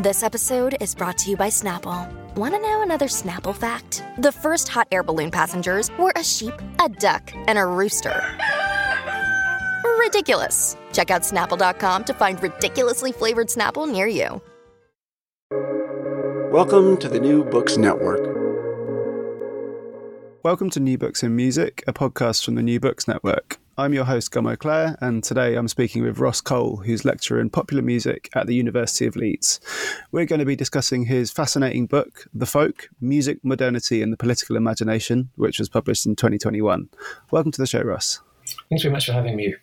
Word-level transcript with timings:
This 0.00 0.22
episode 0.22 0.76
is 0.80 0.94
brought 0.94 1.18
to 1.18 1.30
you 1.30 1.36
by 1.36 1.48
Snapple. 1.48 2.08
Want 2.36 2.54
to 2.54 2.60
know 2.60 2.82
another 2.82 3.08
Snapple 3.08 3.52
fact? 3.52 4.04
The 4.18 4.30
first 4.30 4.68
hot 4.68 4.86
air 4.92 5.02
balloon 5.02 5.32
passengers 5.32 5.90
were 5.98 6.12
a 6.14 6.22
sheep, 6.22 6.54
a 6.78 6.88
duck, 6.88 7.32
and 7.48 7.58
a 7.58 7.66
rooster. 7.66 8.22
Ridiculous. 9.98 10.76
Check 10.92 11.10
out 11.10 11.22
snapple.com 11.22 12.04
to 12.04 12.14
find 12.14 12.40
ridiculously 12.40 13.10
flavored 13.10 13.48
Snapple 13.48 13.90
near 13.90 14.06
you. 14.06 14.40
Welcome 16.52 16.96
to 16.98 17.08
the 17.08 17.18
New 17.18 17.42
Books 17.42 17.76
Network. 17.76 18.20
Welcome 20.44 20.70
to 20.70 20.78
New 20.78 20.96
Books 20.96 21.24
in 21.24 21.34
Music, 21.34 21.82
a 21.88 21.92
podcast 21.92 22.44
from 22.44 22.54
the 22.54 22.62
New 22.62 22.78
Books 22.78 23.08
Network. 23.08 23.58
I'm 23.78 23.94
your 23.94 24.06
host, 24.06 24.32
Gummo 24.32 24.58
Clare, 24.58 24.98
and 25.00 25.22
today 25.22 25.54
I'm 25.54 25.68
speaking 25.68 26.02
with 26.02 26.18
Ross 26.18 26.40
Cole, 26.40 26.78
who's 26.78 27.04
lecturer 27.04 27.38
in 27.38 27.48
popular 27.48 27.80
music 27.80 28.28
at 28.34 28.48
the 28.48 28.54
University 28.56 29.06
of 29.06 29.14
Leeds. 29.14 29.60
We're 30.10 30.26
going 30.26 30.40
to 30.40 30.44
be 30.44 30.56
discussing 30.56 31.04
his 31.04 31.30
fascinating 31.30 31.86
book, 31.86 32.26
The 32.34 32.44
Folk 32.44 32.88
Music, 33.00 33.38
Modernity, 33.44 34.02
and 34.02 34.12
the 34.12 34.16
Political 34.16 34.56
Imagination, 34.56 35.30
which 35.36 35.60
was 35.60 35.68
published 35.68 36.06
in 36.06 36.16
2021. 36.16 36.88
Welcome 37.30 37.52
to 37.52 37.62
the 37.62 37.68
show, 37.68 37.82
Ross. 37.82 38.20
Thanks 38.68 38.82
very 38.82 38.92
much 38.92 39.06
for 39.06 39.12
having 39.12 39.36
me. 39.36 39.54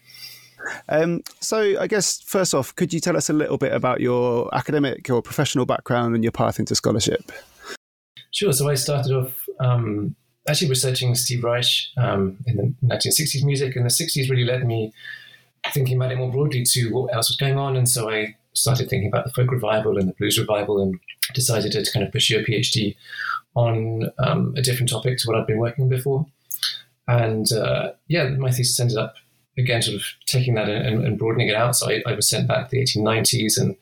Um, 0.88 1.22
so, 1.42 1.78
I 1.78 1.88
guess 1.88 2.22
first 2.22 2.56
off, 2.56 2.74
could 2.74 2.94
you 2.94 3.02
tell 3.02 3.18
us 3.18 3.30
a 3.30 3.34
little 3.34 3.58
bit 3.58 3.74
about 3.74 4.00
your 4.00 4.48
academic 4.56 5.10
or 5.10 5.22
professional 5.22 5.66
background 5.66 6.16
and 6.16 6.24
your 6.24 6.32
path 6.32 6.58
into 6.58 6.74
scholarship? 6.74 7.34
Sure. 8.32 8.54
So, 8.54 8.70
I 8.70 8.76
started 8.76 9.12
off 9.12 9.46
um, 9.60 10.16
actually 10.48 10.70
researching 10.70 11.16
Steve 11.16 11.44
Reich 11.44 11.66
um, 11.98 12.38
in 12.46 12.58
the 12.58 12.96
1960s 12.96 13.44
music, 13.44 13.76
and 13.76 13.86
the 13.86 13.90
60s 13.90 14.30
really 14.30 14.46
led 14.46 14.66
me 14.66 14.94
thinking 15.74 15.96
about 15.96 16.12
it 16.12 16.18
more 16.18 16.32
broadly 16.32 16.64
to 16.64 16.90
what 16.90 17.14
else 17.14 17.30
was 17.30 17.38
going 17.38 17.58
on. 17.58 17.76
And 17.76 17.90
so 17.90 18.10
I 18.10 18.36
started 18.54 18.90
thinking 18.90 19.08
about 19.08 19.26
the 19.26 19.32
folk 19.32 19.52
revival 19.52 19.98
and 19.98 20.08
the 20.08 20.14
blues 20.14 20.40
revival 20.40 20.82
and 20.82 21.00
decided 21.34 21.72
to 21.72 21.92
kind 21.92 22.06
of 22.06 22.12
pursue 22.12 22.40
a 22.40 22.44
PhD 22.44 22.96
on 23.56 24.12
um, 24.20 24.54
a 24.58 24.62
different 24.62 24.90
topic 24.90 25.18
to 25.18 25.28
what 25.28 25.38
I'd 25.38 25.48
been 25.48 25.58
working 25.58 25.84
on 25.84 25.90
before. 25.90 26.26
And 27.08 27.52
uh, 27.52 27.92
yeah, 28.08 28.28
my 28.30 28.52
thesis 28.52 28.80
ended 28.80 28.98
up 28.98 29.16
again 29.58 29.82
sort 29.82 29.96
of 29.96 30.04
taking 30.26 30.56
that 30.56 30.70
and, 30.70 31.06
and 31.06 31.18
broadening 31.18 31.50
it 31.50 31.56
out. 31.56 31.76
So 31.76 31.90
I, 31.90 32.02
I, 32.06 32.14
was 32.14 32.30
sent 32.30 32.48
back 32.48 32.68
to 32.68 32.72
the 32.72 32.84
1890s 32.84 33.60
and 33.60 33.76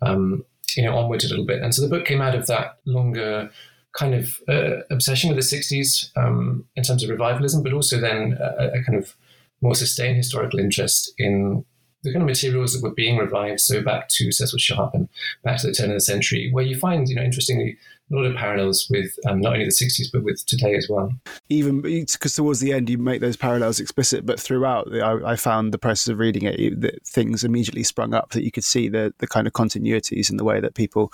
um, 0.00 0.44
you 0.76 0.84
know 0.84 0.96
onwards 0.96 1.24
a 1.24 1.28
little 1.28 1.44
bit. 1.44 1.62
And 1.62 1.74
so 1.74 1.82
the 1.82 1.88
book 1.88 2.06
came 2.06 2.22
out 2.22 2.34
of 2.34 2.46
that 2.46 2.78
longer 2.84 3.50
kind 3.96 4.14
of 4.14 4.38
uh, 4.48 4.82
obsession 4.90 5.34
with 5.34 5.38
the 5.38 5.56
60s 5.56 6.10
um, 6.16 6.64
in 6.76 6.82
terms 6.82 7.02
of 7.02 7.10
revivalism, 7.10 7.62
but 7.62 7.72
also 7.72 8.00
then 8.00 8.38
a, 8.40 8.78
a, 8.78 8.82
kind 8.84 8.98
of 8.98 9.16
more 9.60 9.74
sustained 9.74 10.16
historical 10.16 10.58
interest 10.58 11.12
in 11.18 11.64
the 12.02 12.12
kind 12.12 12.22
of 12.22 12.28
materials 12.28 12.72
that 12.72 12.82
were 12.82 12.94
being 12.94 13.16
revived. 13.16 13.60
So 13.60 13.82
back 13.82 14.08
to 14.10 14.30
Cecil 14.30 14.58
Sharp 14.58 14.94
and 14.94 15.08
back 15.42 15.58
to 15.60 15.66
the 15.66 15.72
turn 15.72 15.90
of 15.90 15.96
the 15.96 16.00
century, 16.00 16.50
where 16.52 16.64
you 16.64 16.76
find, 16.78 17.08
you 17.08 17.16
know, 17.16 17.22
interestingly, 17.22 17.76
a 18.10 18.14
lot 18.14 18.24
of 18.24 18.36
parallels 18.36 18.86
with 18.88 19.18
um, 19.26 19.40
not 19.40 19.52
only 19.52 19.66
the 19.66 19.70
60s, 19.70 20.10
but 20.12 20.22
with 20.22 20.44
today 20.46 20.74
as 20.74 20.86
well. 20.88 21.12
Even 21.48 21.82
because 21.82 22.34
towards 22.34 22.60
the 22.60 22.72
end, 22.72 22.88
you 22.88 22.96
make 22.98 23.20
those 23.20 23.36
parallels 23.36 23.80
explicit, 23.80 24.24
but 24.24 24.40
throughout, 24.40 24.88
I, 24.94 25.32
I 25.32 25.36
found 25.36 25.72
the 25.72 25.78
process 25.78 26.08
of 26.08 26.18
reading 26.18 26.44
it, 26.44 26.80
that 26.80 27.06
things 27.06 27.44
immediately 27.44 27.82
sprung 27.82 28.14
up 28.14 28.30
that 28.30 28.44
you 28.44 28.50
could 28.50 28.64
see 28.64 28.88
the, 28.88 29.12
the 29.18 29.26
kind 29.26 29.46
of 29.46 29.52
continuities 29.52 30.30
in 30.30 30.36
the 30.36 30.44
way 30.44 30.60
that 30.60 30.74
people 30.74 31.12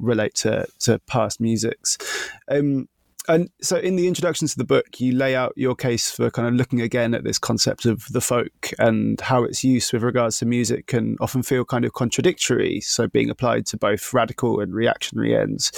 relate 0.00 0.34
to 0.36 0.66
to 0.80 0.98
past 1.00 1.40
musics. 1.40 1.98
Um, 2.48 2.88
and 3.28 3.50
so, 3.60 3.76
in 3.76 3.96
the 3.96 4.08
introduction 4.08 4.48
to 4.48 4.56
the 4.56 4.64
book, 4.64 5.00
you 5.00 5.12
lay 5.12 5.36
out 5.36 5.52
your 5.56 5.74
case 5.74 6.10
for 6.10 6.30
kind 6.30 6.48
of 6.48 6.54
looking 6.54 6.80
again 6.80 7.14
at 7.14 7.24
this 7.24 7.38
concept 7.38 7.84
of 7.84 8.06
the 8.10 8.20
folk 8.20 8.70
and 8.78 9.20
how 9.20 9.44
its 9.44 9.62
use 9.62 9.92
with 9.92 10.02
regards 10.02 10.38
to 10.38 10.46
music 10.46 10.86
can 10.86 11.16
often 11.20 11.42
feel 11.42 11.64
kind 11.64 11.84
of 11.84 11.92
contradictory. 11.92 12.80
So, 12.80 13.06
being 13.08 13.30
applied 13.30 13.66
to 13.66 13.76
both 13.76 14.12
radical 14.14 14.60
and 14.60 14.74
reactionary 14.74 15.36
ends. 15.36 15.70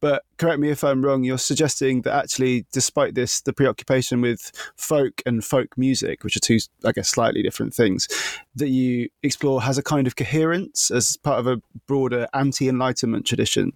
But 0.00 0.24
correct 0.36 0.60
me 0.60 0.70
if 0.70 0.84
I'm 0.84 1.04
wrong, 1.04 1.24
you're 1.24 1.38
suggesting 1.38 2.02
that 2.02 2.14
actually, 2.14 2.66
despite 2.72 3.14
this, 3.14 3.40
the 3.40 3.52
preoccupation 3.52 4.20
with 4.20 4.52
folk 4.76 5.22
and 5.24 5.44
folk 5.44 5.76
music, 5.78 6.24
which 6.24 6.36
are 6.36 6.40
two, 6.40 6.58
I 6.84 6.92
guess, 6.92 7.08
slightly 7.08 7.42
different 7.42 7.74
things, 7.74 8.06
that 8.54 8.68
you 8.68 9.08
explore 9.22 9.62
has 9.62 9.78
a 9.78 9.82
kind 9.82 10.06
of 10.06 10.16
coherence 10.16 10.90
as 10.90 11.16
part 11.16 11.38
of 11.38 11.46
a 11.46 11.60
broader 11.86 12.26
anti 12.34 12.68
Enlightenment 12.68 13.26
tradition. 13.26 13.72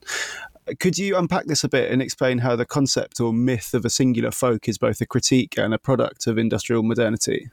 Could 0.78 0.98
you 0.98 1.16
unpack 1.16 1.46
this 1.46 1.64
a 1.64 1.68
bit 1.68 1.90
and 1.90 2.00
explain 2.00 2.38
how 2.38 2.56
the 2.56 2.66
concept 2.66 3.20
or 3.20 3.32
myth 3.32 3.74
of 3.74 3.84
a 3.84 3.90
singular 3.90 4.30
folk 4.30 4.68
is 4.68 4.78
both 4.78 5.00
a 5.00 5.06
critique 5.06 5.58
and 5.58 5.74
a 5.74 5.78
product 5.78 6.26
of 6.26 6.38
industrial 6.38 6.82
modernity? 6.82 7.50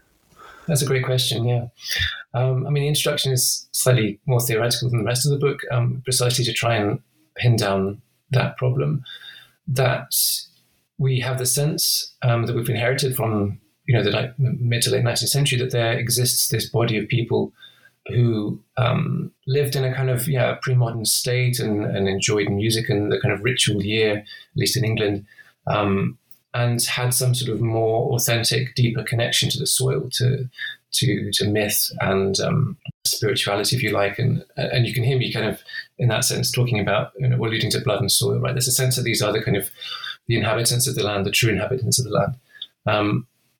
That's 0.67 0.81
a 0.81 0.85
great 0.85 1.05
question. 1.05 1.45
Yeah, 1.45 1.67
um, 2.33 2.67
I 2.67 2.69
mean, 2.69 2.83
the 2.83 2.89
introduction 2.89 3.31
is 3.31 3.69
slightly 3.71 4.19
more 4.25 4.41
theoretical 4.41 4.89
than 4.89 4.99
the 4.99 5.05
rest 5.05 5.25
of 5.25 5.31
the 5.31 5.37
book, 5.37 5.59
um, 5.71 6.01
precisely 6.03 6.43
to 6.45 6.53
try 6.53 6.75
and 6.75 6.99
pin 7.35 7.55
down 7.55 8.01
that 8.31 8.57
problem. 8.57 9.03
That 9.67 10.13
we 10.97 11.19
have 11.21 11.37
the 11.37 11.45
sense 11.45 12.13
um, 12.21 12.45
that 12.45 12.55
we've 12.55 12.69
inherited 12.69 13.15
from 13.15 13.59
you 13.85 13.95
know 13.95 14.03
the 14.03 14.33
mid 14.37 14.81
to 14.83 14.91
late 14.91 15.03
19th 15.03 15.29
century 15.29 15.57
that 15.59 15.71
there 15.71 15.97
exists 15.97 16.49
this 16.49 16.69
body 16.69 16.97
of 16.97 17.07
people 17.07 17.53
who 18.09 18.59
um, 18.77 19.31
lived 19.45 19.75
in 19.75 19.83
a 19.83 19.93
kind 19.93 20.09
of 20.09 20.27
yeah 20.27 20.55
pre-modern 20.61 21.05
state 21.05 21.59
and, 21.59 21.85
and, 21.85 22.07
enjoyed 22.07 22.49
music 22.49 22.89
and 22.89 23.11
the 23.11 23.19
kind 23.19 23.33
of 23.33 23.43
ritual 23.43 23.83
year, 23.83 24.17
at 24.17 24.25
least 24.55 24.77
in 24.77 24.85
England, 24.85 25.25
um, 25.67 26.17
and 26.53 26.81
had 26.83 27.13
some 27.13 27.35
sort 27.35 27.51
of 27.51 27.61
more 27.61 28.13
authentic, 28.13 28.75
deeper 28.75 29.03
connection 29.03 29.49
to 29.49 29.59
the 29.59 29.67
soil, 29.67 30.09
to 30.13 30.49
to, 30.93 31.31
to 31.33 31.49
myth 31.49 31.91
and 31.99 32.39
um, 32.39 32.77
spirituality, 33.05 33.75
if 33.75 33.83
you 33.83 33.91
like, 33.91 34.17
and 34.19 34.43
and 34.55 34.87
you 34.87 34.93
can 34.93 35.03
hear 35.03 35.17
me 35.17 35.31
kind 35.31 35.45
of 35.45 35.61
in 35.97 36.07
that 36.09 36.23
sense 36.23 36.51
talking 36.51 36.79
about 36.79 37.11
you 37.17 37.27
know 37.27 37.37
alluding 37.37 37.71
to 37.71 37.81
blood 37.81 37.99
and 37.99 38.11
soil, 38.11 38.39
right? 38.39 38.53
There's 38.53 38.67
a 38.67 38.71
sense 38.71 38.95
that 38.95 39.03
these 39.03 39.21
are 39.21 39.33
the 39.33 39.43
kind 39.43 39.57
of 39.57 39.69
the 40.27 40.37
inhabitants 40.37 40.87
of 40.87 40.95
the 40.95 41.03
land, 41.03 41.25
the 41.25 41.31
true 41.31 41.51
inhabitants 41.51 41.99
of 41.99 42.05
the 42.05 42.11
land. 42.11 42.35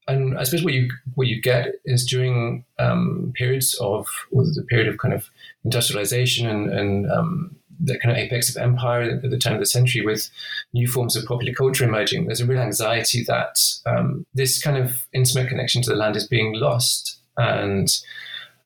And 0.07 0.37
I 0.39 0.43
suppose 0.43 0.63
what 0.63 0.73
you 0.73 0.89
what 1.15 1.27
you 1.27 1.41
get 1.41 1.75
is 1.85 2.05
during 2.05 2.63
um, 2.79 3.33
periods 3.35 3.75
of 3.81 4.07
the 4.31 4.65
period 4.69 4.87
of 4.87 4.97
kind 4.99 5.13
of 5.13 5.29
industrialization 5.65 6.47
and, 6.47 6.69
and 6.71 7.11
um, 7.11 7.55
the 7.79 7.99
kind 7.99 8.11
of 8.11 8.17
apex 8.17 8.49
of 8.49 8.61
empire 8.61 9.01
at 9.01 9.29
the 9.29 9.37
turn 9.37 9.53
of 9.53 9.59
the 9.59 9.65
century, 9.65 10.05
with 10.05 10.29
new 10.73 10.87
forms 10.87 11.15
of 11.15 11.25
popular 11.25 11.53
culture 11.53 11.83
emerging. 11.83 12.25
There's 12.25 12.41
a 12.41 12.45
real 12.45 12.61
anxiety 12.61 13.23
that 13.27 13.59
um, 13.85 14.25
this 14.33 14.61
kind 14.61 14.77
of 14.77 15.07
intimate 15.13 15.49
connection 15.49 15.81
to 15.83 15.89
the 15.89 15.95
land 15.95 16.15
is 16.15 16.27
being 16.27 16.53
lost, 16.53 17.19
and 17.35 17.89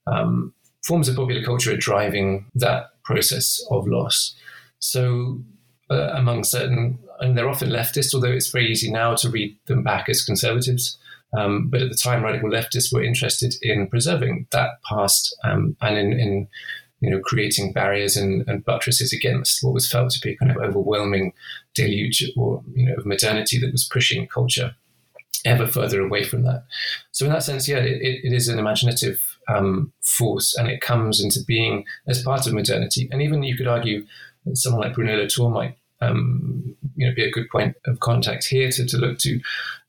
um, 0.07 0.53
forms 0.83 1.09
of 1.09 1.15
popular 1.15 1.43
culture 1.43 1.73
are 1.73 1.77
driving 1.77 2.45
that 2.55 2.91
process 3.03 3.63
of 3.69 3.87
loss. 3.87 4.35
So, 4.79 5.39
uh, 5.89 6.11
among 6.13 6.43
certain, 6.43 6.99
and 7.19 7.37
they're 7.37 7.49
often 7.49 7.69
leftist, 7.69 8.13
although 8.13 8.31
it's 8.31 8.49
very 8.49 8.67
easy 8.67 8.91
now 8.91 9.15
to 9.15 9.29
read 9.29 9.57
them 9.65 9.83
back 9.83 10.07
as 10.09 10.23
conservatives. 10.23 10.97
Um, 11.37 11.69
but 11.69 11.81
at 11.81 11.89
the 11.89 11.97
time, 11.97 12.23
radical 12.23 12.49
leftists 12.49 12.93
were 12.93 13.03
interested 13.03 13.55
in 13.61 13.87
preserving 13.87 14.47
that 14.51 14.81
past 14.83 15.35
um, 15.43 15.75
and 15.81 15.97
in, 15.97 16.13
in, 16.19 16.47
you 16.99 17.09
know 17.09 17.19
creating 17.19 17.73
barriers 17.73 18.15
and, 18.15 18.47
and, 18.47 18.63
buttresses 18.63 19.11
against 19.11 19.63
what 19.63 19.73
was 19.73 19.89
felt 19.89 20.11
to 20.11 20.19
be 20.21 20.35
kind 20.37 20.51
of 20.51 20.57
overwhelming 20.57 21.33
deluge 21.73 22.23
or 22.37 22.63
you 22.75 22.85
know 22.85 22.93
of 22.93 23.07
modernity 23.07 23.59
that 23.59 23.71
was 23.71 23.89
pushing 23.91 24.27
culture 24.27 24.75
ever 25.45 25.67
further 25.67 26.01
away 26.01 26.23
from 26.23 26.43
that. 26.43 26.65
So 27.11 27.25
in 27.25 27.31
that 27.31 27.43
sense, 27.43 27.67
yeah, 27.67 27.77
it, 27.77 28.01
it 28.23 28.33
is 28.33 28.47
an 28.47 28.59
imaginative 28.59 29.37
um, 29.47 29.91
force, 30.01 30.55
and 30.55 30.67
it 30.67 30.81
comes 30.81 31.23
into 31.23 31.43
being 31.45 31.85
as 32.07 32.23
part 32.23 32.47
of 32.47 32.53
modernity. 32.53 33.09
And 33.11 33.21
even 33.21 33.43
you 33.43 33.57
could 33.57 33.67
argue 33.67 34.05
that 34.45 34.57
someone 34.57 34.81
like 34.81 34.93
Bruno 34.93 35.15
Latour 35.15 35.49
might 35.49 35.77
um, 36.01 36.75
you 36.95 37.07
know, 37.07 37.15
be 37.15 37.23
a 37.23 37.31
good 37.31 37.49
point 37.49 37.75
of 37.85 37.99
contact 37.99 38.45
here 38.45 38.69
to, 38.71 38.85
to 38.85 38.97
look 38.97 39.19
to. 39.19 39.39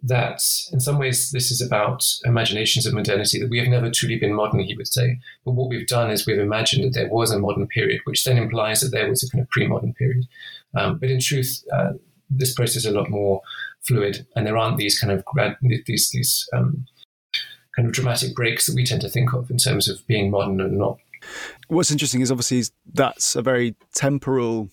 That 0.05 0.43
in 0.73 0.81
some 0.81 0.99
ways 0.99 1.31
this 1.31 1.50
is 1.50 1.61
about 1.61 2.05
imaginations 2.25 2.87
of 2.87 2.94
modernity 2.94 3.38
that 3.41 3.50
we 3.50 3.59
have 3.59 3.69
never 3.69 3.91
truly 3.91 4.19
been 4.19 4.35
modern, 4.35 4.61
he 4.61 4.76
would 4.76 4.88
say. 4.88 5.19
But 5.44 5.53
what 5.53 5.69
we've 5.69 5.87
done 5.87 6.11
is 6.11 6.26
we've 6.26 6.38
imagined 6.38 6.85
that 6.85 6.99
there 6.99 7.09
was 7.09 7.31
a 7.31 7.38
modern 7.38 7.67
period, 7.69 8.00
which 8.05 8.25
then 8.25 8.38
implies 8.38 8.81
that 8.81 8.91
there 8.91 9.09
was 9.09 9.23
a 9.23 9.31
kind 9.31 9.43
of 9.43 9.50
pre-modern 9.50 9.94
period. 9.94 10.26
Um, 10.75 10.99
but 10.99 11.11
in 11.11 11.20
truth, 11.20 11.62
uh, 11.73 11.93
this 12.29 12.55
process 12.55 12.76
is 12.76 12.87
a 12.87 12.91
lot 12.93 13.11
more 13.11 13.43
fluid, 13.82 14.26
and 14.35 14.47
there 14.47 14.56
aren't 14.56 14.76
these 14.76 14.99
kind 14.99 15.12
of 15.12 15.25
grad, 15.25 15.56
these 15.62 16.11
these 16.11 16.49
um, 16.53 16.87
kind 17.76 17.87
of 17.87 17.94
dramatic 17.94 18.35
breaks 18.35 18.67
that 18.67 18.75
we 18.75 18.85
tend 18.85 19.03
to 19.03 19.09
think 19.09 19.32
of 19.32 19.50
in 19.50 19.59
terms 19.59 19.88
of 19.88 20.06
being 20.06 20.31
modern 20.31 20.61
and 20.61 20.79
not. 20.79 20.99
What's 21.69 21.91
interesting 21.91 22.20
is 22.20 22.31
obviously 22.31 22.64
that's 22.93 23.37
a 23.37 23.43
very 23.43 23.76
temporal 23.94 24.69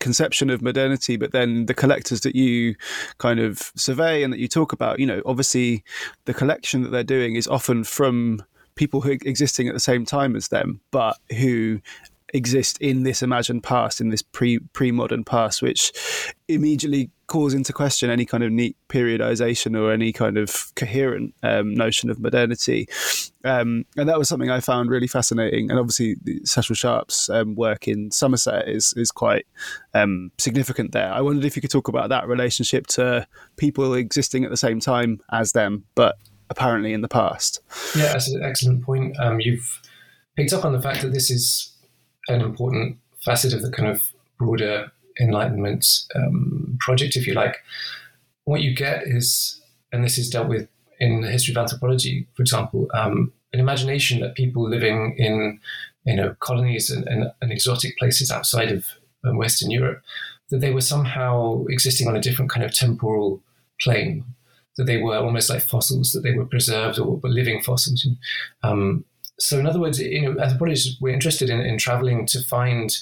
conception 0.00 0.50
of 0.50 0.62
modernity, 0.62 1.16
but 1.16 1.32
then 1.32 1.66
the 1.66 1.74
collectors 1.74 2.20
that 2.22 2.34
you 2.34 2.74
kind 3.18 3.40
of 3.40 3.72
survey 3.76 4.22
and 4.22 4.32
that 4.32 4.38
you 4.38 4.48
talk 4.48 4.72
about, 4.72 4.98
you 4.98 5.06
know, 5.06 5.22
obviously 5.26 5.84
the 6.24 6.34
collection 6.34 6.82
that 6.82 6.90
they're 6.90 7.02
doing 7.04 7.36
is 7.36 7.48
often 7.48 7.84
from 7.84 8.42
people 8.74 9.00
who 9.00 9.10
are 9.10 9.18
existing 9.22 9.68
at 9.68 9.74
the 9.74 9.80
same 9.80 10.04
time 10.04 10.36
as 10.36 10.48
them, 10.48 10.80
but 10.90 11.18
who 11.36 11.80
exist 12.34 12.78
in 12.80 13.02
this 13.02 13.22
imagined 13.22 13.62
past, 13.62 14.00
in 14.00 14.10
this 14.10 14.22
pre 14.22 14.58
pre 14.72 14.90
modern 14.92 15.24
past, 15.24 15.62
which 15.62 15.92
immediately 16.48 17.10
calls 17.26 17.52
into 17.52 17.74
question 17.74 18.08
any 18.08 18.24
kind 18.24 18.42
of 18.42 18.50
neat 18.50 18.74
periodization 18.88 19.78
or 19.78 19.92
any 19.92 20.12
kind 20.12 20.38
of 20.38 20.72
coherent 20.74 21.34
um, 21.42 21.74
notion 21.74 22.08
of 22.08 22.18
modernity. 22.18 22.88
Um, 23.44 23.84
and 23.96 24.08
that 24.08 24.18
was 24.18 24.28
something 24.28 24.50
I 24.50 24.60
found 24.60 24.90
really 24.90 25.06
fascinating. 25.06 25.70
And 25.70 25.78
obviously, 25.78 26.16
Cecil 26.44 26.74
Sharp's 26.74 27.28
um, 27.28 27.54
work 27.54 27.86
in 27.86 28.10
Somerset 28.10 28.68
is 28.68 28.94
is 28.96 29.10
quite 29.10 29.46
um, 29.94 30.30
significant 30.38 30.92
there. 30.92 31.12
I 31.12 31.20
wondered 31.20 31.44
if 31.44 31.56
you 31.56 31.62
could 31.62 31.70
talk 31.70 31.88
about 31.88 32.08
that 32.08 32.28
relationship 32.28 32.86
to 32.88 33.26
people 33.56 33.94
existing 33.94 34.44
at 34.44 34.50
the 34.50 34.56
same 34.56 34.80
time 34.80 35.20
as 35.30 35.52
them, 35.52 35.84
but 35.94 36.16
apparently 36.50 36.92
in 36.92 37.02
the 37.02 37.08
past. 37.08 37.60
Yeah, 37.94 38.12
that's 38.12 38.30
an 38.30 38.42
excellent 38.42 38.82
point. 38.82 39.18
Um, 39.20 39.40
you've 39.40 39.80
picked 40.36 40.52
up 40.52 40.64
on 40.64 40.72
the 40.72 40.80
fact 40.80 41.02
that 41.02 41.12
this 41.12 41.30
is 41.30 41.77
an 42.28 42.40
important 42.40 42.98
facet 43.24 43.52
of 43.52 43.62
the 43.62 43.70
kind 43.70 43.88
of 43.88 44.08
broader 44.38 44.90
Enlightenment 45.20 45.84
um, 46.14 46.78
project, 46.80 47.16
if 47.16 47.26
you 47.26 47.34
like. 47.34 47.56
What 48.44 48.60
you 48.60 48.74
get 48.74 49.02
is, 49.04 49.60
and 49.92 50.04
this 50.04 50.16
is 50.16 50.30
dealt 50.30 50.48
with 50.48 50.68
in 51.00 51.22
the 51.22 51.30
history 51.30 51.52
of 51.52 51.58
anthropology, 51.58 52.26
for 52.34 52.42
example, 52.42 52.88
um, 52.94 53.32
an 53.52 53.60
imagination 53.60 54.20
that 54.20 54.34
people 54.34 54.68
living 54.68 55.14
in 55.18 55.58
you 56.04 56.14
know 56.14 56.36
colonies 56.40 56.90
and, 56.90 57.06
and, 57.08 57.32
and 57.42 57.52
exotic 57.52 57.98
places 57.98 58.30
outside 58.30 58.70
of 58.70 58.84
um, 59.24 59.36
Western 59.36 59.70
Europe 59.70 60.02
that 60.50 60.60
they 60.60 60.70
were 60.70 60.80
somehow 60.80 61.64
existing 61.68 62.08
on 62.08 62.16
a 62.16 62.20
different 62.20 62.50
kind 62.50 62.64
of 62.64 62.72
temporal 62.72 63.42
plane, 63.80 64.24
that 64.76 64.84
they 64.84 64.96
were 64.96 65.16
almost 65.16 65.50
like 65.50 65.62
fossils, 65.62 66.12
that 66.12 66.20
they 66.20 66.32
were 66.32 66.46
preserved 66.46 66.98
or 66.98 67.16
were 67.16 67.28
living 67.28 67.60
fossils. 67.60 68.06
Um, 68.62 69.04
so, 69.38 69.58
in 69.58 69.66
other 69.66 69.80
words, 69.80 70.00
you 70.00 70.22
know, 70.22 70.40
anthropologists 70.40 71.00
were 71.00 71.10
interested 71.10 71.48
in, 71.48 71.60
in 71.60 71.78
traveling 71.78 72.26
to 72.26 72.42
find 72.42 72.96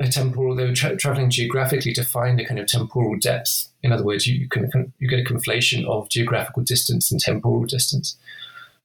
a 0.00 0.08
temporal. 0.08 0.54
They 0.54 0.66
were 0.66 0.74
tra- 0.74 0.96
traveling 0.96 1.30
geographically 1.30 1.92
to 1.94 2.04
find 2.04 2.40
a 2.40 2.44
kind 2.44 2.60
of 2.60 2.66
temporal 2.66 3.16
depth. 3.18 3.68
In 3.82 3.92
other 3.92 4.04
words, 4.04 4.26
you, 4.26 4.38
you 4.38 4.48
can 4.48 4.92
you 4.98 5.08
get 5.08 5.20
a 5.20 5.24
conflation 5.24 5.86
of 5.86 6.08
geographical 6.08 6.62
distance 6.62 7.10
and 7.10 7.20
temporal 7.20 7.64
distance. 7.64 8.16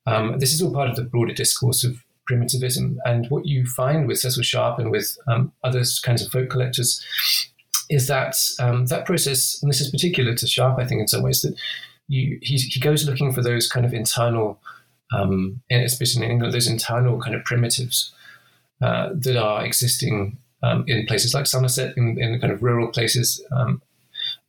Um, 0.06 0.40
this 0.40 0.54
is 0.54 0.62
all 0.62 0.74
part 0.74 0.90
of 0.90 0.96
the 0.96 1.04
broader 1.04 1.34
discourse 1.34 1.84
of 1.84 2.04
primitivism, 2.26 3.00
and 3.06 3.28
what 3.30 3.46
you 3.46 3.66
find 3.66 4.08
with 4.08 4.20
Cecil 4.20 4.44
Sharp 4.44 4.80
and 4.80 4.92
with 4.92 5.18
um, 5.28 5.52
other 5.64 5.84
kinds 6.04 6.24
of 6.24 6.32
folk 6.32 6.50
collectors 6.50 7.04
is 7.90 8.08
that 8.08 8.38
um, 8.60 8.86
that 8.86 9.06
process, 9.06 9.62
and 9.62 9.70
this 9.70 9.82
is 9.82 9.90
particular 9.90 10.36
to 10.36 10.48
Sharp, 10.48 10.80
I 10.80 10.86
think, 10.86 11.02
in 11.02 11.08
some 11.08 11.24
ways, 11.24 11.42
that 11.42 11.56
you, 12.08 12.40
he, 12.42 12.58
he 12.58 12.80
goes 12.80 13.08
looking 13.08 13.34
for 13.34 13.42
those 13.42 13.68
kind 13.68 13.86
of 13.86 13.94
internal 13.94 14.60
um, 15.12 15.62
especially 15.72 16.26
in 16.26 16.32
England, 16.32 16.54
those 16.54 16.68
internal 16.68 17.20
kind 17.20 17.36
of 17.36 17.44
primitives 17.44 18.14
uh, 18.82 19.10
that 19.14 19.38
are 19.38 19.66
existing 19.66 20.38
um, 20.62 20.84
in 20.88 21.06
places 21.06 21.34
like 21.34 21.46
Somerset, 21.46 21.96
in, 21.98 22.22
in 22.22 22.40
kind 22.40 22.52
of 22.54 22.62
rural 22.62 22.90
places 22.90 23.44
um, 23.52 23.82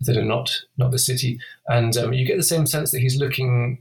that 0.00 0.16
are 0.16 0.24
not 0.24 0.50
not 0.76 0.90
the 0.90 0.98
city, 0.98 1.38
and 1.68 1.96
um, 1.96 2.12
you 2.12 2.26
get 2.26 2.36
the 2.36 2.42
same 2.42 2.66
sense 2.66 2.90
that 2.90 3.00
he's 3.00 3.16
looking 3.16 3.78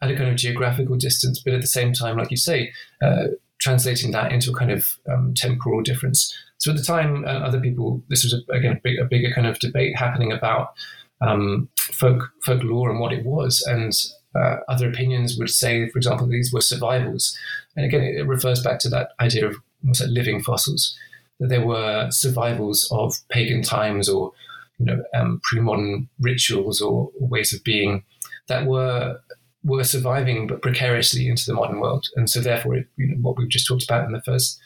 at 0.00 0.10
a 0.10 0.16
kind 0.16 0.30
of 0.30 0.36
geographical 0.36 0.96
distance, 0.96 1.40
but 1.40 1.52
at 1.52 1.60
the 1.60 1.66
same 1.66 1.92
time, 1.92 2.16
like 2.16 2.30
you 2.30 2.36
say, 2.36 2.72
uh, 3.02 3.28
translating 3.58 4.12
that 4.12 4.32
into 4.32 4.50
a 4.50 4.54
kind 4.54 4.70
of 4.70 4.96
um, 5.10 5.34
temporal 5.34 5.82
difference. 5.82 6.34
So 6.58 6.70
at 6.70 6.76
the 6.76 6.82
time, 6.82 7.24
uh, 7.24 7.38
other 7.40 7.60
people, 7.60 8.02
this 8.08 8.24
was 8.24 8.34
a, 8.34 8.52
again 8.52 8.72
a, 8.72 8.80
big, 8.82 8.98
a, 8.98 9.04
bigger 9.04 9.32
kind 9.32 9.46
of 9.46 9.58
debate 9.58 9.96
happening 9.96 10.32
about 10.32 10.74
um, 11.20 11.68
folk 11.78 12.30
folklore 12.44 12.90
and 12.90 13.00
what 13.00 13.12
it 13.12 13.24
was, 13.24 13.62
and 13.62 13.92
uh, 14.34 14.56
other 14.68 14.88
opinions 14.88 15.36
would 15.38 15.50
say, 15.50 15.88
for 15.88 15.98
example, 15.98 16.26
these 16.26 16.52
were 16.52 16.60
survivals. 16.60 17.36
And 17.76 17.86
again, 17.86 18.02
it, 18.02 18.26
refers 18.26 18.62
back 18.62 18.78
to 18.80 18.88
that 18.90 19.10
idea 19.20 19.46
of 19.46 19.56
what's 19.82 20.00
that, 20.00 20.10
living 20.10 20.42
fossils, 20.42 20.96
that 21.40 21.48
there 21.48 21.64
were 21.64 22.08
survivals 22.10 22.88
of 22.92 23.14
pagan 23.28 23.62
times 23.62 24.08
or 24.08 24.32
you 24.78 24.86
know 24.86 25.02
um, 25.14 25.40
pre-modern 25.42 26.08
rituals 26.20 26.80
or, 26.80 27.10
or, 27.20 27.28
ways 27.28 27.52
of 27.52 27.64
being 27.64 28.04
that 28.48 28.66
were 28.66 29.18
were 29.64 29.84
surviving 29.84 30.46
but 30.46 30.62
precariously 30.62 31.28
into 31.28 31.44
the 31.46 31.54
modern 31.54 31.80
world. 31.80 32.06
And 32.16 32.28
so, 32.30 32.40
therefore, 32.40 32.76
it, 32.76 32.86
you 32.96 33.08
know, 33.08 33.16
what 33.20 33.36
we've 33.36 33.48
just 33.48 33.66
talked 33.66 33.84
about 33.84 34.04
in 34.04 34.12
the 34.12 34.22
first 34.22 34.60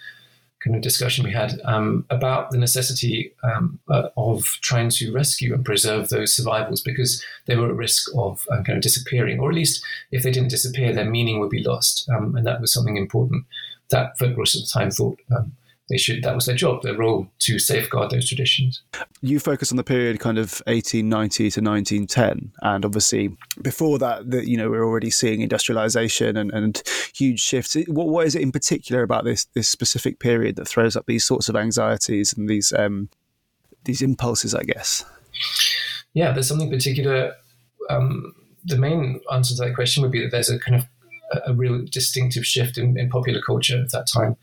kind 0.64 0.76
of 0.76 0.82
discussion 0.82 1.24
we 1.24 1.32
had 1.32 1.60
um, 1.64 2.04
about 2.10 2.50
the 2.50 2.58
necessity 2.58 3.32
um, 3.42 3.78
uh, 3.88 4.08
of 4.16 4.44
trying 4.62 4.88
to 4.90 5.12
rescue 5.12 5.54
and 5.54 5.64
preserve 5.64 6.08
those 6.08 6.34
survivals 6.34 6.80
because 6.80 7.22
they 7.46 7.56
were 7.56 7.68
at 7.68 7.74
risk 7.74 8.08
of 8.16 8.46
um, 8.50 8.64
kind 8.64 8.76
of 8.76 8.82
disappearing, 8.82 9.40
or 9.40 9.50
at 9.50 9.56
least 9.56 9.84
if 10.10 10.22
they 10.22 10.30
didn't 10.30 10.50
disappear, 10.50 10.92
their 10.92 11.10
meaning 11.10 11.40
would 11.40 11.50
be 11.50 11.62
lost. 11.62 12.08
Um, 12.10 12.36
and 12.36 12.46
that 12.46 12.60
was 12.60 12.72
something 12.72 12.96
important 12.96 13.44
that 13.90 14.18
folklorists 14.18 14.56
at 14.56 14.62
the 14.62 14.70
time 14.72 14.90
thought 14.90 15.18
um, 15.36 15.52
they 15.92 15.98
should 15.98 16.22
that 16.22 16.34
was 16.34 16.46
their 16.46 16.56
job 16.56 16.80
their 16.82 16.96
role 16.96 17.28
to 17.38 17.58
safeguard 17.58 18.10
those 18.10 18.26
traditions. 18.26 18.82
You 19.20 19.38
focus 19.38 19.70
on 19.70 19.76
the 19.76 19.84
period 19.84 20.20
kind 20.20 20.38
of 20.38 20.62
1890 20.66 21.50
to 21.50 21.60
1910 21.60 22.52
and 22.62 22.84
obviously 22.86 23.36
before 23.60 23.98
that 23.98 24.30
the, 24.30 24.48
you 24.48 24.56
know 24.56 24.70
we're 24.70 24.86
already 24.86 25.10
seeing 25.10 25.42
industrialization 25.42 26.38
and, 26.38 26.50
and 26.50 26.82
huge 27.14 27.40
shifts. 27.40 27.76
What, 27.88 28.08
what 28.08 28.26
is 28.26 28.34
it 28.34 28.40
in 28.40 28.52
particular 28.52 29.02
about 29.02 29.24
this 29.24 29.44
this 29.54 29.68
specific 29.68 30.18
period 30.18 30.56
that 30.56 30.66
throws 30.66 30.96
up 30.96 31.04
these 31.04 31.26
sorts 31.26 31.50
of 31.50 31.56
anxieties 31.56 32.32
and 32.32 32.48
these 32.48 32.72
um, 32.72 33.10
these 33.84 34.00
impulses 34.00 34.54
i 34.54 34.62
guess? 34.62 35.04
Yeah 36.14 36.32
there's 36.32 36.48
something 36.48 36.70
particular 36.70 37.34
um, 37.90 38.34
the 38.64 38.78
main 38.78 39.20
answer 39.30 39.54
to 39.54 39.62
that 39.62 39.74
question 39.74 40.02
would 40.02 40.12
be 40.12 40.22
that 40.22 40.30
there's 40.30 40.48
a 40.48 40.58
kind 40.58 40.76
of 40.76 40.86
a 41.46 41.52
real 41.52 41.84
distinctive 41.84 42.46
shift 42.46 42.78
in, 42.78 42.98
in 42.98 43.08
popular 43.08 43.40
culture 43.40 43.80
at 43.80 43.90
that 43.92 44.06
time. 44.06 44.36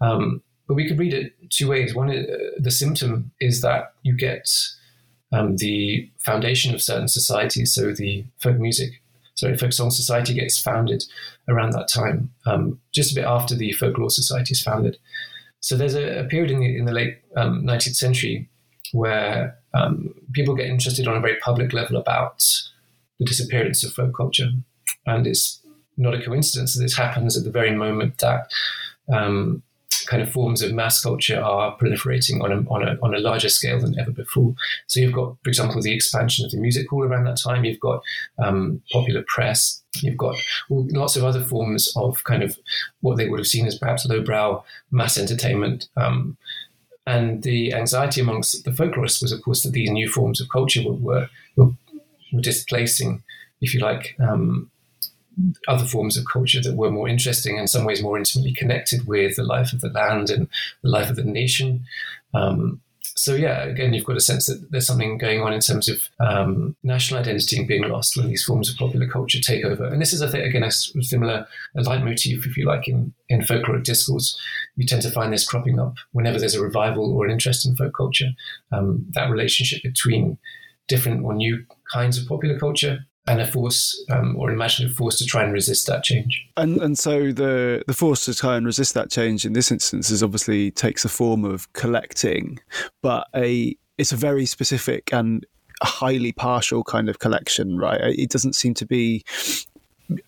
Um, 0.00 0.42
but 0.66 0.74
we 0.74 0.88
could 0.88 0.98
read 0.98 1.14
it 1.14 1.32
two 1.50 1.68
ways. 1.68 1.94
One, 1.94 2.10
uh, 2.10 2.22
the 2.58 2.70
symptom 2.70 3.30
is 3.40 3.60
that 3.60 3.92
you 4.02 4.16
get 4.16 4.50
um, 5.32 5.56
the 5.56 6.10
foundation 6.18 6.74
of 6.74 6.82
certain 6.82 7.08
societies. 7.08 7.74
So 7.74 7.92
the 7.92 8.24
folk 8.38 8.58
music, 8.58 9.00
sorry, 9.34 9.56
folk 9.56 9.72
song 9.72 9.90
society 9.90 10.34
gets 10.34 10.60
founded 10.60 11.04
around 11.48 11.72
that 11.72 11.88
time, 11.88 12.32
um, 12.46 12.80
just 12.92 13.12
a 13.12 13.14
bit 13.14 13.24
after 13.24 13.54
the 13.54 13.72
folklore 13.72 14.10
society 14.10 14.52
is 14.52 14.62
founded. 14.62 14.98
So 15.60 15.76
there's 15.76 15.94
a, 15.94 16.20
a 16.20 16.24
period 16.24 16.50
in 16.50 16.60
the, 16.60 16.76
in 16.76 16.84
the 16.84 16.92
late 16.92 17.18
um, 17.36 17.62
19th 17.64 17.96
century 17.96 18.48
where 18.92 19.58
um, 19.74 20.14
people 20.32 20.54
get 20.54 20.66
interested 20.66 21.08
on 21.08 21.16
a 21.16 21.20
very 21.20 21.36
public 21.38 21.72
level 21.72 21.96
about 21.96 22.44
the 23.18 23.24
disappearance 23.24 23.84
of 23.84 23.92
folk 23.92 24.14
culture. 24.16 24.50
And 25.06 25.26
it's 25.26 25.60
not 25.96 26.14
a 26.14 26.22
coincidence 26.22 26.74
that 26.74 26.82
this 26.82 26.96
happens 26.96 27.36
at 27.36 27.44
the 27.44 27.50
very 27.50 27.72
moment 27.72 28.18
that 28.18 28.50
um, 29.12 29.62
kind 30.06 30.22
of 30.22 30.30
forms 30.30 30.62
of 30.62 30.72
mass 30.72 31.02
culture 31.02 31.40
are 31.40 31.76
proliferating 31.76 32.42
on 32.42 32.52
a, 32.52 32.56
on 32.70 32.86
a, 32.86 32.98
on 33.02 33.14
a 33.14 33.18
larger 33.18 33.48
scale 33.48 33.80
than 33.80 33.98
ever 33.98 34.10
before. 34.10 34.54
So 34.86 35.00
you've 35.00 35.12
got, 35.12 35.36
for 35.42 35.48
example, 35.48 35.82
the 35.82 35.94
expansion 35.94 36.44
of 36.44 36.50
the 36.50 36.58
music 36.58 36.88
hall 36.88 37.04
around 37.04 37.24
that 37.24 37.38
time. 37.38 37.64
You've 37.64 37.80
got 37.80 38.02
um, 38.38 38.82
popular 38.92 39.24
press. 39.26 39.82
You've 39.96 40.16
got 40.16 40.36
lots 40.70 41.16
of 41.16 41.24
other 41.24 41.42
forms 41.42 41.92
of 41.96 42.22
kind 42.24 42.42
of 42.42 42.56
what 43.00 43.16
they 43.16 43.28
would 43.28 43.40
have 43.40 43.46
seen 43.46 43.66
as 43.66 43.78
perhaps 43.78 44.06
lowbrow 44.06 44.64
mass 44.90 45.18
entertainment. 45.18 45.88
Um, 45.96 46.36
and 47.06 47.42
the 47.42 47.72
anxiety 47.72 48.20
amongst 48.20 48.64
the 48.64 48.72
folklorists 48.72 49.22
was, 49.22 49.32
of 49.32 49.42
course, 49.42 49.62
that 49.62 49.72
these 49.72 49.90
new 49.90 50.08
forms 50.08 50.40
of 50.40 50.48
culture 50.50 50.82
were, 50.82 51.28
were, 51.56 51.70
were 52.32 52.40
displacing, 52.40 53.22
if 53.60 53.72
you 53.72 53.80
like, 53.80 54.16
um, 54.18 54.70
other 55.68 55.84
forms 55.84 56.16
of 56.16 56.24
culture 56.26 56.60
that 56.62 56.76
were 56.76 56.90
more 56.90 57.08
interesting, 57.08 57.56
in 57.56 57.68
some 57.68 57.84
ways 57.84 58.02
more 58.02 58.18
intimately 58.18 58.52
connected 58.52 59.06
with 59.06 59.36
the 59.36 59.42
life 59.42 59.72
of 59.72 59.80
the 59.80 59.90
land 59.90 60.30
and 60.30 60.48
the 60.82 60.88
life 60.88 61.10
of 61.10 61.16
the 61.16 61.24
nation. 61.24 61.84
Um, 62.34 62.80
so 63.18 63.34
yeah, 63.34 63.64
again, 63.64 63.94
you've 63.94 64.04
got 64.04 64.18
a 64.18 64.20
sense 64.20 64.46
that 64.46 64.70
there's 64.70 64.86
something 64.86 65.16
going 65.16 65.40
on 65.40 65.54
in 65.54 65.60
terms 65.60 65.88
of 65.88 66.08
um, 66.20 66.76
national 66.82 67.18
identity 67.18 67.64
being 67.64 67.88
lost 67.88 68.14
when 68.14 68.28
these 68.28 68.44
forms 68.44 68.70
of 68.70 68.76
popular 68.76 69.08
culture 69.08 69.40
take 69.40 69.64
over. 69.64 69.86
And 69.86 70.02
this 70.02 70.12
is, 70.12 70.20
I 70.20 70.28
think, 70.28 70.44
again, 70.44 70.62
a 70.62 70.70
similar 70.70 71.46
a 71.74 71.80
leitmotif, 71.80 72.44
if 72.44 72.56
you 72.58 72.66
like, 72.66 72.86
in, 72.88 73.14
in 73.30 73.40
folkloric 73.40 73.84
discourse. 73.84 74.38
You 74.76 74.86
tend 74.86 75.00
to 75.02 75.10
find 75.10 75.32
this 75.32 75.48
cropping 75.48 75.80
up 75.80 75.94
whenever 76.12 76.38
there's 76.38 76.54
a 76.54 76.62
revival 76.62 77.16
or 77.16 77.24
an 77.24 77.30
interest 77.30 77.66
in 77.66 77.74
folk 77.74 77.94
culture. 77.96 78.32
Um, 78.70 79.06
that 79.12 79.30
relationship 79.30 79.82
between 79.82 80.36
different 80.86 81.24
or 81.24 81.32
new 81.32 81.64
kinds 81.90 82.18
of 82.18 82.28
popular 82.28 82.58
culture 82.58 83.06
and 83.26 83.40
a 83.40 83.46
force 83.46 84.04
um, 84.10 84.36
or 84.36 84.48
an 84.48 84.54
imaginative 84.54 84.96
force 84.96 85.18
to 85.18 85.26
try 85.26 85.42
and 85.42 85.52
resist 85.52 85.86
that 85.86 86.02
change. 86.02 86.46
And 86.56 86.80
and 86.80 86.98
so 86.98 87.32
the 87.32 87.82
the 87.86 87.94
force 87.94 88.24
to 88.26 88.34
try 88.34 88.56
and 88.56 88.64
resist 88.64 88.94
that 88.94 89.10
change 89.10 89.44
in 89.44 89.52
this 89.52 89.70
instance 89.70 90.10
is 90.10 90.22
obviously 90.22 90.70
takes 90.70 91.02
the 91.02 91.08
form 91.08 91.44
of 91.44 91.72
collecting, 91.72 92.58
but 93.02 93.26
a 93.34 93.76
it's 93.98 94.12
a 94.12 94.16
very 94.16 94.46
specific 94.46 95.12
and 95.12 95.46
highly 95.82 96.32
partial 96.32 96.84
kind 96.84 97.08
of 97.08 97.18
collection, 97.18 97.78
right? 97.78 98.00
It 98.00 98.30
doesn't 98.30 98.54
seem 98.54 98.74
to 98.74 98.86
be 98.86 99.24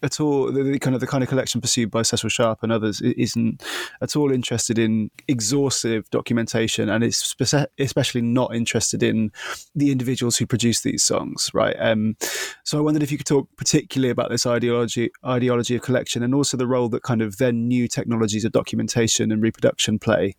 at 0.02 0.20
all 0.20 0.50
the, 0.52 0.62
the, 0.62 0.78
kind 0.78 0.94
of 0.94 1.00
the 1.00 1.06
kind 1.06 1.22
of 1.22 1.28
collection 1.28 1.60
pursued 1.60 1.90
by 1.90 2.02
Cecil 2.02 2.28
Sharp 2.28 2.62
and 2.62 2.72
others 2.72 3.00
isn't 3.00 3.62
at 4.00 4.16
all 4.16 4.32
interested 4.32 4.78
in 4.78 5.10
exhaustive 5.28 6.08
documentation 6.10 6.88
and 6.88 7.04
it's 7.04 7.34
especially 7.78 8.22
not 8.22 8.54
interested 8.54 9.02
in 9.02 9.32
the 9.74 9.90
individuals 9.90 10.36
who 10.36 10.46
produce 10.46 10.82
these 10.82 11.02
songs 11.02 11.50
right? 11.54 11.76
Um, 11.78 12.16
so 12.64 12.78
I 12.78 12.80
wondered 12.80 13.02
if 13.02 13.12
you 13.12 13.18
could 13.18 13.26
talk 13.26 13.48
particularly 13.56 14.10
about 14.10 14.30
this 14.30 14.46
ideology 14.46 15.10
ideology 15.24 15.76
of 15.76 15.82
collection 15.82 16.22
and 16.22 16.34
also 16.34 16.56
the 16.56 16.66
role 16.66 16.88
that 16.90 17.02
kind 17.02 17.22
of 17.22 17.38
then 17.38 17.68
new 17.68 17.88
technologies 17.88 18.44
of 18.44 18.52
documentation 18.52 19.30
and 19.32 19.42
reproduction 19.42 19.98
play 19.98 20.36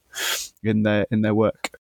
in 0.64 0.84
their 0.84 1.06
in 1.12 1.22
their 1.22 1.36
work. 1.36 1.78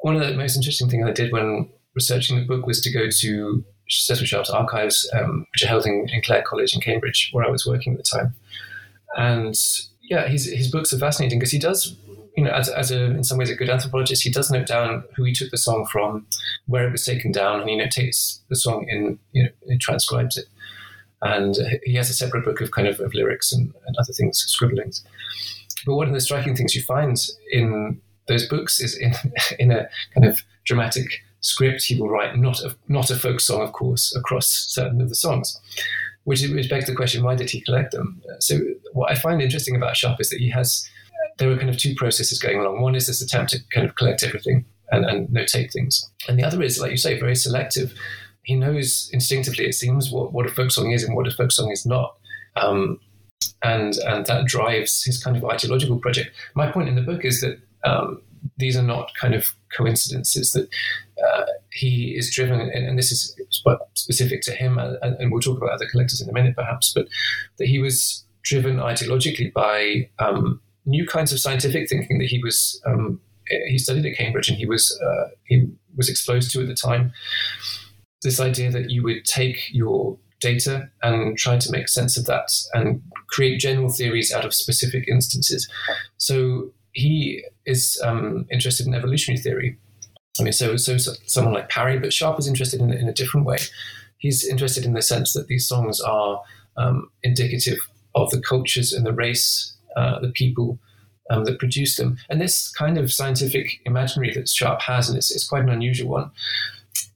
One 0.00 0.16
of 0.16 0.26
the 0.26 0.34
most 0.34 0.56
interesting 0.56 0.88
things 0.88 1.06
I 1.06 1.12
did 1.12 1.32
when 1.32 1.70
researching 1.94 2.38
the 2.38 2.44
book 2.44 2.66
was 2.66 2.80
to 2.82 2.92
go 2.92 3.08
to 3.10 3.64
Cecil 4.00 4.26
Sharp's 4.26 4.50
archives, 4.50 5.08
um, 5.14 5.46
which 5.52 5.62
are 5.62 5.68
held 5.68 5.86
in, 5.86 6.08
in, 6.12 6.22
Clare 6.22 6.42
College 6.42 6.74
in 6.74 6.80
Cambridge, 6.80 7.30
where 7.32 7.44
I 7.44 7.50
was 7.50 7.66
working 7.66 7.92
at 7.92 7.98
the 7.98 8.04
time. 8.04 8.34
And 9.16 9.54
yeah, 10.02 10.28
his, 10.28 10.46
his 10.46 10.70
books 10.70 10.92
are 10.92 10.98
fascinating 10.98 11.38
because 11.38 11.52
he 11.52 11.58
does, 11.58 11.96
you 12.36 12.44
know, 12.44 12.50
as, 12.50 12.68
as 12.68 12.90
a, 12.90 13.04
in 13.04 13.24
some 13.24 13.38
ways 13.38 13.50
a 13.50 13.54
good 13.54 13.70
anthropologist, 13.70 14.22
he 14.22 14.30
does 14.30 14.50
note 14.50 14.66
down 14.66 15.04
who 15.16 15.24
he 15.24 15.32
took 15.32 15.50
the 15.50 15.58
song 15.58 15.86
from, 15.86 16.26
where 16.66 16.86
it 16.86 16.92
was 16.92 17.04
taken 17.04 17.32
down, 17.32 17.60
and 17.60 17.68
he 17.68 17.78
notates 17.78 18.40
the 18.48 18.56
song 18.56 18.86
in, 18.88 19.18
you 19.32 19.44
know, 19.44 19.76
transcribes 19.80 20.36
it. 20.36 20.46
And 21.20 21.56
he 21.84 21.94
has 21.94 22.10
a 22.10 22.14
separate 22.14 22.44
book 22.44 22.60
of 22.60 22.72
kind 22.72 22.88
of, 22.88 22.98
of 22.98 23.14
lyrics 23.14 23.52
and, 23.52 23.72
and 23.86 23.96
other 23.96 24.12
things, 24.12 24.38
scribblings. 24.38 25.04
But 25.86 25.94
one 25.94 26.08
of 26.08 26.14
the 26.14 26.20
striking 26.20 26.56
things 26.56 26.74
you 26.74 26.82
find 26.82 27.16
in 27.50 28.00
those 28.28 28.46
books 28.48 28.80
is 28.80 28.96
in, 28.96 29.12
in 29.58 29.70
a 29.70 29.88
kind 30.14 30.26
of 30.26 30.42
dramatic 30.64 31.22
script 31.40 31.82
he 31.82 32.00
will 32.00 32.08
write 32.08 32.36
not 32.36 32.60
a, 32.60 32.74
not 32.88 33.10
a 33.10 33.16
folk 33.16 33.40
song, 33.40 33.62
of 33.62 33.72
course, 33.72 34.14
across 34.16 34.48
certain 34.48 35.00
of 35.00 35.08
the 35.08 35.14
songs. 35.14 35.60
Which, 36.24 36.40
begs 36.70 36.86
the 36.86 36.94
question, 36.94 37.24
why 37.24 37.34
did 37.34 37.50
he 37.50 37.60
collect 37.62 37.90
them? 37.90 38.22
So 38.38 38.60
what 38.92 39.10
I 39.10 39.16
find 39.16 39.42
interesting 39.42 39.74
about 39.74 39.96
Sharp 39.96 40.20
is 40.20 40.30
that 40.30 40.38
he 40.38 40.50
has, 40.50 40.88
there 41.38 41.50
are 41.50 41.56
kind 41.56 41.68
of 41.68 41.78
two 41.78 41.96
processes 41.96 42.38
going 42.38 42.60
along. 42.60 42.80
One 42.80 42.94
is 42.94 43.08
this 43.08 43.20
attempt 43.20 43.50
to 43.50 43.58
kind 43.70 43.84
of 43.88 43.96
collect 43.96 44.22
everything 44.22 44.64
and, 44.92 45.04
and 45.04 45.26
notate 45.30 45.72
things. 45.72 46.08
And 46.28 46.38
the 46.38 46.44
other 46.44 46.62
is, 46.62 46.78
like 46.78 46.92
you 46.92 46.96
say, 46.96 47.18
very 47.18 47.34
selective. 47.34 47.92
He 48.44 48.54
knows 48.54 49.10
instinctively, 49.12 49.66
it 49.66 49.74
seems, 49.74 50.12
what, 50.12 50.32
what 50.32 50.46
a 50.46 50.50
folk 50.50 50.70
song 50.70 50.92
is 50.92 51.02
and 51.02 51.16
what 51.16 51.26
a 51.26 51.32
folk 51.32 51.50
song 51.50 51.72
is 51.72 51.84
not. 51.84 52.14
Um, 52.54 53.00
and 53.64 53.96
and 54.06 54.26
that 54.26 54.46
drives 54.46 55.02
his 55.02 55.22
kind 55.22 55.36
of 55.36 55.44
ideological 55.44 55.98
project. 55.98 56.30
My 56.54 56.70
point 56.70 56.88
in 56.88 56.94
the 56.94 57.02
book 57.02 57.24
is 57.24 57.40
that 57.40 57.58
um, 57.84 58.22
these 58.56 58.76
are 58.76 58.82
not 58.82 59.12
kind 59.14 59.34
of 59.34 59.54
coincidences 59.76 60.52
that 60.52 60.68
uh, 61.24 61.46
he 61.70 62.14
is 62.16 62.34
driven, 62.34 62.60
and, 62.60 62.70
and, 62.70 62.98
this 62.98 63.12
is 63.12 63.36
specific 63.94 64.42
to 64.42 64.52
him, 64.52 64.78
and, 64.78 64.96
and, 65.02 65.30
we'll 65.30 65.40
talk 65.40 65.56
about 65.56 65.70
other 65.70 65.88
collectors 65.88 66.20
in 66.20 66.28
a 66.28 66.32
minute, 66.32 66.56
perhaps, 66.56 66.92
but 66.92 67.06
that 67.58 67.68
he 67.68 67.78
was 67.78 68.24
driven 68.42 68.78
ideologically 68.78 69.52
by 69.52 70.08
um, 70.18 70.60
new 70.84 71.06
kinds 71.06 71.32
of 71.32 71.38
scientific 71.38 71.88
thinking 71.88 72.18
that 72.18 72.26
he 72.26 72.42
was 72.42 72.80
um, 72.86 73.20
he 73.68 73.78
studied 73.78 74.06
at 74.06 74.16
Cambridge 74.16 74.48
and 74.48 74.58
he 74.58 74.66
was 74.66 74.98
uh, 75.04 75.28
he 75.44 75.68
was 75.96 76.08
exposed 76.08 76.50
to 76.52 76.60
at 76.60 76.68
the 76.68 76.74
time. 76.74 77.12
This 78.22 78.40
idea 78.40 78.70
that 78.70 78.90
you 78.90 79.02
would 79.02 79.24
take 79.24 79.68
your 79.72 80.18
data 80.40 80.90
and 81.02 81.38
try 81.38 81.56
to 81.56 81.70
make 81.70 81.88
sense 81.88 82.16
of 82.16 82.26
that 82.26 82.50
and 82.74 83.00
create 83.28 83.60
general 83.60 83.88
theories 83.88 84.32
out 84.32 84.44
of 84.44 84.54
specific 84.54 85.06
instances. 85.08 85.68
So 86.18 86.72
he 86.92 87.44
is 87.66 88.00
um, 88.04 88.46
interested 88.50 88.86
in 88.86 88.94
evolutionary 88.94 89.40
theory. 89.40 89.78
I 90.40 90.44
mean, 90.44 90.52
so, 90.52 90.76
so, 90.76 90.96
so 90.98 91.12
someone 91.26 91.54
like 91.54 91.68
Parry, 91.68 91.98
but 91.98 92.12
Sharp 92.12 92.38
is 92.38 92.48
interested 92.48 92.80
in, 92.80 92.92
in 92.92 93.08
a 93.08 93.12
different 93.12 93.46
way. 93.46 93.58
He's 94.18 94.46
interested 94.46 94.84
in 94.84 94.94
the 94.94 95.02
sense 95.02 95.32
that 95.32 95.46
these 95.46 95.66
songs 95.66 96.00
are 96.00 96.40
um, 96.76 97.10
indicative 97.22 97.78
of 98.14 98.30
the 98.30 98.40
cultures 98.40 98.92
and 98.92 99.04
the 99.04 99.12
race, 99.12 99.74
uh, 99.96 100.20
the 100.20 100.30
people 100.30 100.78
um, 101.30 101.44
that 101.44 101.58
produce 101.58 101.96
them. 101.96 102.18
And 102.28 102.40
this 102.40 102.70
kind 102.70 102.98
of 102.98 103.12
scientific 103.12 103.80
imaginary 103.84 104.32
that 104.34 104.48
Sharp 104.48 104.82
has, 104.82 105.08
and 105.08 105.16
it's, 105.18 105.30
it's 105.30 105.48
quite 105.48 105.62
an 105.62 105.70
unusual 105.70 106.10
one, 106.10 106.30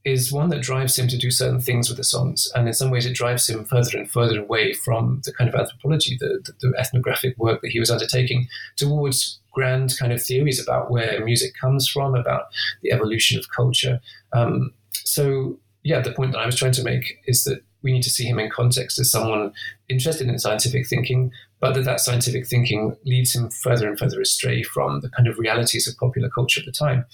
is 0.05 0.33
one 0.33 0.51
that 0.51 0.63
drives 0.63 0.97
him 0.97 1.09
to 1.09 1.19
do 1.19 1.31
certain 1.31 1.61
things 1.61 1.89
with 1.89 1.99
the 1.99 2.05
songs. 2.05 2.51
And 2.55 2.69
in 2.69 2.75
some 2.75 2.91
ways, 2.91 3.07
it 3.07 3.15
drives 3.15 3.49
him 3.49 3.65
further 3.65 3.99
and 3.99 4.11
further 4.11 4.41
away 4.41 4.73
from 4.73 5.21
the 5.25 5.33
kind 5.33 5.53
of 5.53 5.59
anthropology, 5.59 6.17
the, 6.19 6.41
the, 6.45 6.53
the 6.61 6.79
ethnographic 6.79 7.37
work 7.39 7.61
that 7.63 7.73
he 7.73 7.81
was 7.81 7.91
undertaking, 7.91 8.47
towards 8.77 9.41
grand 9.57 9.97
kind 9.99 10.13
of 10.13 10.23
theories 10.23 10.63
about 10.63 10.91
where 10.91 11.25
music 11.25 11.53
comes 11.59 11.89
from, 11.89 12.15
about 12.15 12.45
the 12.83 12.93
evolution 12.93 13.39
of 13.39 13.51
culture. 13.51 13.99
Um, 14.35 14.73
so, 14.93 15.59
yeah, 15.83 16.01
the 16.01 16.13
point 16.13 16.33
that 16.33 16.41
I 16.41 16.47
was 16.47 16.57
trying 16.57 16.73
to 16.73 16.85
make 16.85 17.19
is 17.27 17.45
that 17.45 17.63
we 17.83 17.93
need 17.93 18.03
to 18.03 18.11
see 18.11 18.25
him 18.25 18.39
in 18.39 18.51
context 18.51 18.99
as 18.99 19.11
someone 19.11 19.53
interested 19.89 20.29
in 20.29 20.39
scientific 20.39 20.87
thinking, 20.87 21.33
but 21.61 21.73
that 21.75 21.85
that 21.85 22.01
scientific 22.01 22.47
thinking 22.47 22.97
leads 23.05 23.35
him 23.35 23.49
further 23.49 23.89
and 23.89 23.99
further 23.99 24.21
astray 24.21 24.63
from 24.63 25.01
the 25.01 25.09
kind 25.09 25.29
of 25.29 25.39
realities 25.39 25.89
of 25.89 25.97
popular 25.97 26.29
culture 26.29 26.61
at 26.61 26.67
the 26.67 26.73
time. 26.73 27.07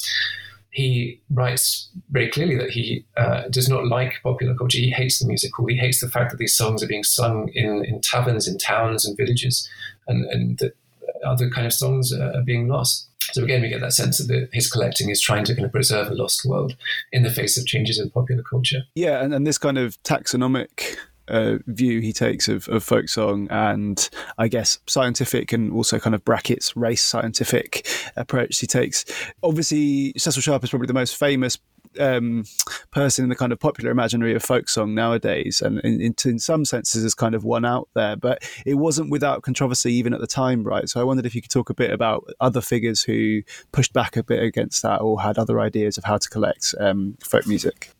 He 0.71 1.21
writes 1.31 1.91
very 2.11 2.31
clearly 2.31 2.57
that 2.57 2.71
he 2.71 3.05
uh, 3.19 3.43
does 3.51 3.69
not 3.69 3.87
like 3.87 4.15
popular 4.23 4.55
culture. 4.55 4.79
He 4.79 4.91
hates 4.91 5.19
the 5.19 5.29
musical. 5.29 5.67
He 5.67 5.77
hates 5.77 6.01
the 6.01 6.09
fact 6.09 6.31
that 6.31 6.39
these 6.39 6.57
songs 6.57 6.83
are 6.83 6.89
being 6.89 7.05
sung 7.05 7.51
in, 7.55 7.85
in 7.85 8.01
taverns, 8.01 8.49
in 8.49 8.57
towns, 8.57 9.07
and 9.07 9.17
villages, 9.17 9.69
and, 10.09 10.25
and 10.33 10.59
that 10.59 10.75
other 11.25 11.51
kind 11.51 11.67
of 11.67 11.73
songs 11.73 12.13
are 12.13 12.43
being 12.45 12.69
lost. 12.69 13.09
So 13.33 13.45
again, 13.45 13.63
we 13.63 13.69
get 13.69 13.81
that 13.81 13.93
sense 13.93 14.19
that 14.19 14.49
his 14.53 14.71
collecting 14.71 15.09
is 15.09 15.21
trying 15.21 15.45
to 15.45 15.55
kind 15.55 15.65
of 15.65 15.73
preserve 15.73 16.09
a 16.09 16.15
lost 16.15 16.45
world 16.45 16.77
in 17.13 17.23
the 17.23 17.31
face 17.31 17.57
of 17.57 17.67
changes 17.67 17.99
in 17.99 18.11
popular 18.11 18.43
culture. 18.43 18.83
Yeah, 18.95 19.23
and, 19.23 19.33
and 19.33 19.47
this 19.47 19.59
kind 19.59 19.79
of 19.79 20.03
taxonomic 20.03 20.97
uh, 21.29 21.59
view 21.67 22.01
he 22.01 22.13
takes 22.13 22.49
of, 22.49 22.69
of 22.69 22.83
folk 22.83 23.09
song 23.09 23.47
and 23.51 24.11
I 24.39 24.49
guess 24.49 24.79
scientific 24.87 25.53
and 25.53 25.73
also 25.73 25.99
kind 25.99 26.15
of 26.15 26.25
brackets 26.25 26.77
race 26.77 27.03
scientific 27.03 27.87
approach 28.17 28.59
he 28.59 28.67
takes. 28.67 29.05
Obviously, 29.43 30.13
Cecil 30.17 30.43
Sharp 30.43 30.65
is 30.65 30.71
probably 30.71 30.89
the 30.89 30.95
most 30.95 31.17
famous 31.17 31.59
um, 31.99 32.45
person 32.91 33.25
in 33.25 33.29
the 33.29 33.37
kind 33.37 33.53
of 33.53 33.61
popular 33.61 33.91
imaginary 33.91 34.35
of 34.35 34.43
folk 34.43 34.69
song 34.69 34.95
nowadays, 34.95 35.61
and 35.61 35.81
in, 35.81 36.01
in, 36.01 36.15
in, 36.25 36.39
some 36.39 36.65
senses 36.65 37.05
is 37.05 37.15
kind 37.15 37.35
of 37.35 37.45
one 37.45 37.65
out 37.65 37.89
there. 37.95 38.17
But 38.17 38.43
it 38.67 38.75
wasn't 38.75 39.11
without 39.11 39.43
controversy 39.43 39.93
even 39.95 40.15
at 40.15 40.21
the 40.21 40.27
time, 40.27 40.65
right? 40.65 40.89
So 40.89 41.01
I 41.01 41.05
wondered 41.05 41.27
if 41.27 41.35
you 41.35 41.43
could 41.43 41.51
talk 41.51 41.71
a 41.71 41.75
bit 41.75 41.91
about 41.91 42.27
other 42.41 42.61
figures 42.61 43.03
who 43.03 43.43
pushed 43.73 43.93
back 43.93 44.17
a 44.17 44.23
bit 44.23 44.43
against 44.43 44.83
that 44.83 45.01
or 45.01 45.21
had 45.21 45.39
other 45.39 45.61
ideas 45.61 45.99
of 45.99 46.05
how 46.05 46.19
to 46.19 46.29
collect 46.29 46.75
um, 46.81 47.17
folk 47.23 47.47
music. 47.47 47.91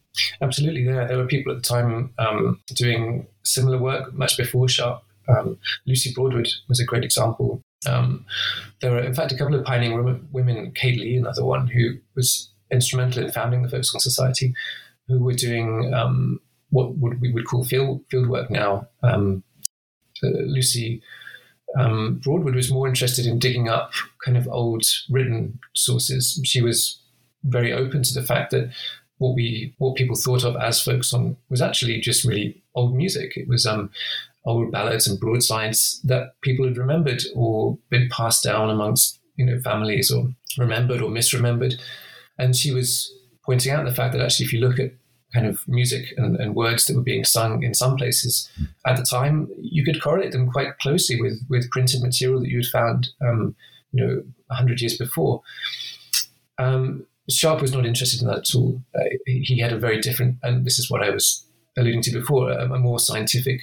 Absolutely, 0.41 0.83
yeah. 0.83 1.07
There 1.07 1.17
were 1.17 1.27
people 1.27 1.53
at 1.53 1.63
the 1.63 1.69
time 1.69 2.13
um, 2.19 2.61
doing 2.67 3.27
similar 3.45 3.79
work 3.79 4.13
much 4.15 4.37
before 4.37 4.69
Sharp. 4.69 5.03
Um, 5.29 5.59
Lucy 5.87 6.13
Broadwood 6.15 6.49
was 6.69 6.81
a 6.81 6.85
great 6.85 7.05
example. 7.05 7.63
Um, 7.87 8.27
there 8.81 8.93
were, 8.93 9.01
in 9.01 9.15
fact, 9.15 9.33
a 9.33 9.37
couple 9.37 9.55
of 9.55 9.65
pioneering 9.65 10.29
women, 10.33 10.73
Kate 10.73 10.99
Lee, 10.99 11.17
another 11.17 11.45
one, 11.45 11.67
who 11.67 11.97
was 12.15 12.52
instrumental 12.73 13.25
in 13.25 13.31
founding 13.31 13.63
the 13.63 13.69
Folk 13.69 13.85
Song 13.85 14.01
Society, 14.01 14.55
who 15.09 15.19
were 15.19 15.35
doing 15.35 15.93
um, 15.95 16.41
what 16.71 16.97
would, 16.97 17.21
we 17.21 17.33
would 17.33 17.47
call 17.47 17.65
field, 17.65 18.03
field 18.11 18.29
work 18.29 18.51
now. 18.51 18.89
Um, 19.03 19.43
uh, 20.25 20.29
Lucy 20.29 21.03
um, 21.79 22.21
Broadwood 22.23 22.55
was 22.55 22.71
more 22.71 22.87
interested 22.87 23.27
in 23.27 23.39
digging 23.39 23.69
up 23.69 23.93
kind 24.25 24.37
of 24.37 24.49
old 24.49 24.85
written 25.11 25.59
sources. 25.75 26.41
She 26.45 26.63
was 26.63 27.01
very 27.45 27.73
open 27.73 28.03
to 28.03 28.15
the 28.15 28.27
fact 28.27 28.51
that 28.53 28.73
what 29.19 29.35
we 29.35 29.75
what 29.79 29.97
people 29.97 30.17
thought 30.17 30.45
of 30.45 30.57
as 30.57 30.83
folk 30.83 31.05
song 31.05 31.37
was 31.49 31.63
actually 31.63 32.01
just 32.01 32.25
really 32.25 32.63
old 32.75 32.95
music. 32.95 33.37
It 33.37 33.49
was 33.49 33.67
um, 33.67 33.91
old 34.45 34.73
ballads 34.73 35.07
and 35.07 35.19
broadsides 35.19 36.01
that 36.05 36.41
people 36.43 36.67
had 36.67 36.77
remembered 36.77 37.23
or 37.35 37.79
been 37.89 38.09
passed 38.11 38.45
down 38.45 38.69
amongst 38.69 39.21
you 39.37 39.47
know 39.47 39.59
families 39.61 40.11
or 40.11 40.29
remembered 40.59 41.01
or 41.01 41.11
misremembered. 41.11 41.81
And 42.43 42.57
she 42.57 42.73
was 42.73 43.15
pointing 43.45 43.73
out 43.73 43.85
the 43.85 43.95
fact 43.95 44.13
that 44.13 44.21
actually, 44.21 44.47
if 44.47 44.53
you 44.53 44.61
look 44.61 44.81
at 44.81 44.91
kind 45.33 45.47
of 45.47 45.67
music 45.69 46.13
and, 46.17 46.37
and, 46.37 46.57
words 46.57 46.87
that 46.87 46.97
were 46.97 47.03
being 47.03 47.25
sung 47.25 47.63
in 47.63 47.73
some 47.73 47.97
places 47.97 48.51
at 48.85 48.97
the 48.97 49.05
time, 49.05 49.49
you 49.59 49.85
could 49.85 50.03
correlate 50.03 50.33
them 50.33 50.51
quite 50.51 50.77
closely 50.81 51.21
with 51.21 51.41
with 51.49 51.71
printed 51.71 52.03
material 52.03 52.41
that 52.41 52.49
you 52.49 52.59
had 52.59 52.67
found, 52.67 53.11
um, 53.21 53.55
you 53.93 54.05
know, 54.05 54.23
hundred 54.51 54.81
years 54.81 54.99
before. 54.99 55.41
Um, 56.59 57.07
Sharp 57.31 57.63
was 57.63 57.73
not 57.73 57.87
interested 57.87 58.21
in 58.21 58.27
that 58.27 58.39
at 58.39 58.55
all. 58.57 58.83
Uh, 58.95 59.05
he 59.27 59.61
had 59.61 59.73
a 59.73 59.79
very 59.79 60.01
different, 60.01 60.39
and 60.43 60.67
this 60.67 60.79
is 60.81 60.91
what 60.91 61.03
I 61.03 61.11
was 61.11 61.47
alluding 61.77 62.03
to 62.03 62.11
before, 62.11 62.51
a, 62.51 62.71
a 62.71 62.79
more 62.79 62.99
scientific 62.99 63.61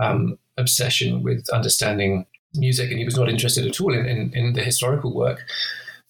um, 0.00 0.36
obsession 0.58 1.22
with 1.22 1.48
understanding 1.50 2.26
music, 2.54 2.90
and 2.90 2.98
he 2.98 3.04
was 3.04 3.16
not 3.16 3.28
interested 3.28 3.64
at 3.66 3.80
all 3.80 3.94
in, 3.94 4.04
in, 4.06 4.32
in, 4.34 4.52
the 4.54 4.62
historical 4.62 5.14
work 5.14 5.44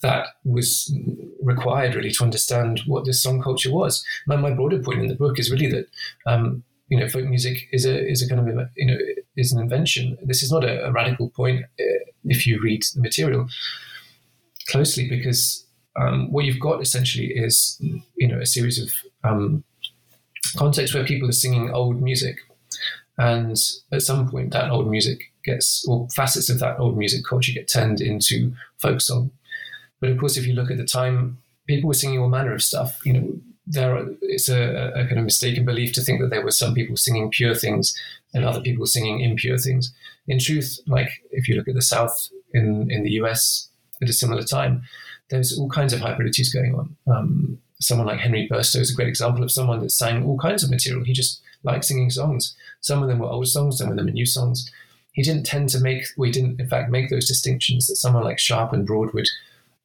that 0.06 0.28
was 0.44 0.94
required 1.42 1.96
really 1.96 2.12
to 2.12 2.22
understand 2.22 2.80
what 2.86 3.04
this 3.04 3.20
song 3.20 3.42
culture 3.42 3.72
was. 3.72 4.04
My, 4.28 4.36
my 4.36 4.52
broader 4.52 4.80
point 4.80 5.00
in 5.00 5.08
the 5.08 5.16
book 5.16 5.38
is 5.40 5.50
really 5.50 5.68
that 5.70 5.86
um, 6.26 6.62
you 6.88 6.98
know 6.98 7.08
folk 7.08 7.24
music 7.24 7.68
is 7.72 7.84
a 7.84 8.08
is 8.08 8.22
a 8.22 8.28
kind 8.28 8.40
of 8.40 8.68
you 8.76 8.86
know 8.86 8.98
is 9.36 9.52
an 9.52 9.60
invention. 9.60 10.16
This 10.22 10.42
is 10.44 10.52
not 10.52 10.64
a, 10.64 10.86
a 10.86 10.92
radical 10.92 11.30
point 11.30 11.64
uh, 11.80 12.04
if 12.24 12.46
you 12.46 12.60
read 12.62 12.84
the 12.94 13.00
material 13.00 13.48
closely 14.68 15.08
because 15.08 15.64
um, 16.00 16.30
what 16.30 16.44
you've 16.44 16.60
got 16.60 16.80
essentially 16.80 17.28
is 17.28 17.80
you 18.16 18.28
know 18.28 18.38
a 18.38 18.46
series 18.46 18.78
of 18.78 18.90
um, 19.28 19.64
contexts 20.56 20.94
where 20.94 21.04
people 21.04 21.28
are 21.28 21.40
singing 21.44 21.70
old 21.70 22.00
music, 22.00 22.36
and 23.18 23.56
at 23.90 24.02
some 24.02 24.28
point 24.30 24.52
that 24.52 24.70
old 24.70 24.88
music 24.88 25.32
gets 25.44 25.84
or 25.88 26.08
facets 26.10 26.48
of 26.48 26.60
that 26.60 26.78
old 26.78 26.96
music 26.96 27.24
culture 27.24 27.52
get 27.52 27.68
turned 27.68 28.00
into 28.00 28.52
folk 28.78 29.00
song. 29.00 29.32
But 30.00 30.10
of 30.10 30.18
course, 30.18 30.36
if 30.36 30.46
you 30.46 30.54
look 30.54 30.70
at 30.70 30.76
the 30.76 30.84
time, 30.84 31.38
people 31.66 31.88
were 31.88 31.94
singing 31.94 32.18
all 32.18 32.28
manner 32.28 32.54
of 32.54 32.62
stuff. 32.62 33.00
You 33.04 33.12
know, 33.12 33.40
there 33.66 33.96
are, 33.96 34.06
it's 34.22 34.48
a, 34.48 34.92
a 34.94 35.06
kind 35.06 35.18
of 35.18 35.24
mistaken 35.24 35.64
belief 35.64 35.92
to 35.94 36.02
think 36.02 36.20
that 36.20 36.30
there 36.30 36.44
were 36.44 36.50
some 36.50 36.74
people 36.74 36.96
singing 36.96 37.30
pure 37.30 37.54
things 37.54 37.96
and 38.32 38.44
other 38.44 38.60
people 38.60 38.86
singing 38.86 39.20
impure 39.20 39.58
things. 39.58 39.92
In 40.28 40.38
truth, 40.38 40.78
like 40.86 41.08
if 41.30 41.48
you 41.48 41.56
look 41.56 41.68
at 41.68 41.74
the 41.74 41.82
South 41.82 42.28
in 42.52 42.90
in 42.90 43.02
the 43.02 43.12
US 43.22 43.68
at 44.02 44.08
a 44.08 44.12
similar 44.12 44.42
time, 44.42 44.82
there's 45.30 45.58
all 45.58 45.68
kinds 45.68 45.92
of 45.92 46.00
hybridities 46.00 46.52
going 46.52 46.74
on. 46.74 46.96
Um, 47.06 47.58
someone 47.80 48.06
like 48.06 48.20
Henry 48.20 48.48
Burstow 48.48 48.80
is 48.80 48.92
a 48.92 48.94
great 48.94 49.08
example 49.08 49.42
of 49.42 49.50
someone 49.50 49.80
that 49.80 49.90
sang 49.90 50.24
all 50.24 50.38
kinds 50.38 50.62
of 50.62 50.70
material. 50.70 51.04
He 51.04 51.12
just 51.12 51.40
liked 51.62 51.84
singing 51.84 52.10
songs. 52.10 52.56
Some 52.80 53.02
of 53.02 53.08
them 53.08 53.18
were 53.18 53.28
old 53.28 53.48
songs, 53.48 53.78
some 53.78 53.90
of 53.90 53.96
them 53.96 54.06
were 54.06 54.12
new 54.12 54.26
songs. 54.26 54.70
He 55.12 55.22
didn't 55.22 55.44
tend 55.44 55.70
to 55.70 55.80
make, 55.80 56.04
we 56.16 56.30
didn't 56.30 56.60
in 56.60 56.68
fact 56.68 56.90
make 56.90 57.10
those 57.10 57.26
distinctions 57.26 57.86
that 57.86 57.96
someone 57.96 58.24
like 58.24 58.38
Sharp 58.38 58.72
and 58.72 58.86
Broadwood, 58.86 59.28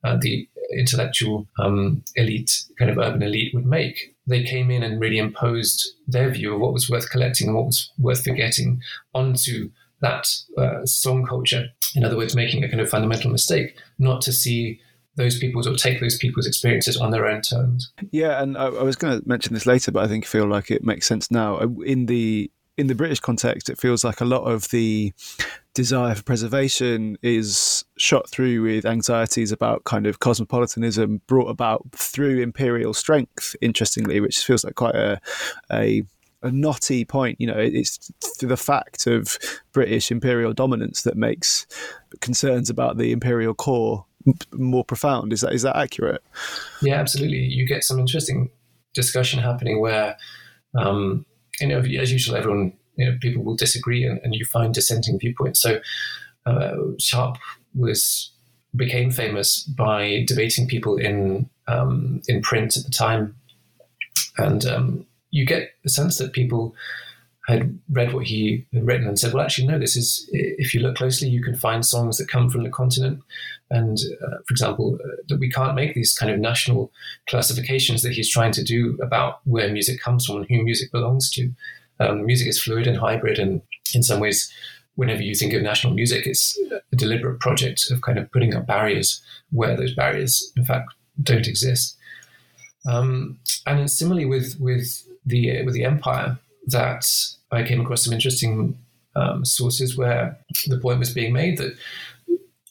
uh, 0.03 0.17
the 0.19 0.47
intellectual 0.73 1.47
um, 1.59 2.03
elite, 2.15 2.63
kind 2.77 2.89
of 2.89 2.97
urban 2.97 3.21
elite, 3.21 3.53
would 3.53 3.65
make. 3.65 4.15
They 4.27 4.43
came 4.43 4.71
in 4.71 4.83
and 4.83 4.99
really 4.99 5.17
imposed 5.17 5.91
their 6.07 6.29
view 6.29 6.53
of 6.53 6.61
what 6.61 6.73
was 6.73 6.89
worth 6.89 7.09
collecting 7.09 7.47
and 7.47 7.55
what 7.55 7.65
was 7.65 7.91
worth 7.97 8.23
forgetting 8.23 8.81
onto 9.13 9.69
that 10.01 10.27
uh, 10.57 10.85
song 10.85 11.25
culture. 11.25 11.67
In 11.95 12.03
other 12.03 12.17
words, 12.17 12.35
making 12.35 12.63
a 12.63 12.69
kind 12.69 12.81
of 12.81 12.89
fundamental 12.89 13.31
mistake, 13.31 13.77
not 13.99 14.21
to 14.21 14.31
see 14.31 14.79
those 15.15 15.37
people's 15.37 15.67
or 15.67 15.75
take 15.75 15.99
those 15.99 16.17
people's 16.17 16.47
experiences 16.47 16.97
on 16.97 17.11
their 17.11 17.27
own 17.27 17.41
terms. 17.41 17.91
Yeah, 18.11 18.41
and 18.41 18.57
I, 18.57 18.65
I 18.65 18.83
was 18.83 18.95
going 18.95 19.19
to 19.19 19.27
mention 19.27 19.53
this 19.53 19.65
later, 19.65 19.91
but 19.91 20.03
I 20.03 20.07
think 20.07 20.25
I 20.25 20.27
feel 20.27 20.47
like 20.47 20.71
it 20.71 20.83
makes 20.83 21.05
sense 21.05 21.29
now. 21.29 21.59
In 21.85 22.05
the 22.05 22.49
in 22.77 22.87
the 22.87 22.95
British 22.95 23.19
context, 23.19 23.69
it 23.69 23.79
feels 23.79 24.03
like 24.03 24.21
a 24.21 24.25
lot 24.25 24.43
of 24.43 24.69
the 24.69 25.13
desire 25.73 26.15
for 26.15 26.23
preservation 26.23 27.17
is 27.21 27.85
shot 27.97 28.29
through 28.29 28.61
with 28.61 28.85
anxieties 28.85 29.51
about 29.51 29.83
kind 29.85 30.05
of 30.05 30.19
cosmopolitanism 30.19 31.21
brought 31.27 31.49
about 31.49 31.85
through 31.93 32.41
imperial 32.41 32.93
strength. 32.93 33.55
Interestingly, 33.61 34.19
which 34.19 34.39
feels 34.39 34.63
like 34.63 34.75
quite 34.75 34.95
a 34.95 35.19
a 35.71 36.03
a 36.43 36.51
knotty 36.51 37.05
point. 37.05 37.39
You 37.39 37.47
know, 37.47 37.57
it's 37.57 38.11
the 38.39 38.57
fact 38.57 39.07
of 39.07 39.37
British 39.71 40.11
imperial 40.11 40.53
dominance 40.53 41.03
that 41.03 41.15
makes 41.15 41.67
concerns 42.19 42.69
about 42.69 42.97
the 42.97 43.11
imperial 43.11 43.53
core 43.53 44.05
more 44.53 44.83
profound. 44.83 45.33
Is 45.33 45.41
that 45.41 45.53
is 45.53 45.61
that 45.63 45.77
accurate? 45.77 46.23
Yeah, 46.81 46.95
absolutely. 46.95 47.39
You 47.39 47.65
get 47.65 47.83
some 47.83 47.99
interesting 47.99 48.49
discussion 48.93 49.39
happening 49.39 49.79
where, 49.79 50.17
um, 50.77 51.25
you 51.59 51.67
know, 51.67 51.79
as 51.79 52.11
usual, 52.11 52.35
everyone, 52.35 52.73
you 53.01 53.11
know, 53.11 53.17
people 53.19 53.43
will 53.43 53.55
disagree, 53.55 54.05
and, 54.05 54.19
and 54.23 54.35
you 54.35 54.45
find 54.45 54.73
dissenting 54.73 55.19
viewpoints. 55.19 55.59
So, 55.61 55.81
uh, 56.45 56.75
Sharp 56.99 57.37
was 57.73 58.31
became 58.75 59.11
famous 59.11 59.63
by 59.63 60.23
debating 60.27 60.67
people 60.67 60.97
in 60.97 61.49
um, 61.67 62.21
in 62.27 62.41
print 62.41 62.77
at 62.77 62.83
the 62.83 62.91
time, 62.91 63.35
and 64.37 64.65
um, 64.65 65.05
you 65.31 65.45
get 65.45 65.71
the 65.83 65.89
sense 65.89 66.17
that 66.17 66.33
people 66.33 66.75
had 67.47 67.79
read 67.89 68.13
what 68.13 68.25
he 68.25 68.65
had 68.73 68.85
written 68.85 69.07
and 69.07 69.19
said, 69.19 69.33
well, 69.33 69.43
actually, 69.43 69.67
no, 69.67 69.79
this 69.79 69.95
is, 69.95 70.29
if 70.31 70.73
you 70.73 70.79
look 70.79 70.95
closely, 70.95 71.27
you 71.27 71.43
can 71.43 71.55
find 71.55 71.85
songs 71.85 72.17
that 72.17 72.29
come 72.29 72.49
from 72.49 72.63
the 72.63 72.69
continent. 72.69 73.19
And, 73.71 73.97
uh, 74.23 74.37
for 74.45 74.51
example, 74.51 74.99
uh, 75.03 75.15
that 75.27 75.39
we 75.39 75.49
can't 75.49 75.75
make 75.75 75.95
these 75.95 76.13
kind 76.13 76.31
of 76.31 76.39
national 76.39 76.91
classifications 77.27 78.03
that 78.03 78.13
he's 78.13 78.29
trying 78.29 78.51
to 78.53 78.63
do 78.63 78.97
about 79.01 79.39
where 79.45 79.71
music 79.71 79.99
comes 79.99 80.25
from 80.25 80.37
and 80.37 80.45
who 80.47 80.63
music 80.63 80.91
belongs 80.91 81.31
to. 81.31 81.51
Um, 81.99 82.25
music 82.25 82.47
is 82.47 82.61
fluid 82.61 82.87
and 82.87 82.97
hybrid. 82.97 83.39
And 83.39 83.61
in 83.93 84.03
some 84.03 84.19
ways, 84.19 84.51
whenever 84.95 85.21
you 85.21 85.35
think 85.35 85.53
of 85.53 85.61
national 85.61 85.93
music, 85.93 86.25
it's 86.25 86.59
a 86.91 86.95
deliberate 86.95 87.39
project 87.39 87.89
of 87.91 88.01
kind 88.01 88.17
of 88.17 88.31
putting 88.31 88.55
up 88.55 88.65
barriers 88.65 89.21
where 89.51 89.75
those 89.75 89.93
barriers, 89.93 90.51
in 90.55 90.65
fact, 90.65 90.93
don't 91.21 91.47
exist. 91.47 91.97
Um, 92.87 93.39
and 93.65 93.89
similarly 93.89 94.25
with, 94.25 94.57
with 94.59 95.07
the, 95.25 95.63
with 95.63 95.73
the 95.73 95.85
empire, 95.85 96.37
that 96.67 97.05
I 97.51 97.63
came 97.63 97.81
across 97.81 98.03
some 98.03 98.13
interesting 98.13 98.77
um, 99.15 99.45
sources 99.45 99.97
where 99.97 100.37
the 100.67 100.77
point 100.77 100.99
was 100.99 101.13
being 101.13 101.33
made 101.33 101.57
that 101.57 101.75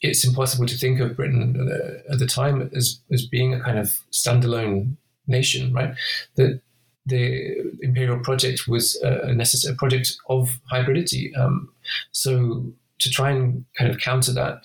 it's 0.02 0.24
impossible 0.26 0.66
to 0.66 0.78
think 0.78 1.00
of 1.00 1.16
Britain 1.16 1.56
at 1.58 1.66
the, 1.66 2.04
at 2.12 2.18
the 2.18 2.26
time 2.26 2.70
as, 2.74 3.00
as 3.12 3.26
being 3.26 3.52
a 3.52 3.60
kind 3.60 3.78
of 3.78 3.98
standalone 4.10 4.96
nation, 5.26 5.72
right? 5.72 5.94
That 6.36 6.60
the 7.10 7.70
imperial 7.82 8.18
project 8.20 8.66
was 8.66 8.96
a, 9.02 9.32
necessary 9.34 9.76
project 9.76 10.16
of 10.28 10.60
hybridity. 10.72 11.36
Um, 11.38 11.68
so 12.12 12.72
to 13.00 13.10
try 13.10 13.30
and 13.30 13.64
kind 13.76 13.90
of 13.90 13.98
counter 13.98 14.32
that 14.32 14.62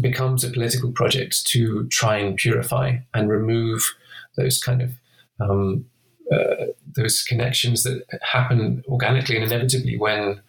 becomes 0.00 0.44
a 0.44 0.50
political 0.50 0.92
project 0.92 1.46
to 1.46 1.86
try 1.88 2.18
and 2.18 2.36
purify 2.36 2.98
and 3.14 3.30
remove 3.30 3.82
those 4.36 4.62
kind 4.62 4.82
of 4.82 4.92
um, 5.40 5.86
uh, 6.32 6.66
those 6.96 7.22
connections 7.22 7.82
that 7.84 8.02
happen 8.22 8.82
organically 8.88 9.36
and 9.36 9.44
inevitably 9.44 9.96
when 9.96 10.40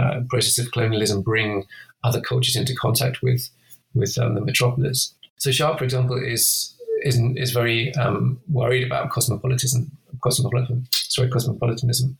uh, 0.00 0.20
processes 0.28 0.66
of 0.66 0.72
colonialism 0.72 1.22
bring 1.22 1.64
other 2.04 2.20
cultures 2.20 2.56
into 2.56 2.74
contact 2.74 3.22
with 3.22 3.48
with 3.94 4.16
um, 4.18 4.34
the 4.34 4.40
metropolis. 4.40 5.14
So 5.38 5.50
Sharp, 5.50 5.78
for 5.78 5.84
example, 5.84 6.16
is 6.22 6.74
is 7.02 7.20
is 7.36 7.52
very 7.52 7.94
um, 7.94 8.40
worried 8.48 8.84
about 8.84 9.10
cosmopolitanism, 9.10 9.90
cosmopolitan, 10.22 10.86
sorry, 10.92 11.28
cosmopolitanism, 11.28 12.16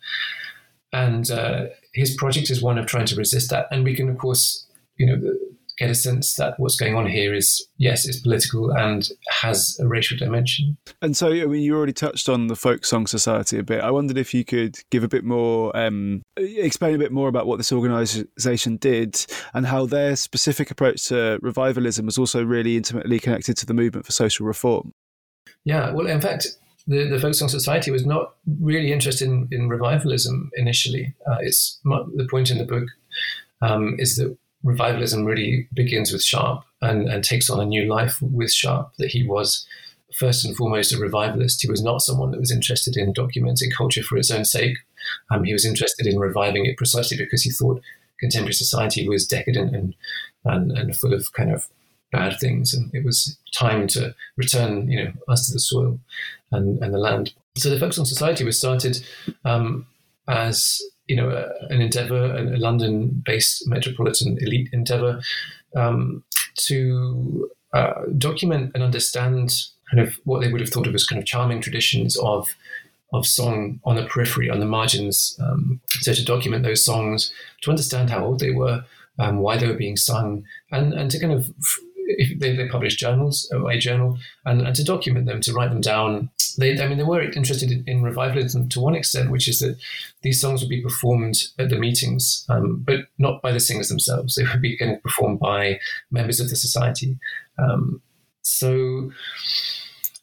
and 0.92 1.30
uh, 1.30 1.66
his 1.92 2.14
project 2.16 2.50
is 2.50 2.62
one 2.62 2.78
of 2.78 2.86
trying 2.86 3.06
to 3.06 3.16
resist 3.16 3.50
that. 3.50 3.66
And 3.70 3.84
we 3.84 3.94
can, 3.94 4.08
of 4.08 4.18
course, 4.18 4.66
you 4.96 5.06
know, 5.06 5.34
get 5.78 5.90
a 5.90 5.94
sense 5.94 6.34
that 6.34 6.58
what's 6.58 6.76
going 6.76 6.94
on 6.94 7.06
here 7.06 7.34
is 7.34 7.66
yes, 7.76 8.08
it's 8.08 8.20
political 8.20 8.70
and 8.70 9.10
has 9.28 9.78
a 9.80 9.86
racial 9.86 10.16
dimension. 10.16 10.76
And 11.02 11.16
so, 11.16 11.28
I 11.28 11.44
mean, 11.44 11.62
you 11.62 11.76
already 11.76 11.92
touched 11.92 12.28
on 12.28 12.46
the 12.46 12.56
Folk 12.56 12.84
Song 12.84 13.06
Society 13.06 13.58
a 13.58 13.62
bit. 13.62 13.80
I 13.80 13.90
wondered 13.90 14.16
if 14.16 14.32
you 14.32 14.44
could 14.44 14.78
give 14.90 15.04
a 15.04 15.08
bit 15.08 15.24
more, 15.24 15.76
um, 15.76 16.22
explain 16.36 16.94
a 16.94 16.98
bit 16.98 17.12
more 17.12 17.28
about 17.28 17.46
what 17.46 17.58
this 17.58 17.72
organisation 17.72 18.76
did 18.76 19.24
and 19.52 19.66
how 19.66 19.86
their 19.86 20.16
specific 20.16 20.70
approach 20.70 21.08
to 21.08 21.38
revivalism 21.42 22.06
was 22.06 22.16
also 22.16 22.42
really 22.42 22.76
intimately 22.76 23.18
connected 23.18 23.56
to 23.58 23.66
the 23.66 23.74
movement 23.74 24.06
for 24.06 24.12
social 24.12 24.46
reform. 24.46 24.92
Yeah, 25.64 25.90
well, 25.90 26.06
in 26.06 26.20
fact, 26.20 26.56
the, 26.86 27.08
the 27.08 27.18
Folk 27.18 27.34
Song 27.34 27.48
Society 27.48 27.90
was 27.90 28.06
not 28.06 28.34
really 28.60 28.92
interested 28.92 29.28
in, 29.28 29.48
in 29.50 29.68
revivalism 29.68 30.50
initially. 30.54 31.14
Uh, 31.26 31.38
it's 31.40 31.80
the 31.84 32.28
point 32.30 32.50
in 32.50 32.58
the 32.58 32.64
book 32.64 32.84
um, 33.60 33.96
is 33.98 34.16
that 34.16 34.36
revivalism 34.62 35.24
really 35.24 35.68
begins 35.72 36.12
with 36.12 36.22
Sharp 36.22 36.64
and, 36.82 37.08
and 37.08 37.24
takes 37.24 37.50
on 37.50 37.60
a 37.60 37.66
new 37.66 37.84
life 37.84 38.20
with 38.20 38.52
Sharp, 38.52 38.92
that 38.98 39.08
he 39.10 39.26
was 39.26 39.66
first 40.14 40.44
and 40.44 40.56
foremost 40.56 40.92
a 40.92 40.98
revivalist. 40.98 41.62
He 41.62 41.70
was 41.70 41.82
not 41.82 42.02
someone 42.02 42.30
that 42.30 42.40
was 42.40 42.52
interested 42.52 42.96
in 42.96 43.12
documenting 43.12 43.72
culture 43.76 44.02
for 44.02 44.16
its 44.16 44.30
own 44.30 44.44
sake. 44.44 44.76
Um, 45.30 45.44
he 45.44 45.52
was 45.52 45.64
interested 45.64 46.06
in 46.06 46.18
reviving 46.18 46.66
it 46.66 46.76
precisely 46.76 47.16
because 47.16 47.42
he 47.42 47.50
thought 47.50 47.82
contemporary 48.18 48.54
society 48.54 49.08
was 49.08 49.26
decadent 49.26 49.74
and, 49.74 49.94
and, 50.44 50.72
and 50.72 50.96
full 50.96 51.12
of 51.12 51.32
kind 51.32 51.52
of 51.52 51.68
bad 52.12 52.38
things. 52.38 52.74
And 52.74 52.90
it 52.94 53.04
was 53.04 53.38
time 53.56 53.86
to 53.88 54.14
return, 54.36 54.88
you 54.88 55.04
know, 55.04 55.12
us 55.28 55.46
to 55.46 55.52
the 55.52 55.60
soil 55.60 55.98
and, 56.52 56.82
and 56.82 56.94
the 56.94 56.98
land. 56.98 57.32
So 57.56 57.70
the 57.70 57.78
Folk 57.78 57.92
Song 57.92 58.04
Society 58.04 58.44
was 58.44 58.58
started 58.58 59.04
um, 59.44 59.86
as 60.28 60.80
you 61.06 61.16
know, 61.16 61.30
a, 61.30 61.72
an 61.72 61.80
endeavor, 61.80 62.34
a, 62.36 62.42
London-based 62.58 63.68
metropolitan 63.68 64.38
elite 64.40 64.68
endeavor 64.72 65.20
um, 65.76 66.24
to 66.56 67.48
uh, 67.72 68.02
document 68.18 68.72
and 68.74 68.82
understand 68.82 69.54
kind 69.90 70.06
of 70.06 70.18
what 70.24 70.40
they 70.40 70.50
would 70.50 70.60
have 70.60 70.70
thought 70.70 70.86
of 70.86 70.94
as 70.94 71.06
kind 71.06 71.20
of 71.20 71.26
charming 71.26 71.60
traditions 71.60 72.16
of 72.18 72.54
of 73.12 73.24
song 73.24 73.78
on 73.84 73.94
the 73.94 74.04
periphery, 74.04 74.50
on 74.50 74.58
the 74.58 74.66
margins. 74.66 75.38
Um, 75.40 75.80
so 76.00 76.12
to 76.12 76.24
document 76.24 76.64
those 76.64 76.84
songs, 76.84 77.32
to 77.62 77.70
understand 77.70 78.10
how 78.10 78.24
old 78.24 78.40
they 78.40 78.50
were, 78.50 78.84
um, 79.20 79.38
why 79.38 79.56
they 79.56 79.68
were 79.68 79.74
being 79.74 79.96
sung, 79.96 80.44
and 80.72 80.92
and 80.92 81.08
to 81.12 81.20
kind 81.20 81.32
of 81.32 81.52
they, 82.38 82.56
they 82.56 82.68
published 82.68 82.98
journals, 82.98 83.50
a 83.52 83.78
journal, 83.78 84.18
and, 84.44 84.66
and 84.66 84.76
to 84.76 84.84
document 84.84 85.26
them, 85.26 85.40
to 85.40 85.52
write 85.52 85.70
them 85.70 85.80
down. 85.80 86.30
They, 86.58 86.80
I 86.80 86.88
mean, 86.88 86.98
they 86.98 87.04
were 87.04 87.20
interested 87.22 87.70
in, 87.70 87.84
in 87.86 88.02
revivalism 88.02 88.68
to 88.70 88.80
one 88.80 88.94
extent, 88.94 89.30
which 89.30 89.48
is 89.48 89.60
that 89.60 89.76
these 90.22 90.40
songs 90.40 90.60
would 90.60 90.70
be 90.70 90.82
performed 90.82 91.44
at 91.58 91.68
the 91.68 91.78
meetings, 91.78 92.46
um, 92.48 92.82
but 92.84 93.00
not 93.18 93.42
by 93.42 93.52
the 93.52 93.60
singers 93.60 93.88
themselves. 93.88 94.34
They 94.34 94.44
would 94.44 94.62
be 94.62 94.76
kind 94.76 94.92
of 94.92 95.02
performed 95.02 95.40
by 95.40 95.80
members 96.10 96.40
of 96.40 96.48
the 96.48 96.56
society. 96.56 97.18
Um, 97.58 98.00
so 98.42 99.10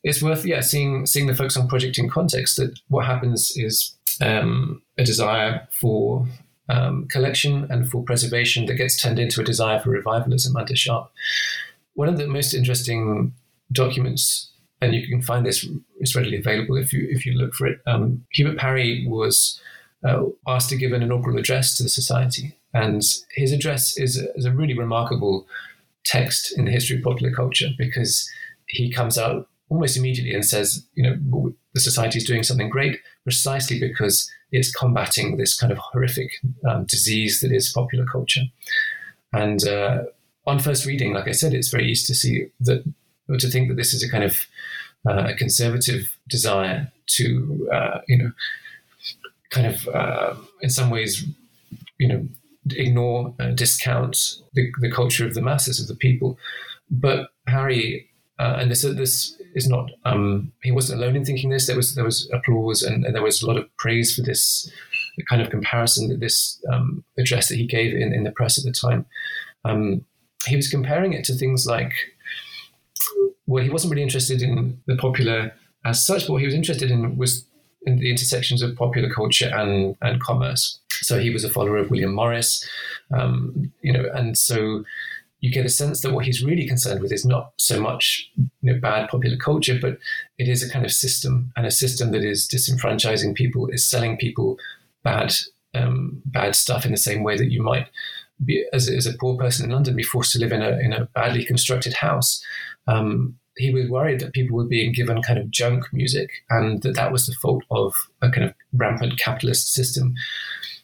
it's 0.03 0.21
worth, 0.21 0.45
yeah, 0.45 0.61
seeing 0.61 1.05
seeing 1.05 1.27
the 1.27 1.35
folk 1.35 1.51
song 1.51 1.67
project 1.67 1.97
in 1.97 2.09
context. 2.09 2.57
That 2.57 2.79
what 2.87 3.05
happens 3.05 3.51
is 3.55 3.95
um, 4.21 4.81
a 4.97 5.03
desire 5.03 5.67
for 5.79 6.25
um, 6.69 7.07
collection 7.09 7.67
and 7.69 7.89
for 7.89 8.03
preservation 8.03 8.65
that 8.65 8.75
gets 8.75 9.01
turned 9.01 9.19
into 9.19 9.41
a 9.41 9.43
desire 9.43 9.79
for 9.79 9.89
revivalism 9.89 10.55
under 10.55 10.75
Sharp. 10.75 11.11
One 11.95 12.09
of 12.09 12.17
the 12.17 12.27
most 12.27 12.53
interesting 12.53 13.33
documents, 13.71 14.51
and 14.81 14.93
you 14.93 15.07
can 15.07 15.21
find 15.21 15.45
this 15.45 15.67
is 15.99 16.15
readily 16.15 16.37
available 16.37 16.77
if 16.77 16.93
you 16.93 17.07
if 17.09 17.25
you 17.25 17.33
look 17.33 17.53
for 17.53 17.67
it. 17.67 17.79
Um, 17.87 18.25
Hubert 18.31 18.57
Parry 18.57 19.05
was 19.07 19.59
uh, 20.07 20.23
asked 20.47 20.69
to 20.69 20.77
give 20.77 20.91
an 20.91 21.03
inaugural 21.03 21.37
address 21.37 21.77
to 21.77 21.83
the 21.83 21.89
society, 21.89 22.57
and 22.73 23.01
his 23.31 23.51
address 23.51 23.97
is 23.97 24.21
a, 24.21 24.33
is 24.35 24.45
a 24.45 24.51
really 24.51 24.77
remarkable 24.77 25.47
text 26.05 26.57
in 26.57 26.65
the 26.65 26.71
history 26.71 26.97
of 26.97 27.03
popular 27.03 27.33
culture 27.33 27.69
because 27.77 28.29
he 28.67 28.91
comes 28.91 29.17
out 29.17 29.47
almost 29.69 29.97
immediately 29.97 30.33
and 30.33 30.45
says, 30.45 30.85
you 30.93 31.03
know, 31.03 31.53
the 31.73 31.79
society 31.79 32.17
is 32.17 32.25
doing 32.25 32.43
something 32.43 32.69
great 32.69 32.99
precisely 33.23 33.79
because 33.79 34.29
it's 34.51 34.71
combating 34.71 35.37
this 35.37 35.57
kind 35.57 35.71
of 35.71 35.79
horrific 35.79 36.29
um, 36.69 36.85
disease 36.85 37.39
that 37.39 37.51
is 37.51 37.71
popular 37.71 38.05
culture. 38.05 38.43
And 39.31 39.67
uh, 39.67 40.03
on 40.45 40.59
first 40.59 40.85
reading, 40.85 41.13
like 41.13 41.27
I 41.27 41.31
said, 41.31 41.53
it's 41.53 41.69
very 41.69 41.89
easy 41.89 42.05
to 42.07 42.15
see 42.15 42.47
that, 42.61 42.83
or 43.29 43.37
to 43.37 43.49
think 43.49 43.69
that 43.69 43.75
this 43.75 43.93
is 43.93 44.03
a 44.03 44.09
kind 44.09 44.23
of 44.23 44.45
uh, 45.07 45.29
a 45.29 45.35
conservative 45.35 46.17
desire 46.27 46.91
to, 47.07 47.69
uh, 47.73 47.99
you 48.07 48.17
know, 48.17 48.31
kind 49.49 49.67
of 49.67 49.87
uh, 49.89 50.35
in 50.61 50.69
some 50.69 50.89
ways, 50.89 51.25
you 51.97 52.07
know, 52.07 52.27
ignore 52.71 53.33
and 53.39 53.57
discount 53.57 54.37
the, 54.53 54.71
the 54.79 54.91
culture 54.91 55.25
of 55.25 55.33
the 55.33 55.41
masses 55.41 55.79
of 55.79 55.87
the 55.87 55.95
people. 55.95 56.37
But 56.89 57.29
Parry, 57.47 58.09
uh, 58.39 58.57
and 58.59 58.71
this 58.71 58.81
this 58.81 59.35
is 59.55 59.67
not 59.67 59.91
um, 60.05 60.51
he 60.63 60.71
wasn't 60.71 61.01
alone 61.01 61.15
in 61.15 61.25
thinking 61.25 61.49
this. 61.49 61.67
There 61.67 61.75
was 61.75 61.95
there 61.95 62.05
was 62.05 62.29
applause 62.33 62.83
and, 62.83 63.05
and 63.05 63.15
there 63.15 63.23
was 63.23 63.41
a 63.41 63.47
lot 63.47 63.57
of 63.57 63.75
praise 63.77 64.15
for 64.15 64.21
this 64.21 64.71
kind 65.29 65.41
of 65.41 65.49
comparison 65.49 66.09
that 66.09 66.19
this 66.19 66.63
um, 66.71 67.03
address 67.17 67.49
that 67.49 67.57
he 67.57 67.67
gave 67.67 67.93
in, 67.93 68.13
in 68.13 68.23
the 68.23 68.31
press 68.31 68.57
at 68.57 68.63
the 68.63 68.71
time. 68.71 69.05
Um, 69.65 70.05
he 70.45 70.55
was 70.55 70.69
comparing 70.69 71.13
it 71.13 71.23
to 71.25 71.33
things 71.33 71.65
like 71.65 71.93
well, 73.45 73.63
he 73.63 73.69
wasn't 73.69 73.91
really 73.91 74.03
interested 74.03 74.41
in 74.41 74.81
the 74.87 74.95
popular 74.95 75.53
as 75.85 76.05
such, 76.05 76.27
but 76.27 76.33
what 76.33 76.41
he 76.41 76.45
was 76.45 76.55
interested 76.55 76.89
in 76.89 77.17
was 77.17 77.45
in 77.85 77.99
the 77.99 78.09
intersections 78.09 78.61
of 78.61 78.75
popular 78.75 79.09
culture 79.09 79.51
and 79.53 79.95
and 80.01 80.21
commerce. 80.21 80.79
So 81.01 81.19
he 81.19 81.29
was 81.29 81.43
a 81.43 81.49
follower 81.49 81.77
of 81.77 81.89
William 81.89 82.13
Morris, 82.13 82.67
um, 83.13 83.71
you 83.81 83.91
know, 83.91 84.05
and 84.13 84.37
so 84.37 84.85
you 85.41 85.51
get 85.51 85.65
a 85.65 85.69
sense 85.69 86.01
that 86.01 86.13
what 86.13 86.23
he's 86.23 86.41
really 86.41 86.65
concerned 86.65 87.01
with 87.01 87.11
is 87.11 87.25
not 87.25 87.51
so 87.57 87.81
much 87.81 88.31
you 88.37 88.71
know, 88.71 88.79
bad 88.79 89.09
popular 89.09 89.35
culture, 89.35 89.77
but 89.79 89.97
it 90.37 90.47
is 90.47 90.63
a 90.63 90.71
kind 90.71 90.85
of 90.85 90.91
system 90.91 91.51
and 91.57 91.65
a 91.65 91.71
system 91.71 92.11
that 92.13 92.23
is 92.23 92.47
disenfranchising 92.47 93.35
people, 93.35 93.67
is 93.67 93.85
selling 93.85 94.15
people 94.15 94.57
bad 95.03 95.33
um, 95.75 96.21
bad 96.25 96.55
stuff 96.55 96.85
in 96.85 96.91
the 96.91 96.97
same 96.97 97.23
way 97.23 97.37
that 97.37 97.51
you 97.51 97.61
might 97.61 97.87
be 98.43 98.65
as, 98.73 98.89
as, 98.89 99.05
a 99.05 99.17
poor 99.17 99.37
person 99.37 99.65
in 99.65 99.71
London 99.71 99.95
be 99.95 100.03
forced 100.03 100.31
to 100.33 100.39
live 100.39 100.51
in 100.51 100.61
a 100.61 100.77
in 100.79 100.93
a 100.93 101.05
badly 101.13 101.43
constructed 101.43 101.93
house. 101.93 102.43
Um, 102.87 103.35
he 103.57 103.71
was 103.71 103.89
worried 103.89 104.19
that 104.19 104.33
people 104.33 104.57
were 104.57 104.65
being 104.65 104.93
given 104.93 105.21
kind 105.21 105.37
of 105.37 105.51
junk 105.51 105.85
music 105.93 106.29
and 106.49 106.81
that 106.81 106.95
that 106.95 107.11
was 107.11 107.27
the 107.27 107.33
fault 107.33 107.63
of 107.69 107.93
a 108.21 108.31
kind 108.31 108.47
of 108.47 108.53
rampant 108.73 109.19
capitalist 109.19 109.71
system. 109.71 110.15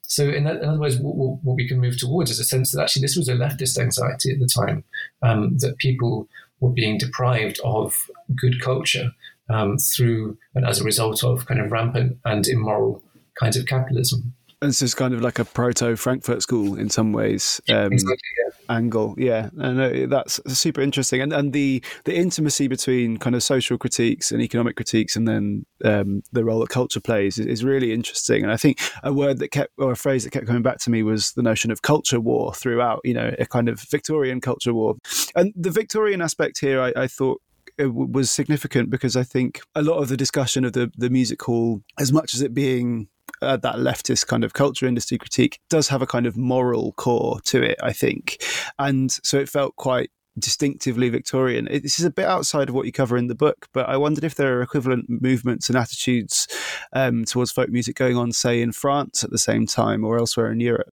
So, 0.04 0.28
in, 0.30 0.44
that, 0.46 0.58
in 0.58 0.70
other 0.70 0.80
words, 0.80 0.98
what, 0.98 1.16
what, 1.16 1.56
we 1.56 1.68
can 1.68 1.80
move 1.80 1.98
towards 1.98 2.32
is 2.32 2.40
a 2.40 2.44
sense 2.44 2.72
that 2.72 2.82
actually 2.82 3.04
this 3.04 3.16
was 3.16 3.30
a 3.30 3.34
leftist 3.34 3.78
anxiety 3.78 4.32
at 4.32 4.40
the 4.40 4.48
time, 4.48 4.84
um, 5.22 5.58
that 5.60 5.78
people 5.78 6.28
were 6.60 6.72
being 6.72 6.98
deprived 6.98 7.60
of 7.64 8.10
good 8.36 8.60
culture 8.62 9.12
um, 9.50 9.78
through 9.78 10.38
and 10.56 10.66
as 10.66 10.82
a 10.82 10.84
result 10.84 11.24
of 11.24 11.46
kind 11.46 11.60
of 11.60 11.72
rampant 11.72 12.18
and 12.26 12.48
immoral 12.48 13.04
kinds 13.40 13.56
of 13.56 13.66
capitalism. 13.66 14.34
And 14.62 14.70
this 14.70 14.82
is 14.82 14.94
kind 14.94 15.14
of 15.14 15.22
like 15.22 15.40
a 15.40 15.46
proto 15.46 15.96
Frankfurt 15.96 16.42
School 16.42 16.78
in 16.78 16.90
some 16.90 17.14
ways. 17.14 17.62
Um, 17.70 17.94
exactly, 17.94 18.18
yeah. 18.44 18.76
Angle, 18.76 19.16
yeah, 19.18 19.50
and 19.58 20.12
that's 20.12 20.42
super 20.48 20.82
interesting. 20.82 21.22
And 21.22 21.32
and 21.32 21.54
the 21.54 21.82
the 22.04 22.14
intimacy 22.14 22.68
between 22.68 23.18
kind 23.18 23.38
of 23.38 23.44
social 23.44 23.78
critiques 23.78 24.34
and 24.34 24.42
economic 24.42 24.76
critiques, 24.76 25.16
and 25.16 25.26
then 25.26 25.66
um, 25.86 26.24
the 26.34 26.44
role 26.44 26.60
that 26.60 26.70
culture 26.70 27.00
plays 27.00 27.38
is, 27.38 27.46
is, 27.46 27.64
really 27.64 27.94
interesting. 27.94 28.44
And 28.44 28.52
I 28.52 28.58
think 28.58 28.80
a 29.02 29.14
word 29.14 29.40
that 29.40 29.52
kept 29.52 29.72
or 29.78 29.94
a 29.94 29.96
phrase 29.96 30.26
that 30.26 30.32
kept 30.32 30.48
coming 30.48 30.62
back 30.62 30.80
to 30.80 30.90
me 30.90 31.04
was 31.04 31.32
the 31.32 31.42
notion 31.42 31.72
of 31.72 31.82
culture 31.82 32.20
war 32.20 32.54
throughout. 32.54 33.00
You 33.06 33.14
know, 33.14 33.34
a 33.40 33.46
kind 33.46 33.70
of 33.70 33.80
Victorian 33.80 34.42
culture 34.42 34.74
war, 34.74 34.98
and 35.36 35.54
the 35.56 35.72
Victorian 35.72 36.22
aspect 36.22 36.60
here, 36.60 36.82
I, 36.82 36.92
I 36.98 37.08
thought 37.08 37.42
was 37.78 38.30
significant 38.30 38.90
because 38.90 39.16
I 39.16 39.24
think 39.24 39.62
a 39.74 39.82
lot 39.82 40.00
of 40.00 40.10
the 40.10 40.18
discussion 40.18 40.66
of 40.66 40.74
the 40.74 40.92
the 40.98 41.10
music 41.10 41.42
hall, 41.42 41.82
as 41.98 42.12
much 42.12 42.34
as 42.34 42.42
it 42.42 42.54
being 42.54 43.08
uh, 43.42 43.58
that 43.58 43.76
leftist 43.76 44.28
kind 44.28 44.44
of 44.44 44.54
culture 44.54 44.86
industry 44.86 45.18
critique 45.18 45.60
does 45.70 45.88
have 45.88 46.02
a 46.02 46.08
kind 46.08 46.26
of 46.26 46.38
moral 46.38 46.94
core 46.94 47.40
to 47.46 47.62
it, 47.62 47.78
I 47.82 47.94
think. 47.94 48.44
And 48.78 49.12
so 49.12 49.38
it 49.38 49.50
felt 49.50 49.76
quite 49.76 50.10
distinctively 50.38 51.10
Victorian. 51.10 51.66
This 51.66 52.00
is 52.00 52.06
a 52.06 52.12
bit 52.12 52.26
outside 52.26 52.70
of 52.70 52.76
what 52.76 52.86
you 52.86 52.92
cover 52.92 53.18
in 53.18 53.28
the 53.28 53.36
book, 53.36 53.68
but 53.74 53.90
I 53.90 53.98
wondered 53.98 54.24
if 54.24 54.36
there 54.36 54.58
are 54.58 54.62
equivalent 54.62 55.06
movements 55.10 55.70
and 55.70 55.78
attitudes 55.78 56.48
um, 56.94 57.26
towards 57.26 57.52
folk 57.52 57.70
music 57.70 57.96
going 57.96 58.18
on, 58.18 58.32
say, 58.32 58.62
in 58.62 58.72
France 58.72 59.24
at 59.24 59.32
the 59.32 59.38
same 59.38 59.66
time 59.66 60.04
or 60.04 60.18
elsewhere 60.18 60.52
in 60.52 60.60
Europe. 60.60 60.90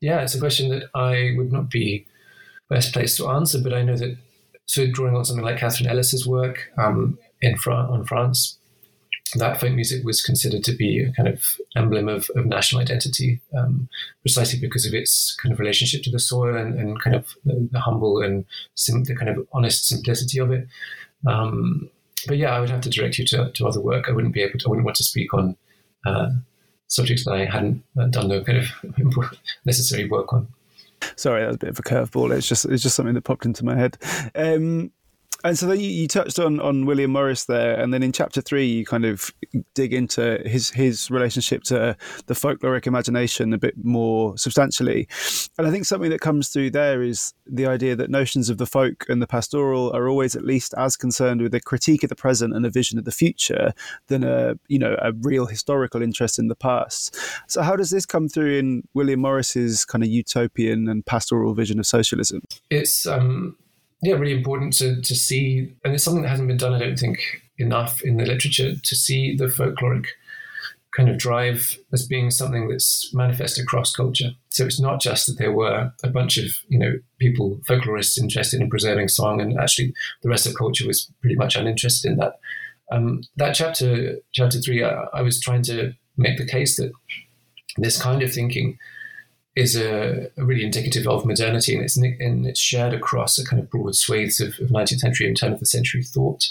Yeah, 0.00 0.20
it's 0.22 0.34
a 0.34 0.40
question 0.40 0.70
that 0.70 0.84
I 0.94 1.34
would 1.36 1.52
not 1.52 1.70
be 1.70 2.06
best 2.68 2.92
placed 2.92 3.16
to 3.18 3.28
answer, 3.28 3.58
but 3.60 3.72
I 3.72 3.82
know 3.82 3.96
that 3.96 4.16
so 4.66 4.86
drawing 4.86 5.16
on 5.16 5.24
something 5.24 5.44
like 5.44 5.58
Katharine 5.58 5.88
Ellis's 5.88 6.26
work 6.26 6.70
um, 6.76 7.18
in 7.40 7.56
Fran- 7.56 7.86
on 7.86 8.04
France, 8.04 8.58
that 9.34 9.60
folk 9.60 9.72
music 9.72 10.04
was 10.04 10.22
considered 10.22 10.64
to 10.64 10.72
be 10.72 11.02
a 11.02 11.12
kind 11.12 11.28
of 11.28 11.44
emblem 11.76 12.08
of, 12.08 12.30
of 12.36 12.46
national 12.46 12.80
identity, 12.80 13.40
um, 13.56 13.88
precisely 14.22 14.58
because 14.58 14.86
of 14.86 14.94
its 14.94 15.36
kind 15.42 15.52
of 15.52 15.58
relationship 15.58 16.02
to 16.04 16.10
the 16.10 16.18
soil 16.18 16.56
and, 16.56 16.78
and 16.78 17.00
kind 17.02 17.14
of 17.14 17.34
the, 17.44 17.68
the 17.70 17.80
humble 17.80 18.22
and 18.22 18.44
sim- 18.74 19.04
the 19.04 19.14
kind 19.14 19.28
of 19.28 19.46
honest 19.52 19.86
simplicity 19.86 20.38
of 20.38 20.50
it. 20.50 20.66
Um, 21.26 21.90
but 22.26 22.38
yeah, 22.38 22.54
I 22.54 22.60
would 22.60 22.70
have 22.70 22.80
to 22.82 22.90
direct 22.90 23.18
you 23.18 23.26
to, 23.26 23.50
to 23.50 23.66
other 23.66 23.80
work. 23.80 24.08
I 24.08 24.12
wouldn't 24.12 24.34
be 24.34 24.42
able 24.42 24.58
to, 24.58 24.66
I 24.66 24.70
wouldn't 24.70 24.86
want 24.86 24.96
to 24.96 25.04
speak 25.04 25.34
on 25.34 25.56
uh, 26.06 26.30
subjects 26.86 27.24
that 27.24 27.34
I 27.34 27.44
hadn't 27.44 27.82
uh, 27.98 28.06
done 28.06 28.28
the 28.28 28.42
kind 28.42 28.58
of 28.58 29.38
necessary 29.64 30.08
work 30.08 30.32
on. 30.32 30.48
Sorry, 31.16 31.42
that 31.42 31.48
was 31.48 31.56
a 31.56 31.58
bit 31.58 31.70
of 31.70 31.78
a 31.78 31.82
curveball. 31.82 32.36
It's 32.36 32.48
just 32.48 32.64
it's 32.64 32.82
just 32.82 32.96
something 32.96 33.14
that 33.14 33.22
popped 33.22 33.44
into 33.44 33.64
my 33.64 33.76
head. 33.76 33.98
Um, 34.34 34.90
and 35.44 35.56
so 35.56 35.66
then 35.66 35.78
you, 35.78 35.88
you, 35.88 36.08
touched 36.08 36.38
on, 36.40 36.58
on 36.58 36.84
William 36.84 37.12
Morris 37.12 37.44
there, 37.44 37.78
and 37.78 37.94
then 37.94 38.02
in 38.02 38.10
chapter 38.10 38.40
three, 38.40 38.66
you 38.66 38.84
kind 38.84 39.04
of 39.04 39.32
dig 39.74 39.92
into 39.92 40.42
his 40.44 40.70
his 40.70 41.10
relationship 41.12 41.62
to 41.64 41.96
the 42.26 42.34
folkloric 42.34 42.88
imagination 42.88 43.52
a 43.52 43.58
bit 43.58 43.74
more 43.82 44.36
substantially. 44.36 45.06
And 45.56 45.66
I 45.66 45.70
think 45.70 45.84
something 45.84 46.10
that 46.10 46.20
comes 46.20 46.48
through 46.48 46.70
there 46.70 47.02
is 47.02 47.34
the 47.46 47.66
idea 47.66 47.94
that 47.94 48.10
notions 48.10 48.50
of 48.50 48.58
the 48.58 48.66
folk 48.66 49.06
and 49.08 49.22
the 49.22 49.28
pastoral 49.28 49.92
are 49.92 50.08
always 50.08 50.34
at 50.34 50.44
least 50.44 50.74
as 50.76 50.96
concerned 50.96 51.40
with 51.40 51.54
a 51.54 51.60
critique 51.60 52.02
of 52.02 52.08
the 52.08 52.16
present 52.16 52.52
and 52.54 52.66
a 52.66 52.70
vision 52.70 52.98
of 52.98 53.04
the 53.04 53.12
future 53.12 53.72
than 54.08 54.24
a 54.24 54.54
you 54.66 54.78
know 54.78 54.96
a 55.00 55.12
real 55.20 55.46
historical 55.46 56.02
interest 56.02 56.40
in 56.40 56.48
the 56.48 56.56
past. 56.56 57.16
So 57.46 57.62
how 57.62 57.76
does 57.76 57.90
this 57.90 58.06
come 58.06 58.28
through 58.28 58.58
in 58.58 58.88
William 58.92 59.20
Morris's 59.20 59.84
kind 59.84 60.02
of 60.02 60.10
utopian 60.10 60.88
and 60.88 61.06
pastoral 61.06 61.54
vision 61.54 61.78
of 61.78 61.86
socialism? 61.86 62.42
It's 62.70 63.06
um 63.06 63.56
yeah, 64.02 64.14
really 64.14 64.36
important 64.36 64.74
to, 64.74 65.00
to 65.00 65.14
see, 65.14 65.74
and 65.84 65.94
it's 65.94 66.04
something 66.04 66.22
that 66.22 66.28
hasn't 66.28 66.48
been 66.48 66.56
done, 66.56 66.74
I 66.74 66.78
don't 66.78 66.98
think, 66.98 67.18
enough 67.58 68.02
in 68.02 68.16
the 68.16 68.24
literature 68.24 68.74
to 68.76 68.96
see 68.96 69.36
the 69.36 69.46
folkloric 69.46 70.06
kind 70.96 71.08
of 71.08 71.18
drive 71.18 71.78
as 71.92 72.06
being 72.06 72.30
something 72.30 72.68
that's 72.68 73.12
manifest 73.12 73.58
across 73.58 73.94
culture. 73.94 74.30
So 74.48 74.64
it's 74.64 74.80
not 74.80 75.00
just 75.00 75.26
that 75.26 75.38
there 75.38 75.52
were 75.52 75.92
a 76.02 76.08
bunch 76.08 76.38
of 76.38 76.56
you 76.68 76.78
know 76.78 76.98
people, 77.18 77.60
folklorists 77.68 78.18
interested 78.18 78.60
in 78.60 78.70
preserving 78.70 79.08
song, 79.08 79.40
and 79.40 79.58
actually 79.58 79.94
the 80.22 80.28
rest 80.28 80.46
of 80.46 80.56
culture 80.56 80.86
was 80.86 81.10
pretty 81.20 81.36
much 81.36 81.56
uninterested 81.56 82.12
in 82.12 82.18
that. 82.18 82.38
Um, 82.90 83.22
that 83.36 83.54
chapter, 83.54 84.16
chapter 84.32 84.60
three, 84.60 84.82
I, 84.82 85.04
I 85.12 85.22
was 85.22 85.40
trying 85.40 85.62
to 85.64 85.92
make 86.16 86.38
the 86.38 86.46
case 86.46 86.76
that 86.76 86.90
this 87.76 88.00
kind 88.00 88.22
of 88.22 88.32
thinking 88.32 88.78
is 89.58 89.74
a, 89.74 90.30
a, 90.36 90.44
really 90.44 90.64
indicative 90.64 91.08
of 91.08 91.26
modernity, 91.26 91.74
and 91.74 91.82
it's 91.82 91.96
and 91.96 92.46
it's 92.46 92.60
shared 92.60 92.94
across 92.94 93.38
a 93.38 93.44
kind 93.44 93.60
of 93.60 93.68
broad 93.68 93.96
swathes 93.96 94.40
of, 94.40 94.50
of 94.60 94.68
19th 94.68 95.00
century 95.00 95.26
and 95.26 95.36
turn 95.36 95.52
of 95.52 95.58
the 95.58 95.66
century 95.66 96.04
thought. 96.04 96.48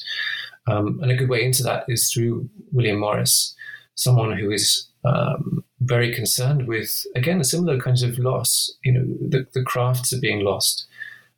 Um, 0.67 1.00
and 1.02 1.10
a 1.10 1.15
good 1.15 1.30
way 1.30 1.46
into 1.46 1.63
that 1.63 1.86
is 1.88 2.12
through 2.12 2.50
William 2.74 3.00
Morris, 3.00 3.56
someone 3.96 4.38
who 4.38 4.52
is 4.52 4.89
um, 5.06 5.63
very 5.80 6.13
concerned 6.13 6.67
with 6.67 7.06
again 7.15 7.39
a 7.39 7.46
similar 7.46 7.80
kinds 7.80 8.04
of 8.04 8.20
loss. 8.20 8.74
You 8.84 8.91
know, 8.91 9.06
the, 9.30 9.48
the 9.54 9.63
crafts 9.63 10.12
are 10.12 10.20
being 10.20 10.41
lost. 10.43 10.86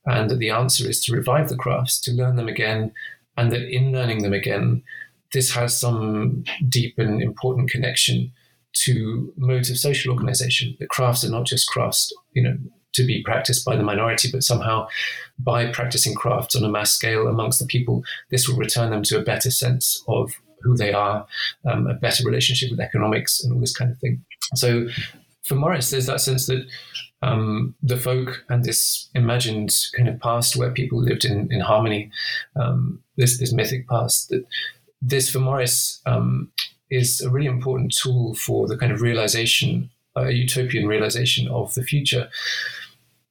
and 0.06 0.30
that 0.32 0.40
the 0.40 0.50
answer 0.50 0.90
is 0.90 1.00
to 1.02 1.16
revive 1.16 1.50
the 1.50 1.56
crafts, 1.56 2.02
to 2.02 2.12
learn 2.12 2.36
them 2.36 2.48
again, 2.48 2.92
and 3.38 3.52
that 3.52 3.70
in 3.70 3.92
learning 3.92 4.24
them 4.24 4.34
again, 4.34 4.82
this 5.34 5.52
has 5.52 5.80
some 5.80 6.44
deep 6.68 6.98
and 6.98 7.22
important 7.22 7.70
connection 7.70 8.32
to 8.74 9.34
modes 9.36 9.70
of 9.70 9.78
social 9.78 10.14
organization. 10.14 10.76
The 10.80 10.88
crafts 10.88 11.24
are 11.24 11.32
not 11.32 11.46
just 11.46 11.70
crafts, 11.70 12.14
you 12.34 12.44
know, 12.44 12.58
to 12.94 13.06
be 13.06 13.22
practiced 13.24 13.66
by 13.66 13.76
the 13.76 13.84
minority, 13.84 14.30
but 14.32 14.44
somehow 14.44 14.88
by 15.38 15.68
practicing 15.72 16.16
crafts 16.16 16.56
on 16.56 16.64
a 16.64 16.70
mass 16.70 16.92
scale 16.92 17.28
amongst 17.28 17.60
the 17.60 17.66
people, 17.66 18.04
this 18.32 18.48
will 18.48 18.58
return 18.58 18.90
them 18.90 19.04
to 19.04 19.18
a 19.18 19.24
better 19.24 19.52
sense 19.52 20.04
of 20.08 20.32
who 20.62 20.76
they 20.76 20.92
are, 20.92 21.26
um, 21.66 21.88
a 21.88 21.94
better 21.94 22.24
relationship 22.26 22.70
with 22.70 22.80
economics, 22.80 23.44
and 23.44 23.54
all 23.54 23.60
this 23.60 23.76
kind 23.76 23.92
of 23.92 23.98
thing. 24.00 24.24
So 24.56 24.88
for 25.44 25.56
Morris, 25.56 25.90
there's 25.90 26.08
that 26.08 26.22
sense 26.22 26.48
that 26.48 26.66
um, 27.22 27.76
the 27.82 27.98
folk 27.98 28.44
and 28.50 28.64
this 28.64 29.10
imagined 29.14 29.76
kind 29.96 30.10
of 30.10 30.20
past 30.20 30.56
where 30.56 30.72
people 30.72 31.02
lived 31.02 31.26
in, 31.26 31.52
in 31.52 31.60
harmony, 31.60 32.12
um, 32.56 33.02
this, 33.18 33.40
this 33.40 33.54
mythic 33.54 33.88
past, 33.88 34.30
that 34.30 34.46
this 35.02 35.30
for 35.30 35.40
Morris 35.40 36.02
um, 36.06 36.52
is 36.90 37.22
a 37.22 37.30
really 37.30 37.48
important 37.48 37.96
tool 37.96 38.36
for 38.36 38.68
the 38.68 38.78
kind 38.78 38.92
of 38.92 39.02
realization, 39.02 39.90
a 40.16 40.32
utopian 40.32 40.88
realization 40.88 41.48
of 41.50 41.74
the 41.74 41.84
future. 41.84 42.30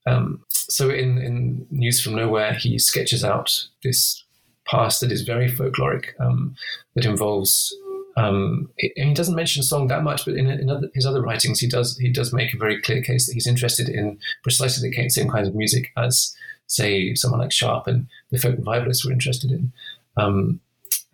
Um, 0.06 0.44
so 0.52 0.90
in, 0.90 1.18
in 1.18 1.66
News 1.70 2.00
from 2.00 2.14
Nowhere, 2.14 2.54
he 2.54 2.78
sketches 2.78 3.24
out 3.24 3.68
this 3.82 4.24
past 4.66 5.00
that 5.00 5.12
is 5.12 5.22
very 5.22 5.50
folkloric, 5.50 6.08
um, 6.20 6.54
that 6.94 7.04
involves. 7.04 7.74
Um, 8.16 8.68
it, 8.76 8.92
he 8.96 9.14
doesn't 9.14 9.36
mention 9.36 9.62
song 9.62 9.86
that 9.88 10.02
much, 10.02 10.24
but 10.24 10.34
in, 10.34 10.48
in 10.48 10.70
other, 10.70 10.88
his 10.92 11.06
other 11.06 11.22
writings, 11.22 11.60
he 11.60 11.68
does 11.68 11.96
he 11.98 12.10
does 12.10 12.32
make 12.32 12.52
a 12.52 12.58
very 12.58 12.80
clear 12.82 13.00
case 13.00 13.26
that 13.26 13.34
he's 13.34 13.46
interested 13.46 13.88
in 13.88 14.18
precisely 14.42 14.88
the 14.88 15.08
same 15.08 15.30
kinds 15.30 15.48
of 15.48 15.54
music 15.54 15.90
as, 15.96 16.34
say, 16.66 17.14
someone 17.14 17.40
like 17.40 17.52
Sharp 17.52 17.86
and 17.86 18.06
the 18.30 18.38
folk 18.38 18.56
revivalists 18.56 19.04
were 19.04 19.12
interested 19.12 19.50
in. 19.50 19.72
Um, 20.16 20.60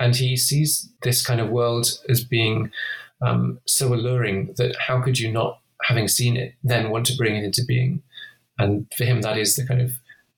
and 0.01 0.17
he 0.17 0.37
sees 0.37 0.91
this 1.03 1.25
kind 1.25 1.41
of 1.41 1.51
world 1.51 1.87
as 2.09 2.25
being 2.25 2.71
um, 3.23 3.59
so 3.67 3.95
alluring 3.95 4.55
that 4.57 4.77
how 4.77 5.01
could 5.01 5.19
you 5.19 5.31
not, 5.31 5.61
having 5.83 6.09
seen 6.09 6.37
it, 6.37 6.55
then 6.63 6.91
want 6.91 7.07
to 7.07 7.17
bring 7.17 7.37
it 7.37 7.45
into 7.45 7.65
being? 7.67 8.03
And 8.59 8.87
for 8.97 9.05
him, 9.05 9.23
that 9.23 9.39
is 9.39 9.57
the 9.57 9.67
kind 9.67 9.81
of 9.81 9.93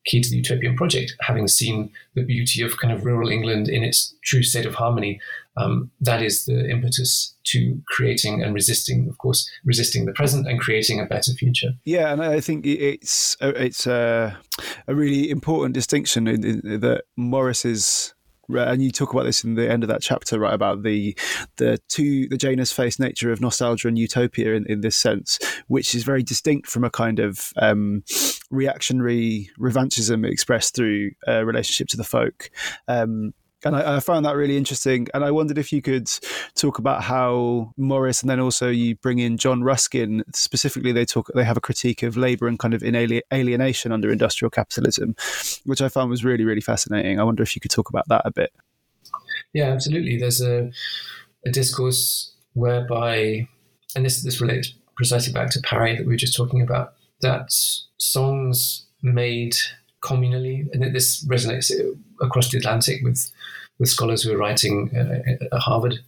key 0.07 0.21
to 0.21 0.31
the 0.31 0.37
utopian 0.37 0.77
project. 0.77 1.15
Having 1.21 1.49
seen 1.49 1.91
the 2.15 2.23
beauty 2.23 2.63
of 2.63 2.79
kind 2.79 2.93
of 2.93 3.05
rural 3.05 3.29
England 3.29 3.69
in 3.69 3.83
its 3.83 4.15
true 4.25 4.43
state 4.43 4.67
of 4.67 4.75
harmony, 4.75 5.21
um, 5.57 5.91
that 6.01 6.23
is 6.23 6.45
the 6.45 6.69
impetus 6.69 7.35
to 7.45 7.81
creating 7.87 8.43
and 8.43 8.55
resisting, 8.55 9.09
of 9.09 9.19
course, 9.19 9.49
resisting 9.65 10.05
the 10.05 10.13
present 10.13 10.47
and 10.47 10.61
creating 10.61 11.01
a 11.01 11.07
better 11.07 11.33
future. 11.33 11.71
Yeah, 11.85 12.13
and 12.13 12.23
I 12.23 12.41
think 12.41 12.67
it's 12.67 13.37
it's 13.41 13.87
a, 13.87 14.39
a 14.87 14.95
really 14.95 15.31
important 15.31 15.75
distinction 15.75 16.27
in, 16.27 16.45
in, 16.45 16.81
that 16.81 17.05
Morris's 17.17 18.15
and 18.49 18.83
you 18.83 18.91
talk 18.91 19.13
about 19.13 19.25
this 19.25 19.45
in 19.45 19.55
the 19.55 19.71
end 19.71 19.83
of 19.83 19.89
that 19.89 20.03
chapter, 20.03 20.39
right? 20.39 20.55
About 20.55 20.83
the 20.83 21.17
the 21.57 21.79
two 21.89 22.29
the 22.29 22.37
Janus 22.37 22.73
face 22.73 22.99
nature 22.99 23.31
of 23.33 23.41
nostalgia 23.41 23.89
and 23.89 23.99
utopia 23.99 24.55
in, 24.55 24.67
in 24.67 24.81
this 24.81 24.97
sense, 24.97 25.39
which 25.69 25.95
is 25.95 26.05
very 26.05 26.23
distinct 26.23 26.69
from 26.69 26.85
a 26.85 26.91
kind 26.91 27.19
of 27.19 27.53
um, 27.57 28.03
reactionary 28.51 29.51
revanchism 29.59 30.27
expressed 30.27 30.75
through 30.75 31.11
a 31.27 31.45
relationship 31.45 31.89
to 31.89 31.97
the 31.97 32.05
folk. 32.05 32.51
Um, 32.89 33.33
and 33.67 33.77
I, 33.77 33.97
I, 33.97 34.01
found 34.01 34.25
that 34.25 34.37
really 34.37 34.57
interesting. 34.57 35.09
And 35.15 35.25
I 35.25 35.31
wondered 35.31 35.59
if 35.59 35.73
you 35.73 35.83
could 35.83 36.09
talk 36.55 36.79
about 36.79 37.03
how 37.03 37.73
Morris, 37.77 38.23
and 38.23 38.31
then 38.31 38.41
also 38.41 38.69
you 38.69 38.97
bring 38.97 39.19
in 39.19 39.37
John 39.37 39.63
Ruskin. 39.63 40.25
Specifically, 40.35 40.93
they 40.93 41.05
talk, 41.05 41.31
they 41.35 41.45
have 41.45 41.57
a 41.57 41.61
critique 41.61 42.03
of 42.03 42.17
labour 42.17 42.49
and 42.49 42.59
kind 42.59 42.75
of 42.75 42.83
alienation 42.83 43.93
under 43.93 44.11
industrial 44.11 44.51
capitalism, 44.51 45.15
which 45.65 45.81
I 45.81 45.89
found 45.89 46.11
was 46.11 46.25
really, 46.25 46.45
really 46.45 46.61
fascinating. 46.61 47.21
I 47.21 47.25
wonder 47.25 47.43
if 47.43 47.55
you 47.55 47.61
could 47.61 47.71
talk 47.71 47.89
about 47.89 48.09
that 48.09 48.23
a 48.25 48.31
bit. 48.31 48.53
Yeah, 49.53 49.71
absolutely. 49.71 50.19
There's 50.19 50.41
a, 50.41 50.71
a 51.45 51.51
discourse 51.51 52.35
whereby, 52.55 53.49
and 53.95 54.05
this 54.05 54.23
this 54.23 54.41
relates 54.41 54.73
precisely 54.97 55.33
back 55.33 55.51
to 55.51 55.61
Parry 55.61 55.97
that 55.97 56.07
we 56.07 56.13
were 56.13 56.19
just 56.19 56.37
talking 56.37 56.63
about, 56.63 56.95
that 57.21 57.49
songs 57.99 58.87
made 59.03 59.55
communally, 60.07 60.67
and 60.73 60.95
this 60.95 61.25
resonates 61.27 61.71
across 62.21 62.51
the 62.51 62.59
Atlantic 62.59 63.03
with 63.03 63.31
with 63.79 63.89
scholars 63.89 64.23
who 64.23 64.33
are 64.33 64.39
writing 64.39 64.91
uh, 64.97 65.33
at 65.53 65.61
Harvard 65.61 65.99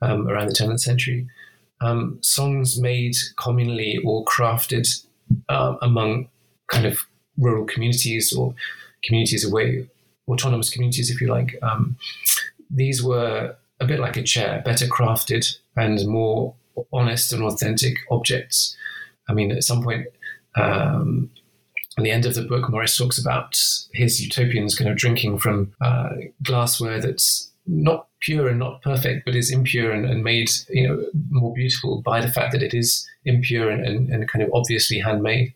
um, 0.00 0.28
around 0.28 0.48
the 0.48 0.54
turn 0.54 0.68
of 0.68 0.74
the 0.74 0.78
century. 0.78 1.26
Um, 1.82 2.18
songs 2.22 2.80
made 2.80 3.14
communally 3.36 3.98
or 4.04 4.24
crafted 4.24 4.86
uh, 5.48 5.76
among 5.82 6.28
kind 6.68 6.86
of 6.86 6.98
rural 7.36 7.64
communities 7.64 8.32
or 8.32 8.54
communities 9.04 9.44
away, 9.44 9.88
autonomous 10.28 10.70
communities, 10.70 11.10
if 11.10 11.20
you 11.20 11.28
like. 11.28 11.58
Um, 11.62 11.96
these 12.70 13.02
were 13.02 13.56
a 13.80 13.86
bit 13.86 14.00
like 14.00 14.16
a 14.16 14.22
chair, 14.22 14.62
better 14.64 14.86
crafted 14.86 15.58
and 15.76 16.06
more 16.06 16.54
honest 16.92 17.32
and 17.32 17.42
authentic 17.42 17.96
objects. 18.10 18.76
I 19.28 19.32
mean, 19.32 19.50
at 19.50 19.64
some 19.64 19.82
point, 19.82 20.06
um, 20.56 21.30
at 22.00 22.04
the 22.04 22.10
end 22.10 22.24
of 22.24 22.34
the 22.34 22.42
book, 22.42 22.70
Morris 22.70 22.96
talks 22.96 23.18
about 23.18 23.60
his 23.92 24.22
utopians 24.22 24.74
kind 24.74 24.88
of 24.90 24.96
drinking 24.96 25.38
from 25.38 25.72
uh, 25.82 26.08
glassware 26.42 26.98
that's 26.98 27.50
not 27.66 28.06
pure 28.20 28.48
and 28.48 28.58
not 28.58 28.80
perfect, 28.80 29.26
but 29.26 29.36
is 29.36 29.52
impure 29.52 29.92
and, 29.92 30.06
and, 30.06 30.24
made 30.24 30.50
you 30.70 30.88
know 30.88 31.04
more 31.28 31.52
beautiful 31.52 32.00
by 32.00 32.20
the 32.20 32.32
fact 32.32 32.52
that 32.52 32.62
it 32.62 32.72
is 32.72 33.06
impure 33.26 33.70
and, 33.70 33.84
and, 33.84 34.08
and 34.08 34.28
kind 34.30 34.42
of 34.42 34.50
obviously 34.54 34.98
handmade. 34.98 35.52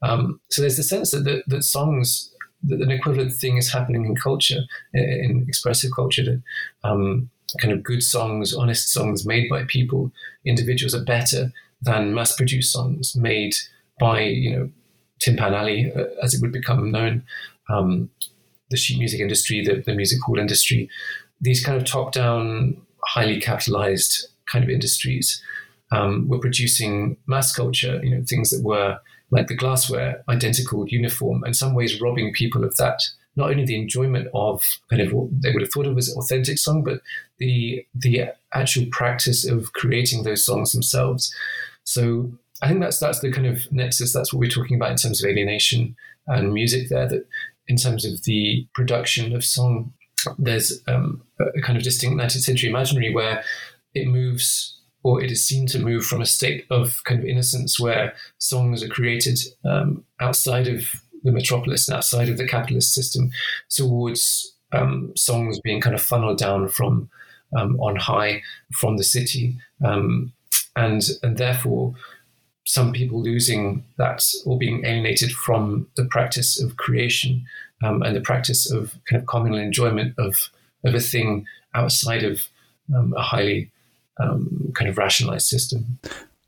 Um, 0.00 0.40
so 0.48 0.62
there's 0.62 0.78
the 0.78 0.82
sense 0.82 1.10
that 1.10 1.42
that 1.46 1.62
songs 1.62 2.32
that 2.64 2.80
an 2.80 2.90
equivalent 2.90 3.34
thing 3.34 3.58
is 3.58 3.70
happening 3.70 4.06
in 4.06 4.16
culture, 4.16 4.62
in 4.94 5.44
expressive 5.46 5.90
culture, 5.94 6.24
that 6.24 6.42
um, 6.84 7.28
kind 7.60 7.72
of 7.72 7.82
good 7.82 8.02
songs, 8.02 8.54
honest 8.54 8.90
songs 8.90 9.26
made 9.26 9.50
by 9.50 9.64
people, 9.64 10.10
individuals 10.46 10.94
are 10.94 11.04
better 11.04 11.52
than 11.82 12.14
mass-produced 12.14 12.72
songs 12.72 13.14
made 13.14 13.54
by 14.00 14.20
you 14.20 14.56
know 14.56 14.70
Tin 15.20 15.36
Pan 15.36 15.54
Alley, 15.54 15.92
uh, 15.94 16.04
as 16.22 16.34
it 16.34 16.40
would 16.40 16.52
become 16.52 16.90
known, 16.90 17.22
um, 17.68 18.10
the 18.70 18.76
sheet 18.76 18.98
music 18.98 19.20
industry, 19.20 19.64
the, 19.64 19.82
the 19.84 19.94
music 19.94 20.20
hall 20.22 20.38
industry, 20.38 20.88
these 21.40 21.64
kind 21.64 21.76
of 21.76 21.84
top 21.84 22.12
down, 22.12 22.80
highly 23.04 23.40
capitalized 23.40 24.28
kind 24.50 24.64
of 24.64 24.70
industries 24.70 25.42
um, 25.92 26.28
were 26.28 26.38
producing 26.38 27.16
mass 27.26 27.54
culture, 27.54 28.00
you 28.02 28.10
know, 28.10 28.22
things 28.28 28.50
that 28.50 28.62
were 28.64 28.98
like 29.30 29.48
the 29.48 29.56
glassware, 29.56 30.22
identical, 30.28 30.86
uniform, 30.88 31.44
in 31.44 31.54
some 31.54 31.74
ways 31.74 32.00
robbing 32.00 32.32
people 32.32 32.64
of 32.64 32.76
that. 32.76 33.00
Not 33.34 33.50
only 33.50 33.64
the 33.64 33.78
enjoyment 33.78 34.28
of 34.32 34.62
kind 34.88 35.02
of 35.02 35.12
what 35.12 35.28
they 35.42 35.52
would 35.52 35.62
have 35.62 35.70
thought 35.70 35.86
of 35.86 35.98
as 35.98 36.14
authentic 36.16 36.58
song, 36.58 36.82
but 36.82 37.00
the 37.38 37.84
the 37.94 38.30
actual 38.54 38.86
practice 38.90 39.46
of 39.46 39.72
creating 39.74 40.22
those 40.22 40.44
songs 40.44 40.72
themselves. 40.72 41.34
So 41.84 42.32
I 42.62 42.68
think 42.68 42.80
that's 42.80 42.98
that's 42.98 43.20
the 43.20 43.30
kind 43.30 43.46
of 43.46 43.70
nexus. 43.70 44.12
That's 44.12 44.32
what 44.32 44.40
we're 44.40 44.50
talking 44.50 44.76
about 44.76 44.90
in 44.90 44.96
terms 44.96 45.22
of 45.22 45.28
alienation 45.28 45.96
and 46.26 46.52
music. 46.52 46.88
There, 46.88 47.08
that 47.08 47.26
in 47.68 47.76
terms 47.76 48.04
of 48.04 48.24
the 48.24 48.66
production 48.74 49.34
of 49.34 49.44
song, 49.44 49.92
there's 50.38 50.82
um, 50.88 51.22
a 51.38 51.60
kind 51.60 51.76
of 51.76 51.84
distinct 51.84 52.20
19th 52.20 52.42
century 52.42 52.70
imaginary 52.70 53.14
where 53.14 53.44
it 53.94 54.06
moves, 54.06 54.78
or 55.02 55.22
it 55.22 55.30
is 55.30 55.46
seen 55.46 55.66
to 55.68 55.78
move 55.78 56.04
from 56.04 56.20
a 56.20 56.26
state 56.26 56.66
of 56.70 57.02
kind 57.04 57.20
of 57.20 57.26
innocence 57.26 57.78
where 57.78 58.14
songs 58.38 58.82
are 58.82 58.88
created 58.88 59.38
um, 59.64 60.04
outside 60.20 60.68
of 60.68 60.84
the 61.24 61.32
metropolis 61.32 61.88
and 61.88 61.96
outside 61.96 62.28
of 62.28 62.38
the 62.38 62.46
capitalist 62.46 62.94
system, 62.94 63.30
towards 63.68 64.54
um, 64.72 65.12
songs 65.16 65.60
being 65.60 65.80
kind 65.80 65.94
of 65.94 66.02
funneled 66.02 66.38
down 66.38 66.68
from 66.68 67.10
um, 67.56 67.78
on 67.80 67.96
high 67.96 68.42
from 68.72 68.96
the 68.96 69.04
city, 69.04 69.58
um, 69.84 70.32
and 70.74 71.02
and 71.22 71.36
therefore 71.36 71.94
some 72.66 72.92
people 72.92 73.22
losing 73.22 73.84
that 73.96 74.22
or 74.44 74.58
being 74.58 74.84
alienated 74.84 75.32
from 75.32 75.88
the 75.96 76.04
practice 76.06 76.60
of 76.60 76.76
creation 76.76 77.46
um, 77.82 78.02
and 78.02 78.14
the 78.14 78.20
practice 78.20 78.70
of 78.70 78.94
kind 79.08 79.20
of 79.22 79.26
communal 79.26 79.58
enjoyment 79.58 80.14
of 80.18 80.50
of 80.84 80.94
a 80.94 81.00
thing 81.00 81.46
outside 81.74 82.22
of 82.22 82.48
um, 82.94 83.14
a 83.16 83.22
highly 83.22 83.70
um, 84.18 84.72
kind 84.74 84.88
of 84.88 84.98
rationalized 84.98 85.46
system. 85.46 85.98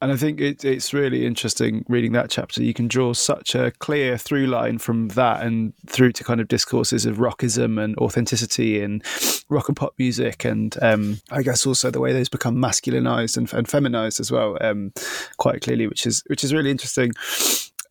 And 0.00 0.12
I 0.12 0.16
think 0.16 0.40
it, 0.40 0.64
it's 0.64 0.94
really 0.94 1.26
interesting 1.26 1.84
reading 1.88 2.12
that 2.12 2.30
chapter. 2.30 2.62
You 2.62 2.72
can 2.72 2.87
draw 2.87 3.12
such 3.12 3.56
a 3.56 3.72
clear 3.72 4.16
through 4.16 4.46
line 4.46 4.78
from 4.78 5.08
that 5.08 5.42
and 5.42 5.72
through 5.87 6.12
to 6.12 6.24
kind 6.24 6.40
of 6.40 6.46
discourses 6.46 7.04
of 7.04 7.16
rockism 7.16 7.82
and 7.82 7.98
authenticity 7.98 8.80
in 8.80 9.02
rock 9.48 9.68
and 9.68 9.76
pop 9.76 9.94
music, 9.98 10.44
and 10.44 10.76
um, 10.82 11.20
I 11.30 11.42
guess 11.42 11.66
also 11.66 11.90
the 11.90 12.00
way 12.00 12.12
those 12.12 12.28
become 12.28 12.56
masculinized 12.56 13.37
and, 13.37 13.52
and 13.52 13.68
feminized 13.68 14.20
as 14.20 14.30
well, 14.30 14.56
um, 14.61 14.92
quite 15.37 15.62
clearly, 15.62 15.88
which 15.88 16.06
is 16.06 16.22
which 16.28 16.44
is 16.44 16.54
really 16.54 16.70
interesting. 16.70 17.12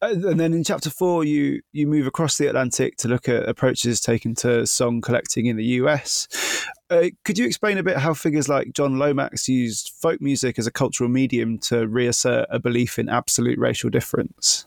Uh, 0.01 0.13
and 0.13 0.39
then 0.39 0.53
in 0.53 0.63
chapter 0.63 0.89
four, 0.89 1.23
you 1.23 1.61
you 1.71 1.87
move 1.87 2.05
across 2.05 2.37
the 2.37 2.47
Atlantic 2.47 2.97
to 2.97 3.07
look 3.07 3.27
at 3.27 3.49
approaches 3.49 3.99
taken 3.99 4.35
to 4.35 4.65
song 4.67 5.01
collecting 5.01 5.47
in 5.47 5.57
the 5.57 5.65
US. 5.65 6.27
Uh, 6.89 7.05
could 7.25 7.37
you 7.37 7.45
explain 7.45 7.77
a 7.77 7.83
bit 7.83 7.97
how 7.97 8.13
figures 8.13 8.47
like 8.47 8.73
John 8.73 8.97
Lomax 8.97 9.47
used 9.47 9.91
folk 10.01 10.21
music 10.21 10.59
as 10.59 10.67
a 10.67 10.71
cultural 10.71 11.09
medium 11.09 11.57
to 11.59 11.87
reassert 11.87 12.45
a 12.49 12.59
belief 12.59 12.99
in 12.99 13.09
absolute 13.09 13.57
racial 13.57 13.89
difference? 13.89 14.65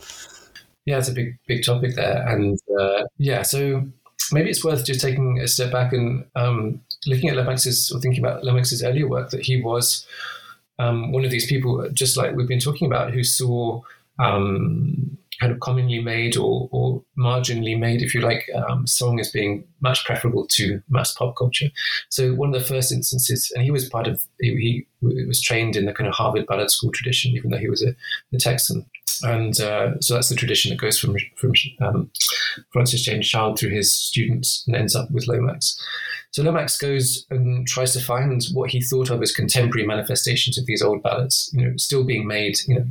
Yeah, 0.85 0.99
it's 0.99 1.09
a 1.09 1.13
big 1.13 1.39
big 1.47 1.65
topic 1.65 1.95
there, 1.95 2.27
and 2.27 2.59
uh, 2.79 3.05
yeah, 3.17 3.43
so 3.43 3.87
maybe 4.33 4.51
it's 4.51 4.65
worth 4.65 4.85
just 4.85 5.01
taking 5.01 5.39
a 5.39 5.49
step 5.49 5.71
back 5.71 5.93
and 5.93 6.25
um, 6.35 6.81
looking 7.07 7.29
at 7.29 7.37
Lomax's 7.37 7.91
or 7.93 8.01
thinking 8.01 8.25
about 8.25 8.45
Lomax's 8.45 8.83
earlier 8.83 9.09
work 9.09 9.31
that 9.31 9.43
he 9.43 9.61
was 9.61 10.07
um, 10.81 11.13
one 11.13 11.25
of 11.25 11.31
these 11.31 11.47
people, 11.47 11.89
just 11.93 12.17
like 12.17 12.35
we've 12.35 12.49
been 12.49 12.61
talking 12.61 12.87
about, 12.87 13.13
who 13.13 13.23
saw 13.23 13.81
um, 14.19 15.19
kind 15.41 15.53
of 15.53 15.61
commonly 15.61 16.01
made 16.01 16.37
or, 16.37 16.69
or 16.71 17.03
marginally 17.19 17.79
made, 17.79 18.03
if 18.03 18.15
you 18.15 18.21
like, 18.21 18.49
um, 18.55 18.87
song 18.87 19.19
as 19.19 19.31
being 19.31 19.65
much 19.81 20.05
preferable 20.05 20.47
to 20.49 20.83
mass 20.91 21.13
pop 21.13 21.37
culture. 21.37 21.69
So 22.11 22.35
one 22.35 22.55
of 22.55 22.61
the 22.61 22.67
first 22.67 22.93
instances, 22.93 23.51
and 23.55 23.65
he 23.65 23.71
was 23.71 23.89
part 23.89 24.07
of, 24.07 24.23
he, 24.41 24.87
he 25.01 25.25
was 25.25 25.41
trained 25.41 25.77
in 25.77 25.87
the 25.87 25.95
kind 25.95 26.09
of 26.09 26.15
Harvard 26.15 26.47
Ballad 26.47 26.71
School 26.71 26.93
tradition, 26.93 27.33
even 27.33 27.51
though 27.51 27.59
he 27.59 27.71
was 27.71 27.83
a, 27.83 27.95
a 28.35 28.39
Texan. 28.39 28.85
And 29.23 29.61
uh, 29.61 30.01
so 30.01 30.15
that's 30.15 30.29
the 30.29 30.35
tradition 30.35 30.71
that 30.71 30.81
goes 30.81 30.99
from 30.99 31.15
from 31.37 31.53
um, 31.83 32.11
Francis 32.73 33.03
James 33.03 33.29
Child 33.29 33.59
through 33.59 33.71
his 33.71 33.93
students 33.93 34.65
and 34.67 34.75
ends 34.75 34.97
up 34.97 35.11
with 35.11 35.29
Lomax. 35.29 35.79
So 36.31 36.43
Lomax 36.43 36.79
goes 36.79 37.27
and 37.29 37.67
tries 37.67 37.93
to 37.93 38.01
find 38.01 38.43
what 38.55 38.71
he 38.71 38.81
thought 38.81 39.11
of 39.11 39.21
as 39.21 39.35
contemporary 39.35 39.87
manifestations 39.87 40.57
of 40.57 40.65
these 40.65 40.81
old 40.81 41.03
ballads, 41.03 41.51
you 41.53 41.63
know, 41.63 41.77
still 41.77 42.05
being 42.05 42.27
made, 42.27 42.57
you 42.67 42.77
know, 42.77 42.87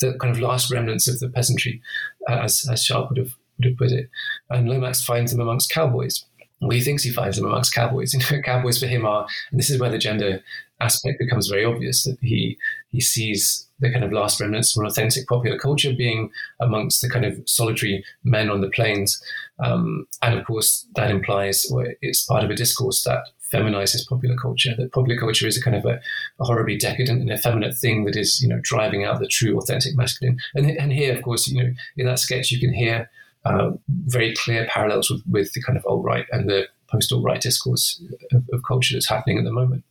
the 0.00 0.14
kind 0.20 0.34
of 0.34 0.40
last 0.40 0.70
remnants 0.70 1.08
of 1.08 1.20
the 1.20 1.28
peasantry, 1.28 1.82
uh, 2.28 2.40
as, 2.42 2.66
as 2.70 2.84
Sharp 2.84 3.08
would 3.10 3.18
have, 3.18 3.34
would 3.58 3.68
have 3.70 3.76
put 3.76 3.92
it. 3.92 4.10
And 4.50 4.68
Lomax 4.68 5.04
finds 5.04 5.32
them 5.32 5.40
amongst 5.40 5.70
cowboys. 5.70 6.24
Well, 6.60 6.70
he 6.70 6.80
thinks 6.80 7.02
he 7.02 7.10
finds 7.10 7.36
them 7.36 7.46
amongst 7.46 7.74
cowboys. 7.74 8.14
You 8.30 8.36
know, 8.36 8.42
cowboys 8.42 8.78
for 8.78 8.86
him 8.86 9.04
are, 9.04 9.26
and 9.50 9.58
this 9.58 9.68
is 9.68 9.80
where 9.80 9.90
the 9.90 9.98
gender 9.98 10.42
aspect 10.80 11.18
becomes 11.18 11.48
very 11.48 11.64
obvious 11.64 12.04
that 12.04 12.18
he 12.20 12.58
he 12.90 13.00
sees 13.00 13.68
the 13.78 13.90
kind 13.90 14.04
of 14.04 14.12
last 14.12 14.40
remnants 14.40 14.76
of 14.76 14.82
an 14.82 14.88
authentic 14.88 15.26
popular 15.28 15.58
culture 15.58 15.92
being 15.92 16.30
amongst 16.60 17.02
the 17.02 17.08
kind 17.08 17.24
of 17.24 17.40
solitary 17.46 18.04
men 18.22 18.50
on 18.50 18.60
the 18.60 18.70
plains, 18.70 19.22
um, 19.58 20.06
and 20.22 20.38
of 20.38 20.46
course 20.46 20.86
that 20.94 21.10
implies 21.10 21.66
well, 21.70 21.86
it's 22.00 22.24
part 22.24 22.44
of 22.44 22.50
a 22.50 22.56
discourse 22.56 23.02
that 23.04 23.24
feminizes 23.52 24.08
popular 24.08 24.36
culture. 24.36 24.74
That 24.76 24.92
popular 24.92 25.18
culture 25.18 25.46
is 25.46 25.56
a 25.56 25.62
kind 25.62 25.76
of 25.76 25.84
a, 25.84 26.00
a, 26.40 26.44
horribly 26.44 26.76
decadent 26.76 27.20
and 27.20 27.30
effeminate 27.30 27.76
thing 27.76 28.04
that 28.04 28.16
is 28.16 28.40
you 28.42 28.48
know 28.48 28.60
driving 28.62 29.04
out 29.04 29.20
the 29.20 29.26
true 29.26 29.58
authentic 29.58 29.96
masculine. 29.96 30.38
And 30.54 30.70
and 30.70 30.92
here 30.92 31.14
of 31.14 31.22
course 31.22 31.48
you 31.48 31.62
know 31.62 31.70
in 31.96 32.06
that 32.06 32.18
sketch 32.18 32.50
you 32.50 32.60
can 32.60 32.72
hear. 32.72 33.10
Uh, 33.44 33.72
very 34.06 34.32
clear 34.36 34.68
parallels 34.70 35.10
with, 35.10 35.20
with 35.28 35.52
the 35.52 35.60
kind 35.60 35.76
of 35.76 35.84
alt 35.84 36.04
right 36.04 36.26
and 36.30 36.48
the 36.48 36.64
post 36.88 37.12
alt 37.12 37.24
right 37.24 37.40
discourse 37.40 38.00
of, 38.30 38.44
of 38.52 38.62
culture 38.62 38.94
that's 38.94 39.08
happening 39.08 39.36
at 39.36 39.42
the 39.42 39.50
moment. 39.50 39.82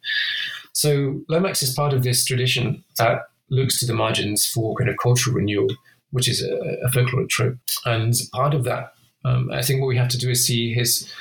So 0.71 1.21
Lomax 1.27 1.61
is 1.61 1.73
part 1.73 1.91
of 1.93 2.03
this 2.03 2.23
tradition 2.25 2.81
that 2.97 3.23
looks 3.49 3.77
to 3.79 3.85
the 3.85 3.93
margins 3.93 4.45
for 4.45 4.75
kind 4.75 4.89
of 4.89 4.95
cultural 4.97 5.35
renewal, 5.35 5.67
which 6.11 6.27
is 6.27 6.41
a, 6.41 6.55
a 6.85 6.89
folkloric 6.89 7.29
trope. 7.29 7.57
And 7.85 8.13
part 8.31 8.53
of 8.53 8.63
that, 8.63 8.93
um, 9.23 9.51
I 9.51 9.61
think 9.61 9.81
what 9.81 9.87
we 9.87 9.97
have 9.97 10.09
to 10.09 10.17
do 10.17 10.29
is 10.29 10.45
see 10.45 10.73
his 10.73 11.11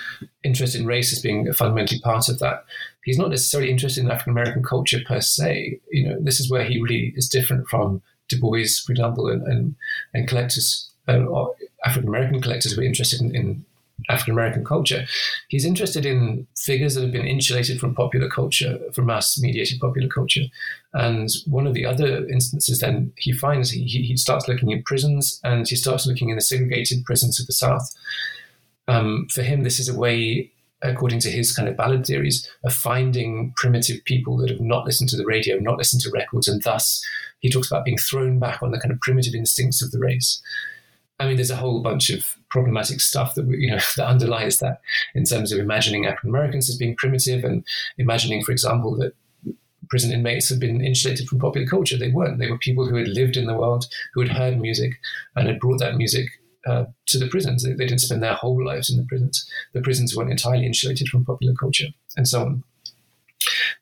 interest 0.43 0.75
in 0.75 0.87
race 0.87 1.13
as 1.13 1.21
being 1.21 1.49
a 1.49 1.53
fundamentally 1.53 2.01
part 2.01 2.29
of 2.29 2.39
that. 2.39 2.65
He's 3.05 3.19
not 3.19 3.31
necessarily 3.31 3.71
interested 3.71 4.03
in 4.03 4.11
African 4.11 4.33
American 4.33 4.63
culture 4.63 5.01
per 5.07 5.21
se. 5.21 5.81
You 5.91 6.09
know, 6.09 6.17
this 6.21 6.41
is 6.41 6.51
where 6.51 6.65
he 6.65 6.81
really 6.81 7.13
is 7.17 7.29
different 7.29 7.69
from 7.69 8.03
Du 8.29 8.41
Bois, 8.41 8.81
for 8.85 8.93
example, 8.93 9.29
and 9.29 9.43
and, 9.43 9.75
and 10.15 10.29
collectors, 10.29 10.91
uh, 11.09 11.25
African 11.85 12.09
American 12.09 12.41
collectors 12.41 12.73
who 12.73 12.81
are 12.81 12.85
interested 12.85 13.21
in, 13.21 13.35
in 13.35 13.65
African 14.09 14.33
American 14.33 14.65
culture. 14.65 15.05
He's 15.49 15.65
interested 15.65 16.07
in 16.07 16.47
figures 16.57 16.95
that 16.95 17.03
have 17.03 17.13
been 17.13 17.27
insulated 17.27 17.79
from 17.79 17.95
popular 17.95 18.29
culture, 18.29 18.79
from 18.93 19.07
mass 19.07 19.39
mediated 19.41 19.81
popular 19.81 20.09
culture. 20.09 20.45
And 20.93 21.29
one 21.47 21.67
of 21.67 21.75
the 21.75 21.87
other 21.87 22.27
instances 22.29 22.81
then 22.81 23.13
he 23.17 23.33
finds, 23.33 23.71
he, 23.71 23.85
he 23.85 24.17
starts 24.17 24.49
looking 24.49 24.71
in 24.71 24.83
prisons 24.83 25.41
and 25.45 25.69
he 25.69 25.77
starts 25.77 26.07
looking 26.07 26.31
in 26.31 26.37
the 26.37 26.43
segregated 26.43 27.05
prisons 27.05 27.39
of 27.41 27.47
the 27.47 27.53
South. 27.53 27.89
Um, 28.89 29.27
for 29.31 29.43
him, 29.43 29.63
this 29.63 29.79
is 29.79 29.89
a 29.89 29.97
way, 29.99 30.51
according 30.83 31.21
to 31.21 31.31
his 31.31 31.55
kind 31.55 31.69
of 31.69 31.77
ballad 31.77 32.07
theories, 32.07 32.49
of 32.65 32.73
finding 32.73 33.53
primitive 33.57 34.05
people 34.05 34.37
that 34.39 34.51
have 34.51 34.61
not 34.61 34.85
listened 34.85 35.11
to 35.11 35.17
the 35.17 35.27
radio, 35.27 35.59
not 35.59 35.79
listened 35.79 36.03
to 36.03 36.11
records, 36.11 36.49
and 36.49 36.63
thus 36.63 37.05
he 37.41 37.51
talks 37.51 37.71
about 37.71 37.85
being 37.85 37.99
thrown 37.99 38.39
back 38.39 38.63
on 38.63 38.71
the 38.71 38.81
kind 38.81 38.93
of 38.93 39.01
primitive 39.01 39.35
instincts 39.35 39.83
of 39.83 39.93
the 39.93 39.99
race. 40.01 40.43
I 41.20 41.26
mean, 41.26 41.37
there's 41.37 41.50
a 41.50 41.56
whole 41.56 41.83
bunch 41.83 42.09
of 42.11 42.37
problematic 42.48 43.00
stuff 43.00 43.35
that 43.35 43.46
you 43.46 43.70
know 43.70 43.78
that 43.96 44.09
underlies 44.09 44.59
that 44.59 44.80
in 45.14 45.24
terms 45.24 45.52
of 45.52 45.59
imagining 45.59 46.06
African 46.06 46.30
Americans 46.30 46.68
as 46.68 46.76
being 46.76 46.96
primitive 46.96 47.44
and 47.44 47.64
imagining, 47.98 48.42
for 48.42 48.52
example, 48.52 48.96
that 48.96 49.14
prison 49.90 50.12
inmates 50.12 50.48
had 50.48 50.61
been 50.61 50.83
insulated 50.83 51.28
from 51.28 51.38
popular 51.38 51.66
culture. 51.66 51.98
They 51.98 52.09
weren't. 52.09 52.38
They 52.38 52.50
were 52.50 52.59
people 52.59 52.87
who 52.87 52.96
had 52.96 53.09
lived 53.09 53.37
in 53.37 53.46
the 53.46 53.56
world, 53.56 53.87
who 54.14 54.22
had 54.22 54.30
heard 54.30 54.59
music, 54.59 54.92
and 55.37 55.46
had 55.46 55.61
brought 55.61 55.80
that 55.80 55.96
music 55.96 56.26
uh, 56.66 56.85
to 57.06 57.18
the 57.18 57.28
prisons. 57.28 57.64
They, 57.64 57.72
they, 57.72 57.87
didn't 57.87 58.00
spend 58.00 58.22
their 58.22 58.35
whole 58.35 58.64
lives 58.64 58.88
in 58.88 58.96
the 58.96 59.04
prisons. 59.04 59.48
The 59.72 59.83
prisons 59.83 60.16
weren't 60.16 60.30
entirely 60.30 60.64
insulated 60.64 61.09
from 61.09 61.24
popular 61.24 61.54
culture, 61.54 61.88
and 62.16 62.26
so 62.26 62.42
on. 62.42 62.64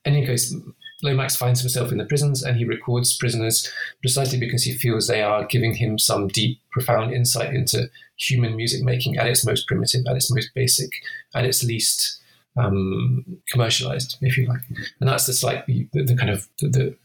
In 0.04 0.14
any 0.14 0.26
case, 0.26 0.54
Lomax 1.02 1.36
finds 1.36 1.60
himself 1.60 1.92
in 1.92 1.98
the 1.98 2.04
prisons 2.04 2.42
and 2.42 2.56
he 2.56 2.64
records 2.64 3.16
prisoners 3.16 3.70
precisely 4.00 4.38
because 4.38 4.64
he 4.64 4.72
feels 4.72 5.06
they 5.06 5.22
are 5.22 5.46
giving 5.46 5.74
him 5.74 5.98
some 5.98 6.28
deep, 6.28 6.60
profound 6.70 7.12
insight 7.12 7.54
into 7.54 7.88
human 8.16 8.56
music 8.56 8.82
making 8.82 9.16
at 9.16 9.28
its 9.28 9.46
most 9.46 9.66
primitive, 9.68 10.02
at 10.08 10.16
its 10.16 10.32
most 10.32 10.50
basic, 10.54 10.90
at 11.34 11.44
its 11.44 11.62
least 11.62 12.20
um, 12.56 13.24
commercialized, 13.48 14.16
if 14.20 14.36
you 14.36 14.46
like. 14.48 14.62
And 15.00 15.08
that's 15.08 15.26
the 15.26 15.32
slightly 15.32 15.88
the, 15.92 16.02
the 16.02 16.16
kind 16.16 16.30
of 16.30 16.48
the, 16.60 16.68
the, 16.68 16.96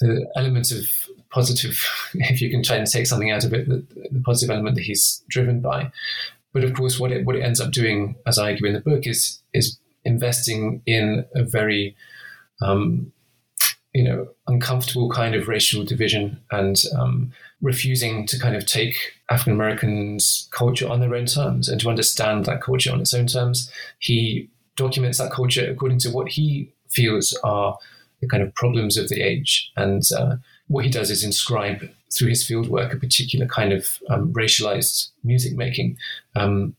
the 0.00 0.30
element 0.36 0.70
of 0.72 0.86
positive, 1.30 1.82
if 2.14 2.40
you 2.40 2.50
can 2.50 2.62
try 2.62 2.76
and 2.76 2.86
take 2.86 3.06
something 3.06 3.30
out 3.30 3.44
of 3.44 3.54
it, 3.54 3.68
the, 3.68 3.84
the 4.10 4.20
positive 4.20 4.52
element 4.52 4.76
that 4.76 4.84
he's 4.84 5.22
driven 5.28 5.60
by. 5.60 5.90
But 6.52 6.64
of 6.64 6.74
course, 6.74 7.00
what 7.00 7.10
it 7.10 7.24
what 7.24 7.36
it 7.36 7.42
ends 7.42 7.60
up 7.60 7.72
doing, 7.72 8.16
as 8.26 8.38
I 8.38 8.50
argue 8.50 8.66
in 8.66 8.74
the 8.74 8.80
book, 8.80 9.06
is 9.06 9.40
is 9.54 9.78
investing 10.04 10.82
in 10.84 11.24
a 11.34 11.42
very 11.42 11.96
um, 12.62 13.12
you 13.92 14.02
know, 14.02 14.28
uncomfortable 14.46 15.10
kind 15.10 15.34
of 15.34 15.48
racial 15.48 15.84
division 15.84 16.40
and 16.50 16.82
um, 16.98 17.32
refusing 17.60 18.26
to 18.26 18.38
kind 18.38 18.56
of 18.56 18.66
take 18.66 18.96
African 19.30 19.52
Americans' 19.52 20.48
culture 20.50 20.88
on 20.88 21.00
their 21.00 21.14
own 21.14 21.26
terms 21.26 21.68
and 21.68 21.80
to 21.80 21.90
understand 21.90 22.46
that 22.46 22.62
culture 22.62 22.92
on 22.92 23.00
its 23.00 23.12
own 23.12 23.26
terms. 23.26 23.70
He 23.98 24.48
documents 24.76 25.18
that 25.18 25.30
culture 25.30 25.70
according 25.70 25.98
to 25.98 26.10
what 26.10 26.28
he 26.28 26.72
feels 26.88 27.38
are 27.44 27.78
the 28.20 28.28
kind 28.28 28.42
of 28.42 28.54
problems 28.54 28.96
of 28.96 29.08
the 29.08 29.20
age. 29.20 29.70
And 29.76 30.02
uh, 30.16 30.36
what 30.68 30.84
he 30.84 30.90
does 30.90 31.10
is 31.10 31.24
inscribe 31.24 31.90
through 32.14 32.28
his 32.28 32.44
fieldwork 32.44 32.94
a 32.94 32.96
particular 32.96 33.46
kind 33.46 33.72
of 33.72 33.98
um, 34.08 34.32
racialized 34.32 35.10
music 35.24 35.54
making, 35.54 35.98
um, 36.36 36.74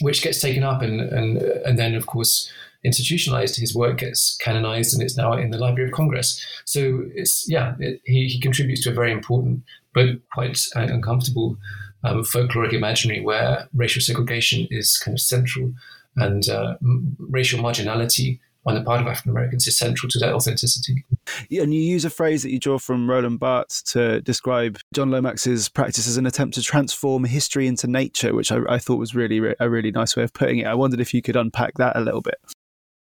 which 0.00 0.22
gets 0.22 0.40
taken 0.40 0.64
up 0.64 0.82
and, 0.82 1.00
and, 1.00 1.38
and 1.38 1.78
then, 1.78 1.94
of 1.94 2.06
course, 2.06 2.50
institutionalized, 2.84 3.56
his 3.56 3.74
work 3.74 3.98
gets 3.98 4.36
canonized 4.36 4.94
and 4.94 5.02
it's 5.02 5.16
now 5.16 5.32
in 5.32 5.50
the 5.50 5.58
Library 5.58 5.88
of 5.88 5.94
Congress. 5.94 6.44
So 6.64 7.04
it's, 7.14 7.48
yeah, 7.48 7.74
it, 7.78 8.00
he, 8.04 8.28
he 8.28 8.40
contributes 8.40 8.82
to 8.84 8.90
a 8.90 8.94
very 8.94 9.12
important 9.12 9.62
but 9.94 10.08
quite 10.32 10.60
uh, 10.76 10.80
uncomfortable 10.80 11.56
um, 12.04 12.22
folkloric 12.22 12.72
imaginary 12.72 13.22
where 13.22 13.68
racial 13.74 14.02
segregation 14.02 14.68
is 14.70 14.98
kind 14.98 15.16
of 15.16 15.20
central 15.20 15.72
and 16.16 16.48
uh, 16.48 16.76
m- 16.82 17.16
racial 17.18 17.58
marginality 17.60 18.38
on 18.66 18.74
the 18.74 18.82
part 18.82 19.00
of 19.00 19.06
African 19.06 19.30
Americans 19.30 19.66
is 19.66 19.78
central 19.78 20.10
to 20.10 20.18
that 20.18 20.32
authenticity. 20.32 21.04
Yeah, 21.48 21.62
and 21.62 21.72
you 21.72 21.80
use 21.80 22.04
a 22.04 22.10
phrase 22.10 22.42
that 22.42 22.50
you 22.50 22.58
draw 22.58 22.78
from 22.78 23.08
Roland 23.08 23.38
Barthes 23.38 23.80
to 23.92 24.20
describe 24.22 24.78
John 24.92 25.10
Lomax's 25.10 25.68
practice 25.68 26.08
as 26.08 26.16
an 26.16 26.26
attempt 26.26 26.56
to 26.56 26.62
transform 26.62 27.24
history 27.24 27.68
into 27.68 27.86
nature, 27.86 28.34
which 28.34 28.50
I, 28.50 28.58
I 28.68 28.78
thought 28.78 28.98
was 28.98 29.14
really 29.14 29.54
a 29.60 29.70
really 29.70 29.92
nice 29.92 30.16
way 30.16 30.24
of 30.24 30.32
putting 30.32 30.58
it. 30.58 30.66
I 30.66 30.74
wondered 30.74 31.00
if 31.00 31.14
you 31.14 31.22
could 31.22 31.36
unpack 31.36 31.74
that 31.74 31.96
a 31.96 32.00
little 32.00 32.22
bit. 32.22 32.36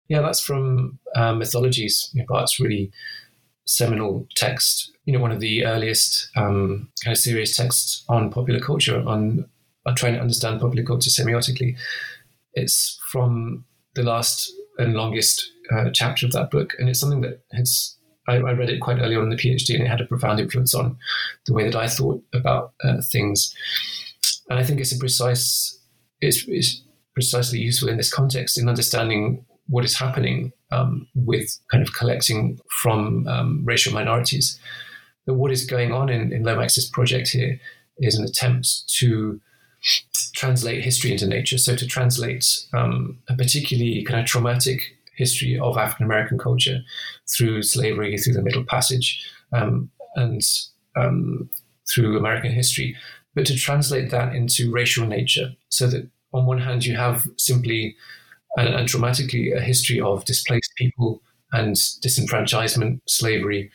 Yeah, 0.08 0.22
that's 0.22 0.42
from 0.42 1.00
uh, 1.16 1.34
Mythologies. 1.34 2.10
You 2.14 2.22
know, 2.22 2.26
Barthes' 2.28 2.60
really 2.60 2.92
seminal 3.66 4.28
text. 4.36 4.92
You 5.06 5.14
know, 5.14 5.20
one 5.20 5.32
of 5.32 5.40
the 5.40 5.66
earliest 5.66 6.30
um, 6.36 6.90
kind 7.04 7.14
of 7.14 7.18
serious 7.18 7.56
texts 7.56 8.04
on 8.10 8.32
popular 8.32 8.60
culture, 8.60 9.02
on, 9.06 9.46
on 9.86 9.96
trying 9.96 10.14
to 10.14 10.20
understand 10.20 10.60
popular 10.60 10.84
culture 10.84 11.10
semiotically. 11.10 11.76
It's 12.54 13.00
from 13.12 13.66
the 13.96 14.04
last 14.04 14.52
and 14.78 14.94
longest 14.94 15.52
uh, 15.72 15.90
chapter 15.94 16.26
of 16.26 16.32
that 16.34 16.52
book, 16.52 16.74
and 16.80 16.90
it's 16.90 17.00
something 17.00 17.22
that 17.22 17.42
has. 17.54 17.96
I, 18.26 18.36
I, 18.36 18.54
read 18.54 18.70
it 18.70 18.80
quite 18.80 19.00
early 19.00 19.18
on 19.18 19.24
in 19.24 19.30
the 19.30 19.36
PhD, 19.36 19.76
and 19.76 19.84
it 19.84 19.90
had 19.90 20.00
a 20.00 20.06
profound 20.06 20.40
influence 20.40 20.74
on 20.74 20.98
the 21.46 21.54
way 21.54 21.66
that 21.66 21.76
I 21.76 21.90
thought 21.90 22.24
about 22.34 22.72
uh, 22.82 23.02
things. 23.02 23.54
And 24.50 24.58
I 24.58 24.64
think 24.64 24.80
it's 24.80 24.96
a 24.96 24.98
precise, 24.98 25.78
it's, 26.22 26.46
it's 26.48 26.84
precisely 27.14 27.60
useful 27.60 27.90
in 27.90 27.98
this 27.98 28.14
context 28.14 28.58
in 28.58 28.70
understanding 28.70 29.46
what 29.68 29.86
is 29.86 29.98
happening 29.98 30.52
um, 30.72 31.08
with 31.16 31.60
kind 31.72 31.86
of 31.86 31.94
collecting 31.94 32.60
from 32.82 33.28
um, 33.28 33.62
racial 33.64 33.94
minorities. 33.94 34.60
That 35.26 35.36
what 35.36 35.52
is 35.52 35.66
going 35.66 35.94
on 35.94 36.10
in, 36.10 36.34
in 36.34 36.44
Lomax's 36.44 36.90
project 36.90 37.30
here 37.30 37.60
is 37.98 38.18
an 38.18 38.26
attempt 38.26 38.90
to 39.00 39.40
translate 40.36 40.84
history 40.84 41.12
into 41.12 41.28
nature. 41.28 41.58
So 41.58 41.76
to 41.76 41.86
translate 41.86 42.66
um, 42.74 43.20
a 43.30 43.36
particularly 43.36 44.04
kind 44.04 44.20
of 44.20 44.26
traumatic 44.26 44.82
history 45.16 45.60
of 45.60 45.78
African 45.78 46.06
American 46.06 46.38
culture 46.38 46.80
through 47.36 47.64
slavery, 47.64 48.18
through 48.18 48.34
the 48.34 48.42
Middle 48.42 48.64
Passage, 48.64 49.24
um, 49.52 49.90
and 50.16 50.42
um, 50.96 51.50
through 51.90 52.18
American 52.18 52.52
history, 52.52 52.96
but 53.36 53.46
to 53.46 53.56
translate 53.56 54.10
that 54.12 54.36
into 54.36 54.72
racial 54.72 55.06
nature, 55.06 55.52
so 55.70 55.88
that 55.88 56.08
on 56.34 56.46
one 56.46 56.60
hand 56.60 56.86
you 56.86 56.96
have 56.96 57.28
simply 57.38 57.96
and, 58.58 58.70
and 58.70 58.88
dramatically 58.88 59.52
a 59.52 59.62
history 59.62 60.00
of 60.00 60.26
displaced 60.26 60.74
people 60.76 61.22
and 61.52 61.76
disenfranchisement, 61.76 63.00
slavery. 63.08 63.72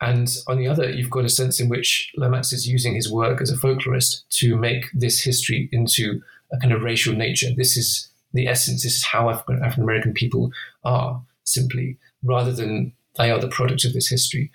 And 0.00 0.28
on 0.46 0.58
the 0.58 0.68
other, 0.68 0.90
you've 0.90 1.10
got 1.10 1.24
a 1.24 1.30
sense 1.30 1.58
in 1.58 1.68
which 1.68 2.12
Lomax 2.16 2.52
is 2.52 2.68
using 2.68 2.94
his 2.94 3.10
work 3.10 3.40
as 3.40 3.50
a 3.50 3.56
folklorist 3.56 4.22
to 4.30 4.56
make 4.56 4.86
this 4.92 5.22
history 5.22 5.68
into 5.72 6.20
a 6.52 6.58
kind 6.58 6.72
of 6.72 6.82
racial 6.82 7.14
nature. 7.14 7.48
This 7.56 7.76
is 7.76 8.08
the 8.32 8.46
essence. 8.46 8.82
This 8.82 8.96
is 8.96 9.04
how 9.04 9.30
African 9.30 9.82
American 9.82 10.12
people 10.12 10.52
are, 10.84 11.20
simply, 11.44 11.98
rather 12.22 12.52
than 12.52 12.92
they 13.16 13.30
are 13.30 13.40
the 13.40 13.48
product 13.48 13.84
of 13.84 13.94
this 13.94 14.08
history. 14.08 14.50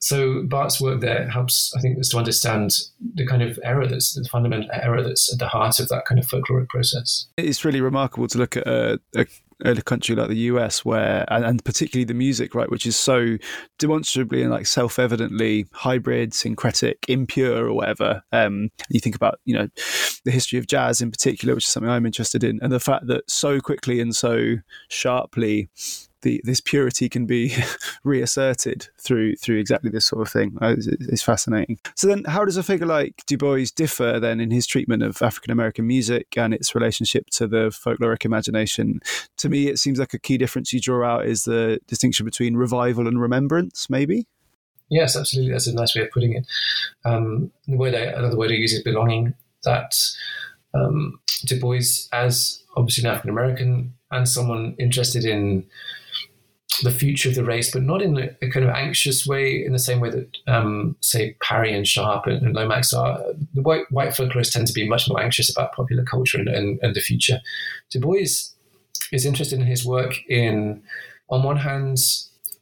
So 0.00 0.42
Barthes' 0.44 0.80
work 0.80 1.00
there 1.00 1.28
helps, 1.28 1.72
I 1.76 1.80
think, 1.80 1.98
us 1.98 2.08
to 2.10 2.18
understand 2.18 2.70
the 3.14 3.26
kind 3.26 3.42
of 3.42 3.58
error 3.64 3.86
that's 3.86 4.14
the 4.14 4.28
fundamental 4.30 4.68
error 4.72 5.02
that's 5.02 5.32
at 5.32 5.38
the 5.38 5.48
heart 5.48 5.80
of 5.80 5.88
that 5.88 6.04
kind 6.04 6.20
of 6.20 6.26
folkloric 6.26 6.68
process. 6.68 7.26
It's 7.36 7.64
really 7.64 7.80
remarkable 7.80 8.28
to 8.28 8.38
look 8.38 8.56
at 8.56 8.66
a, 8.66 9.00
a 9.64 9.82
country 9.82 10.14
like 10.14 10.28
the 10.28 10.36
US, 10.36 10.84
where 10.84 11.24
and, 11.28 11.44
and, 11.44 11.64
particularly 11.64 12.04
the 12.04 12.14
music, 12.14 12.54
right, 12.54 12.70
which 12.70 12.86
is 12.86 12.96
so 12.96 13.38
demonstrably 13.78 14.42
and 14.42 14.50
like 14.52 14.66
self-evidently 14.66 15.66
hybrid, 15.72 16.32
syncretic, 16.32 17.04
impure, 17.08 17.66
or 17.66 17.74
whatever. 17.74 18.22
Um, 18.32 18.70
you 18.88 19.00
think 19.00 19.16
about 19.16 19.40
you 19.44 19.54
know 19.54 19.68
the 20.24 20.30
history 20.30 20.58
of 20.60 20.68
jazz 20.68 21.00
in 21.00 21.10
particular, 21.10 21.54
which 21.54 21.64
is 21.64 21.72
something 21.72 21.90
I'm 21.90 22.06
interested 22.06 22.44
in, 22.44 22.60
and 22.62 22.72
the 22.72 22.80
fact 22.80 23.08
that 23.08 23.28
so 23.28 23.60
quickly 23.60 24.00
and 24.00 24.14
so 24.14 24.56
sharply 24.88 25.70
the, 26.22 26.40
this 26.44 26.60
purity 26.60 27.08
can 27.08 27.26
be 27.26 27.54
reasserted 28.04 28.88
through 29.00 29.36
through 29.36 29.58
exactly 29.58 29.90
this 29.90 30.06
sort 30.06 30.22
of 30.22 30.32
thing. 30.32 30.56
Uh, 30.60 30.74
it's, 30.76 31.22
fascinating. 31.22 31.78
So 31.94 32.06
then, 32.06 32.24
how 32.24 32.44
does 32.44 32.56
a 32.56 32.62
figure 32.62 32.86
like 32.86 33.22
Du 33.26 33.36
Bois 33.36 33.66
differ 33.74 34.18
then 34.18 34.40
in 34.40 34.50
his 34.50 34.66
treatment 34.66 35.02
of 35.02 35.20
African 35.22 35.50
American 35.50 35.86
music 35.86 36.36
and 36.36 36.54
its 36.54 36.74
relationship 36.74 37.26
to 37.32 37.46
the 37.46 37.70
folkloric 37.70 38.24
imagination? 38.24 39.00
To 39.38 39.48
me, 39.48 39.68
it 39.68 39.78
seems 39.78 39.98
like 39.98 40.14
a 40.14 40.18
key 40.18 40.38
difference 40.38 40.72
you 40.72 40.80
draw 40.80 41.06
out 41.06 41.26
is 41.26 41.44
the 41.44 41.80
distinction 41.86 42.24
between 42.24 42.56
revival 42.56 43.06
and 43.06 43.20
remembrance, 43.20 43.90
maybe. 43.90 44.26
Yes, 44.90 45.16
absolutely. 45.16 45.52
That's 45.52 45.66
a 45.66 45.74
nice 45.74 45.94
way 45.94 46.02
of 46.02 46.10
putting 46.10 46.34
it. 46.34 46.46
Um, 47.04 47.50
the 47.66 47.76
word 47.76 47.94
I, 47.94 48.04
another 48.04 48.36
word 48.36 48.50
I 48.50 48.54
use 48.54 48.72
is 48.72 48.82
belonging. 48.82 49.34
That 49.64 49.92
um, 50.72 51.20
Du 51.44 51.60
Bois, 51.60 52.06
as 52.12 52.62
obviously 52.76 53.04
an 53.04 53.10
African 53.10 53.30
American 53.30 53.94
and 54.10 54.28
someone 54.28 54.74
interested 54.78 55.24
in 55.24 55.66
the 56.82 56.90
future 56.90 57.28
of 57.28 57.34
the 57.34 57.44
race, 57.44 57.70
but 57.72 57.82
not 57.82 58.02
in 58.02 58.16
a, 58.18 58.28
a, 58.42 58.50
kind 58.50 58.64
of 58.64 58.74
anxious 58.74 59.26
way, 59.26 59.64
in 59.64 59.72
the 59.72 59.78
same 59.78 60.00
way 60.00 60.10
that, 60.10 60.36
um, 60.46 60.96
say, 61.00 61.34
Parry 61.42 61.74
and 61.74 61.86
Sharp 61.86 62.26
and, 62.26 62.46
and, 62.46 62.54
Lomax 62.54 62.92
are. 62.92 63.18
The 63.54 63.62
white, 63.62 63.90
white 63.90 64.10
folklorists 64.10 64.52
tend 64.52 64.66
to 64.68 64.72
be 64.72 64.88
much 64.88 65.08
more 65.08 65.20
anxious 65.20 65.50
about 65.50 65.72
popular 65.72 66.04
culture 66.04 66.38
and, 66.38 66.48
and, 66.48 66.78
and 66.82 66.94
the 66.94 67.00
future. 67.00 67.40
Du 67.90 68.00
Bois 68.00 68.26
is 69.12 69.26
interested 69.26 69.58
in 69.58 69.66
his 69.66 69.84
work 69.84 70.14
in, 70.28 70.82
on 71.30 71.42
one 71.42 71.56
hand, 71.56 71.98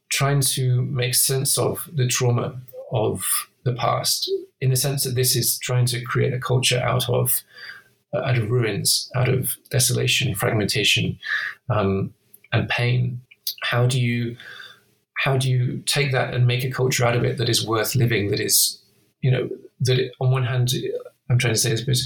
trying 0.09 0.41
to 0.41 0.81
make 0.83 1.13
sense 1.13 1.57
of 1.57 1.87
the 1.93 2.07
trauma 2.07 2.59
of 2.91 3.49
the 3.63 3.73
past, 3.73 4.31
in 4.61 4.69
the 4.69 4.75
sense 4.75 5.03
that 5.03 5.15
this 5.15 5.35
is 5.35 5.59
trying 5.59 5.85
to 5.85 6.01
create 6.01 6.33
a 6.33 6.39
culture 6.39 6.79
out 6.79 7.09
of 7.09 7.43
uh, 8.13 8.19
out 8.19 8.37
of 8.37 8.49
ruins, 8.49 9.11
out 9.15 9.27
of 9.27 9.57
desolation, 9.69 10.33
fragmentation, 10.33 11.19
um, 11.69 12.13
and 12.53 12.69
pain 12.69 13.19
how 13.69 13.85
do 13.85 13.99
you 14.01 14.35
how 15.17 15.35
do 15.37 15.49
you 15.49 15.81
take 15.85 16.11
that 16.11 16.33
and 16.33 16.47
make 16.47 16.63
a 16.63 16.71
culture 16.71 17.05
out 17.05 17.15
of 17.15 17.23
it 17.23 17.37
that 17.37 17.49
is 17.49 17.67
worth 17.67 17.95
living 17.95 18.29
that 18.29 18.39
is 18.39 18.81
you 19.21 19.31
know 19.31 19.49
that 19.79 19.99
it, 19.99 20.11
on 20.19 20.31
one 20.31 20.43
hand 20.43 20.71
i'm 21.29 21.37
trying 21.37 21.53
to 21.53 21.59
say 21.59 21.69
this 21.69 21.81
but 21.81 21.97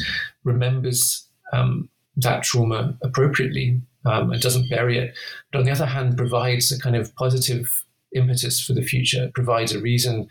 remembers 0.43 1.27
um, 1.53 1.89
that 2.15 2.43
trauma 2.43 2.97
appropriately 3.03 3.81
um, 4.05 4.31
and 4.31 4.41
doesn't 4.41 4.69
bury 4.69 4.97
it 4.97 5.13
but 5.51 5.59
on 5.59 5.65
the 5.65 5.71
other 5.71 5.85
hand 5.85 6.17
provides 6.17 6.71
a 6.71 6.79
kind 6.79 6.95
of 6.95 7.13
positive 7.15 7.85
impetus 8.15 8.59
for 8.59 8.73
the 8.73 8.81
future 8.81 9.29
provides 9.33 9.73
a 9.73 9.79
reason 9.79 10.27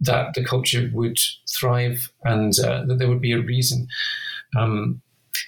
that 0.00 0.34
the 0.34 0.44
culture 0.44 0.90
would 0.92 1.18
thrive 1.48 2.10
and 2.24 2.58
uh, 2.60 2.84
that 2.86 2.98
there 2.98 3.08
would 3.08 3.20
be 3.20 3.32
a 3.32 3.40
reason 3.40 3.86
um, 4.56 5.00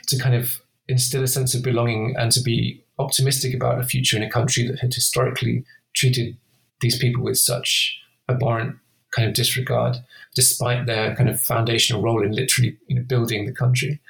to 0.07 0.19
kind 0.19 0.35
of 0.35 0.61
instill 0.87 1.23
a 1.23 1.27
sense 1.27 1.55
of 1.55 1.63
belonging 1.63 2.15
and 2.17 2.31
to 2.31 2.41
be 2.43 2.84
optimistic 2.99 3.55
about 3.55 3.81
a 3.81 3.85
future 3.85 4.17
in 4.17 4.23
a 4.23 4.31
country 4.31 4.67
that 4.67 4.79
had 4.79 4.95
historically 4.95 5.65
treated 5.95 6.37
these 6.81 6.99
people 6.99 7.23
with 7.23 7.39
such 7.39 7.99
abhorrent 8.29 8.77
kind 9.11 9.29
of 9.29 9.35
disregard, 9.35 9.97
despite 10.35 10.87
their 10.87 11.15
kind 11.15 11.29
of 11.29 11.41
foundational 11.41 12.03
role 12.03 12.23
in 12.23 12.33
literally 12.33 12.77
you 12.89 12.97
know, 12.97 13.03
building 13.03 13.47
the 13.47 13.53
country. 13.53 14.01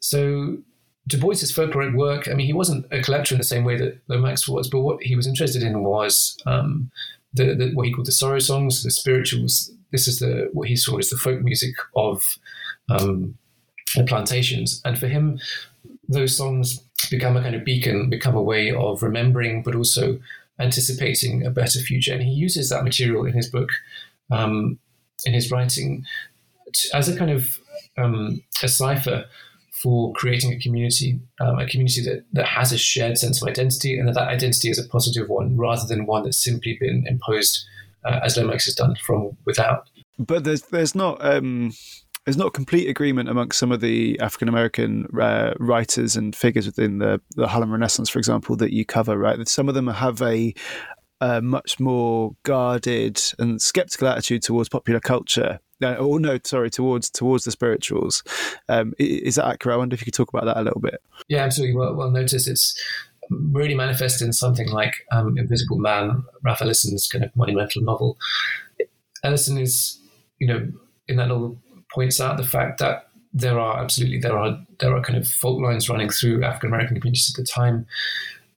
So 0.00 0.58
Du 1.06 1.18
Bois's 1.18 1.52
folkloric 1.52 1.94
work, 1.94 2.28
I 2.28 2.34
mean, 2.34 2.46
he 2.46 2.52
wasn't 2.52 2.86
a 2.92 3.02
collector 3.02 3.34
in 3.34 3.38
the 3.38 3.44
same 3.44 3.64
way 3.64 3.76
that 3.76 3.98
Lomax 4.08 4.48
was, 4.48 4.68
but 4.68 4.80
what 4.80 5.02
he 5.02 5.16
was 5.16 5.26
interested 5.26 5.62
in 5.62 5.82
was 5.82 6.36
um, 6.46 6.90
the, 7.34 7.54
the, 7.54 7.70
what 7.74 7.86
he 7.86 7.92
called 7.92 8.06
the 8.06 8.12
sorrow 8.12 8.38
songs, 8.38 8.82
the 8.82 8.90
spirituals. 8.90 9.70
This 9.90 10.06
is 10.06 10.20
the 10.20 10.48
what 10.52 10.68
he 10.68 10.76
saw 10.76 10.98
as 10.98 11.10
the 11.10 11.16
folk 11.16 11.42
music 11.42 11.74
of 11.96 12.22
um, 12.88 13.36
the 13.96 14.04
plantations, 14.04 14.80
and 14.84 14.98
for 14.98 15.06
him, 15.06 15.38
those 16.08 16.36
songs 16.36 16.80
become 17.12 17.36
a 17.36 17.42
kind 17.42 17.54
of 17.54 17.64
beacon, 17.64 18.10
become 18.10 18.34
a 18.34 18.42
way 18.42 18.72
of 18.72 19.02
remembering, 19.02 19.62
but 19.62 19.74
also 19.74 20.18
anticipating 20.58 21.46
a 21.46 21.50
better 21.50 21.78
future. 21.78 22.12
And 22.12 22.22
he 22.22 22.30
uses 22.30 22.68
that 22.68 22.84
material 22.84 23.24
in 23.24 23.32
his 23.32 23.48
book, 23.48 23.70
um, 24.30 24.78
in 25.24 25.32
his 25.32 25.50
writing, 25.50 26.04
to, 26.72 26.96
as 26.96 27.08
a 27.08 27.16
kind 27.16 27.30
of 27.30 27.58
um, 27.96 28.42
a 28.62 28.68
cipher 28.68 29.26
for 29.82 30.12
creating 30.12 30.52
a 30.52 30.58
community, 30.58 31.20
um, 31.40 31.58
a 31.58 31.66
community 31.66 32.02
that, 32.02 32.24
that 32.32 32.46
has 32.46 32.72
a 32.72 32.78
shared 32.78 33.18
sense 33.18 33.42
of 33.42 33.48
identity, 33.48 33.98
and 33.98 34.08
that 34.08 34.14
that 34.14 34.28
identity 34.28 34.70
is 34.70 34.78
a 34.78 34.88
positive 34.88 35.28
one 35.28 35.56
rather 35.56 35.86
than 35.86 36.06
one 36.06 36.22
that's 36.22 36.42
simply 36.42 36.76
been 36.80 37.04
imposed, 37.06 37.64
uh, 38.04 38.20
as 38.22 38.36
Lomax 38.36 38.64
has 38.66 38.74
done 38.74 38.96
from 39.04 39.36
without. 39.44 39.88
But 40.18 40.44
there's 40.44 40.62
there's 40.62 40.94
not 40.94 41.24
um, 41.24 41.72
there's 42.24 42.36
not 42.36 42.52
complete 42.52 42.88
agreement 42.88 43.28
amongst 43.28 43.58
some 43.58 43.72
of 43.72 43.80
the 43.80 44.18
African 44.20 44.48
American 44.48 45.08
uh, 45.20 45.54
writers 45.58 46.16
and 46.16 46.34
figures 46.34 46.66
within 46.66 46.98
the, 46.98 47.20
the 47.34 47.48
Harlem 47.48 47.72
Renaissance, 47.72 48.08
for 48.08 48.18
example, 48.18 48.56
that 48.56 48.72
you 48.72 48.84
cover, 48.84 49.18
right? 49.18 49.38
That 49.38 49.48
some 49.48 49.68
of 49.68 49.74
them 49.74 49.88
have 49.88 50.22
a, 50.22 50.54
a 51.20 51.42
much 51.42 51.80
more 51.80 52.36
guarded 52.44 53.20
and 53.38 53.60
skeptical 53.60 54.08
attitude 54.08 54.42
towards 54.42 54.68
popular 54.68 55.00
culture. 55.00 55.58
Uh, 55.82 55.94
or 55.94 56.20
no, 56.20 56.38
sorry, 56.44 56.70
towards 56.70 57.10
towards 57.10 57.44
the 57.44 57.50
spirituals. 57.50 58.22
Um, 58.68 58.94
is 59.00 59.34
that 59.34 59.46
accurate? 59.46 59.74
I 59.74 59.78
wonder 59.78 59.94
if 59.94 60.00
you 60.00 60.04
could 60.04 60.14
talk 60.14 60.32
about 60.32 60.44
that 60.44 60.60
a 60.60 60.62
little 60.62 60.80
bit. 60.80 61.02
Yeah, 61.26 61.42
absolutely. 61.42 61.76
Well, 61.76 61.94
well 61.96 62.10
notice 62.10 62.46
it's 62.46 62.80
really 63.30 63.74
manifest 63.74 64.22
in 64.22 64.32
something 64.32 64.68
like 64.68 64.94
um, 65.10 65.36
Invisible 65.36 65.78
Man, 65.78 66.22
Ralph 66.44 66.62
Ellison's 66.62 67.08
kind 67.08 67.24
of 67.24 67.34
monumental 67.34 67.82
novel. 67.82 68.16
Ellison 69.24 69.58
is, 69.58 69.98
you 70.38 70.46
know, 70.46 70.68
in 71.08 71.16
that 71.16 71.28
little 71.28 71.58
points 71.94 72.20
out 72.20 72.36
the 72.36 72.44
fact 72.44 72.78
that 72.78 73.08
there 73.32 73.58
are 73.58 73.78
absolutely 73.80 74.18
there 74.18 74.38
are 74.38 74.58
there 74.80 74.94
are 74.94 75.02
kind 75.02 75.18
of 75.18 75.26
fault 75.26 75.60
lines 75.60 75.88
running 75.88 76.10
through 76.10 76.44
African 76.44 76.68
American 76.68 77.00
communities 77.00 77.32
at 77.34 77.40
the 77.40 77.46
time 77.46 77.86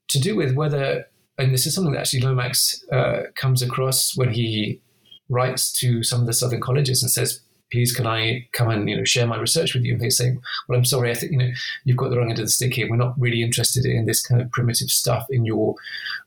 to 0.10 0.20
do 0.20 0.36
with 0.36 0.56
whether 0.56 1.06
and 1.38 1.54
this 1.54 1.66
is 1.66 1.74
something 1.74 1.94
that 1.94 2.00
actually 2.00 2.22
Lomax 2.22 2.84
uh, 2.92 3.24
comes 3.36 3.62
across 3.62 4.16
when 4.16 4.32
he 4.32 4.82
writes 5.30 5.72
to 5.80 6.04
some 6.04 6.22
of 6.22 6.28
the 6.28 6.34
southern 6.34 6.62
colleges 6.62 7.02
and 7.02 7.12
says 7.12 7.42
please 7.72 7.94
can 7.94 8.08
I 8.08 8.48
come 8.54 8.70
and 8.70 8.90
you 8.90 8.96
know 8.96 9.04
share 9.04 9.28
my 9.28 9.38
research 9.38 9.74
with 9.74 9.84
you? 9.84 9.94
And 9.94 10.02
they 10.02 10.10
say, 10.10 10.38
well, 10.68 10.78
I'm 10.78 10.86
sorry, 10.86 11.12
I 11.12 11.14
think 11.14 11.32
you 11.32 11.38
know 11.38 11.52
you've 11.84 11.98
got 11.98 12.10
the 12.10 12.18
wrong 12.18 12.30
end 12.30 12.40
of 12.40 12.46
the 12.46 12.52
stick 12.52 12.74
here. 12.74 12.90
We're 12.90 12.96
not 12.96 13.20
really 13.20 13.44
interested 13.44 13.86
in 13.86 14.06
this 14.06 14.26
kind 14.26 14.42
of 14.42 14.52
primitive 14.52 14.90
stuff 14.90 15.26
in 15.30 15.46
your 15.46 15.76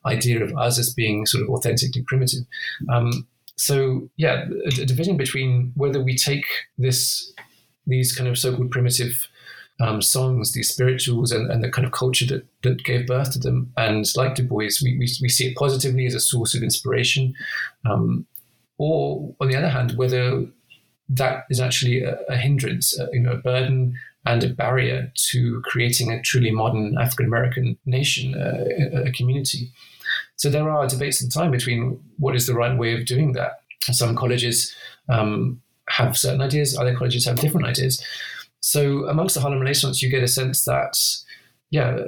idea 0.05 0.43
of 0.43 0.57
us 0.57 0.79
as 0.79 0.93
being 0.93 1.27
sort 1.27 1.45
of 1.45 1.51
authentically 1.51 2.03
primitive. 2.03 2.45
Um, 2.91 3.27
so 3.59 4.09
yeah, 4.17 4.45
a, 4.65 4.83
a, 4.83 4.87
division 4.87 5.17
between 5.17 5.73
whether 5.75 6.03
we 6.03 6.17
take 6.17 6.47
this 6.79 7.33
these 7.87 8.15
kind 8.15 8.29
of 8.29 8.39
so-called 8.39 8.71
primitive 8.71 9.29
um, 9.81 10.03
songs, 10.03 10.53
these 10.53 10.69
spirituals, 10.69 11.33
and, 11.33 11.51
and, 11.51 11.63
the 11.63 11.71
kind 11.71 11.87
of 11.87 11.93
culture 11.93 12.27
that, 12.27 12.45
that 12.63 12.85
gave 12.85 13.07
birth 13.07 13.33
to 13.33 13.39
them, 13.39 13.73
and 13.77 14.05
like 14.17 14.35
Du 14.35 14.43
Bois, 14.43 14.71
we, 14.83 14.99
we, 14.99 15.09
we 15.23 15.29
see 15.29 15.49
it 15.49 15.57
positively 15.57 16.05
as 16.05 16.15
a 16.15 16.21
source 16.21 16.55
of 16.55 16.63
inspiration, 16.63 17.35
um, 17.89 18.27
or 18.77 19.35
on 19.41 19.49
the 19.49 19.57
other 19.57 19.69
hand, 19.69 19.97
whether 19.97 20.45
that 21.09 21.45
is 21.49 21.61
actually 21.61 22.03
a, 22.03 22.19
a 22.29 22.37
hindrance, 22.37 22.99
a, 22.99 23.09
you 23.13 23.21
know, 23.21 23.33
a 23.33 23.37
burden 23.37 23.95
and 24.27 24.45
a 24.45 24.49
barrier 24.49 25.11
to 25.15 25.63
creating 25.65 26.11
a 26.13 26.21
truly 26.23 26.51
modern 26.51 26.99
African 26.99 27.27
American 27.27 27.79
nation, 27.87 28.35
uh, 28.35 28.65
a, 28.99 29.09
a 29.09 29.13
community. 29.13 29.73
So 30.39 30.49
there 30.49 30.71
are 30.71 30.87
debates 30.87 31.23
at 31.23 31.29
the 31.29 31.35
time 31.35 31.51
between 31.51 32.01
what 32.19 32.35
is 32.35 32.47
the 32.47 32.55
right 32.55 32.77
way 32.77 32.95
of 32.95 33.07
doing 33.07 33.33
that. 33.33 33.61
Some 33.91 34.17
colleges 34.17 34.75
um, 35.09 35.61
have 35.89 36.17
certain 36.17 36.41
ideas, 36.41 36.77
other 36.77 36.95
colleges 36.97 37.27
have 37.27 37.37
different 37.37 37.67
ideas. 37.67 38.03
So 38.61 39.07
amongst 39.09 39.35
the 39.35 39.41
Harlem 39.41 39.61
Renaissance, 39.61 40.01
you 40.01 40.11
get 40.11 40.23
a 40.23 40.29
sense 40.29 40.65
that, 40.65 40.97
yeah, 41.71 41.99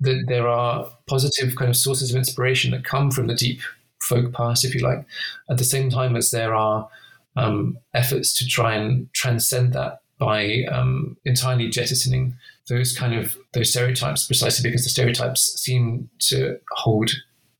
that 0.00 0.24
there 0.28 0.48
are 0.48 0.88
positive 1.06 1.56
kind 1.56 1.70
of 1.70 1.76
sources 1.76 2.10
of 2.10 2.16
inspiration 2.16 2.70
that 2.72 2.84
come 2.84 3.10
from 3.10 3.26
the 3.26 3.34
deep 3.34 3.60
folk 4.02 4.32
past, 4.32 4.64
if 4.64 4.74
you 4.74 4.80
like, 4.80 5.04
at 5.50 5.58
the 5.58 5.64
same 5.64 5.90
time 5.90 6.14
as 6.14 6.30
there 6.30 6.54
are 6.54 6.88
um, 7.36 7.78
efforts 7.94 8.34
to 8.38 8.46
try 8.46 8.74
and 8.74 9.12
transcend 9.14 9.72
that 9.72 10.00
by 10.18 10.64
um, 10.70 11.16
entirely 11.24 11.70
jettisoning 11.70 12.34
those 12.68 12.96
kind 12.96 13.14
of 13.14 13.38
those 13.54 13.70
stereotypes, 13.70 14.26
precisely 14.26 14.68
because 14.68 14.84
the 14.84 14.90
stereotypes 14.90 15.58
seem 15.58 16.10
to 16.18 16.58
hold 16.72 17.10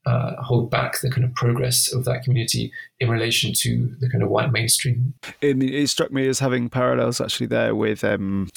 uh, 0.06 0.40
hold 0.42 0.70
back 0.70 1.00
the 1.00 1.10
kind 1.10 1.24
of 1.24 1.34
progress 1.34 1.92
of 1.92 2.04
that 2.04 2.22
community 2.22 2.72
in 3.00 3.10
relation 3.10 3.52
to 3.52 3.94
the 4.00 4.08
kind 4.08 4.22
of 4.22 4.30
white 4.30 4.52
mainstream. 4.52 5.14
It, 5.40 5.62
it 5.62 5.88
struck 5.88 6.10
me 6.10 6.26
as 6.28 6.38
having 6.38 6.68
parallels 6.68 7.20
actually 7.20 7.46
there 7.48 7.74
with 7.74 8.02
um, 8.04 8.48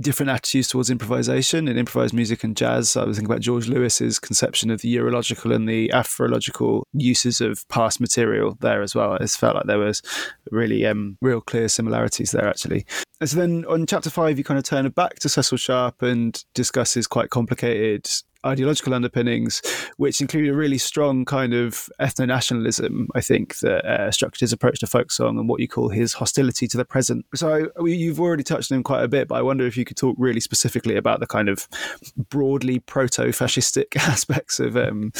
different 0.00 0.30
attitudes 0.30 0.68
towards 0.68 0.90
improvisation 0.90 1.68
and 1.68 1.78
improvised 1.78 2.14
music 2.14 2.44
and 2.44 2.56
jazz. 2.56 2.96
I 2.96 3.04
was 3.04 3.16
thinking 3.16 3.30
about 3.30 3.42
George 3.42 3.68
Lewis's 3.68 4.18
conception 4.18 4.70
of 4.70 4.80
the 4.80 4.94
Eurological 4.94 5.54
and 5.54 5.68
the 5.68 5.88
Afrological 5.88 6.82
uses 6.92 7.40
of 7.40 7.66
past 7.68 8.00
material 8.00 8.56
there 8.60 8.82
as 8.82 8.94
well. 8.94 9.14
It 9.14 9.28
felt 9.30 9.56
like 9.56 9.66
there 9.66 9.78
was 9.78 10.02
really 10.50 10.86
um, 10.86 11.18
real 11.20 11.40
clear 11.40 11.68
similarities 11.68 12.30
there 12.30 12.48
actually. 12.48 12.86
And 13.20 13.30
so 13.30 13.38
then 13.38 13.64
on 13.66 13.86
chapter 13.86 14.10
five, 14.10 14.36
you 14.36 14.44
kind 14.44 14.58
of 14.58 14.64
turn 14.64 14.86
it 14.86 14.94
back 14.94 15.16
to 15.16 15.28
Cecil 15.28 15.56
Sharp 15.56 16.02
and 16.02 16.42
discusses 16.54 17.06
quite 17.06 17.30
complicated 17.30 18.08
ideological 18.46 18.94
underpinnings, 18.94 19.60
which 19.96 20.20
include 20.20 20.48
a 20.48 20.54
really 20.54 20.78
strong 20.78 21.24
kind 21.24 21.52
of 21.52 21.88
ethno 22.00 22.26
nationalism, 22.26 23.08
I 23.14 23.20
think, 23.20 23.58
that 23.58 23.84
uh, 23.84 24.10
structured 24.10 24.40
his 24.40 24.52
approach 24.52 24.80
to 24.80 24.86
folk 24.86 25.10
song 25.10 25.38
and 25.38 25.48
what 25.48 25.60
you 25.60 25.68
call 25.68 25.88
his 25.88 26.14
hostility 26.14 26.66
to 26.68 26.76
the 26.76 26.84
present. 26.84 27.26
So 27.34 27.68
you've 27.84 28.20
already 28.20 28.42
touched 28.42 28.70
on 28.72 28.78
him 28.78 28.82
quite 28.82 29.02
a 29.02 29.08
bit, 29.08 29.28
but 29.28 29.36
I 29.36 29.42
wonder 29.42 29.66
if 29.66 29.76
you 29.76 29.84
could 29.84 29.96
talk 29.96 30.16
really 30.18 30.40
specifically 30.40 30.96
about 30.96 31.20
the 31.20 31.26
kind 31.26 31.48
of 31.48 31.68
broadly 32.16 32.78
proto 32.78 33.24
fascistic 33.28 33.96
aspects 33.96 34.60
of, 34.60 34.76
um, 34.76 35.12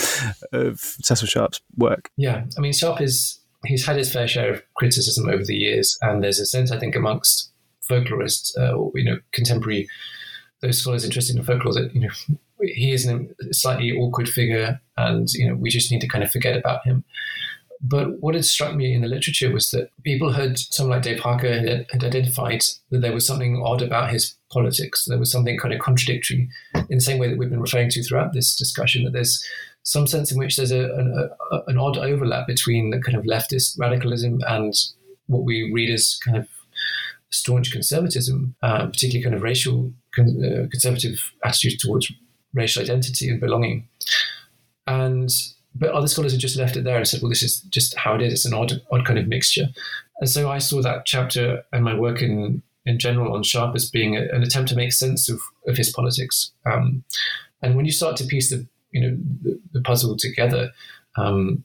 of 0.53 0.81
Cecil 0.81 1.29
Sharp's 1.29 1.61
work. 1.77 2.11
Yeah, 2.17 2.45
I 2.57 2.61
mean, 2.61 2.73
Sharp 2.73 3.01
is. 3.01 3.41
He's 3.65 3.87
had 3.87 3.97
his 3.97 4.13
fair 4.13 4.29
share 4.29 4.53
of 4.53 4.63
criticism 4.75 5.29
over 5.29 5.43
the 5.43 5.57
years, 5.57 5.99
and 6.01 6.23
there's 6.23 6.39
a 6.39 6.47
sense, 6.47 6.71
I 6.71 6.79
think, 6.79 6.95
amongst 6.95 7.51
folklorists, 7.91 8.57
uh, 8.57 8.73
or, 8.73 8.93
you 8.95 9.03
know, 9.03 9.19
contemporary 9.33 9.89
those 10.61 10.79
scholars 10.79 11.05
interested 11.05 11.37
in 11.37 11.45
folklore 11.45 11.75
that 11.75 11.95
you 11.95 12.01
know 12.01 12.39
he 12.61 12.93
is 12.93 13.07
a 13.07 13.27
slightly 13.53 13.93
awkward 13.93 14.29
figure, 14.29 14.81
and 14.97 15.29
you 15.33 15.49
know 15.49 15.55
we 15.55 15.71
just 15.71 15.91
need 15.91 16.01
to 16.01 16.09
kind 16.09 16.25
of 16.25 16.31
forget 16.31 16.57
about 16.57 16.85
him. 16.85 17.05
But 17.81 18.21
what 18.21 18.35
had 18.35 18.45
struck 18.45 18.75
me 18.75 18.95
in 18.95 19.03
the 19.03 19.09
literature 19.09 19.53
was 19.53 19.71
that 19.71 19.91
people 20.03 20.33
had, 20.33 20.59
someone 20.59 20.97
like 20.97 21.05
Dave 21.05 21.21
Harker 21.21 21.53
had, 21.53 21.87
had, 21.91 22.05
identified 22.05 22.63
that 22.91 23.01
there 23.01 23.13
was 23.13 23.27
something 23.27 23.63
odd 23.63 23.83
about 23.83 24.11
his 24.11 24.35
politics. 24.51 25.05
There 25.05 25.19
was 25.19 25.31
something 25.31 25.59
kind 25.59 25.75
of 25.75 25.81
contradictory 25.81 26.49
in 26.75 26.97
the 26.97 27.01
same 27.01 27.19
way 27.19 27.29
that 27.29 27.39
we've 27.39 27.51
been 27.51 27.61
referring 27.61 27.91
to 27.91 28.03
throughout 28.03 28.33
this 28.33 28.57
discussion, 28.57 29.05
that 29.05 29.13
there's 29.13 29.45
some 29.83 30.07
sense 30.07 30.33
in 30.33 30.39
which 30.39 30.57
there's 30.57 30.73
a, 30.73 30.85
an, 30.95 31.31
a, 31.53 31.59
an 31.69 31.79
odd 31.79 31.99
overlap 31.99 32.47
between 32.47 32.91
the 32.91 33.01
kind 33.01 33.17
of 33.17 33.25
leftist 33.25 33.79
radicalism 33.79 34.41
and 34.49 34.75
what 35.27 35.45
we 35.45 35.71
read 35.73 35.91
as 35.91 36.19
kind 36.25 36.37
of 36.37 36.49
staunch 37.31 37.73
conservatism, 37.73 38.55
uh, 38.63 38.87
particularly 38.87 39.23
kind 39.23 39.35
of 39.35 39.43
racial 39.43 39.93
con- 40.15 40.43
uh, 40.45 40.67
conservative 40.71 41.33
attitudes 41.45 41.77
towards 41.83 42.11
racial 42.57 42.83
identity 42.83 43.29
and 43.29 43.41
belonging. 43.41 43.87
And 44.87 45.31
but 45.79 45.91
other 45.91 46.09
scholars 46.09 46.33
have 46.33 46.41
just 46.41 46.57
left 46.57 46.77
it 46.77 46.85
there 46.85 46.97
and 46.97 47.07
said, 47.07 47.21
well, 47.21 47.29
this 47.29 47.43
is 47.43 47.61
just 47.61 47.97
how 47.97 48.15
it 48.15 48.23
is. 48.23 48.33
It's 48.33 48.45
an 48.47 48.55
odd, 48.55 48.81
odd 48.91 49.05
kind 49.05 49.19
of 49.19 49.29
mixture. 49.29 49.67
And 50.21 50.29
so 50.29 50.51
I 50.51 50.59
saw 50.59 50.81
that 50.81 51.05
chapter 51.05 51.65
and 51.73 51.85
my 51.85 51.95
work 51.95 52.23
in, 52.23 52.63
in 52.87 52.99
general 52.99 53.35
on 53.35 53.43
Sharp 53.43 53.75
as 53.77 53.91
being 53.91 54.17
a, 54.17 54.23
an 54.33 54.43
attempt 54.43 54.71
to 54.71 54.77
make 54.77 54.93
sense 54.93 55.29
of, 55.29 55.39
of 55.67 55.77
his 55.77 55.93
politics. 55.93 56.53
Um, 56.65 57.05
and 57.61 57.77
when 57.77 57.85
you 57.85 57.93
start 57.93 58.17
to 58.17 58.25
piece 58.25 58.49
the, 58.49 58.67
you 58.91 59.01
know, 59.03 59.17
the, 59.43 59.61
the 59.73 59.83
puzzle 59.83 60.17
together, 60.17 60.71
um, 61.19 61.63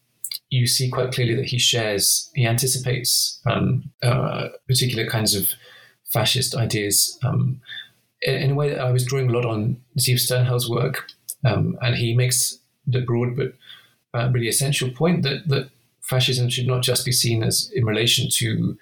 you 0.49 0.67
see 0.67 0.89
quite 0.89 1.13
clearly 1.13 1.35
that 1.35 1.45
he 1.45 1.57
shares, 1.57 2.29
he 2.35 2.45
anticipates 2.45 3.39
um, 3.45 3.89
uh, 4.03 4.49
particular 4.67 5.09
kinds 5.09 5.35
of 5.35 5.47
fascist 6.11 6.53
ideas 6.55 7.17
um, 7.23 7.61
in, 8.21 8.35
in, 8.35 8.51
a 8.51 8.55
way 8.55 8.77
I 8.77 8.91
was 8.91 9.05
drawing 9.05 9.29
a 9.29 9.33
lot 9.33 9.45
on 9.45 9.81
Zeev 9.97 10.15
Sternhell's 10.15 10.69
work. 10.69 11.07
Um, 11.43 11.77
and 11.81 11.95
he 11.95 12.13
makes 12.13 12.59
the 12.85 13.01
broad 13.01 13.35
but 13.35 13.53
uh, 14.13 14.29
really 14.31 14.47
essential 14.47 14.89
point 14.89 15.23
that, 15.23 15.47
that 15.47 15.69
fascism 16.01 16.49
should 16.49 16.67
not 16.67 16.83
just 16.83 17.05
be 17.05 17.11
seen 17.11 17.43
as 17.43 17.71
in 17.73 17.85
relation 17.85 18.29
to 18.33 18.77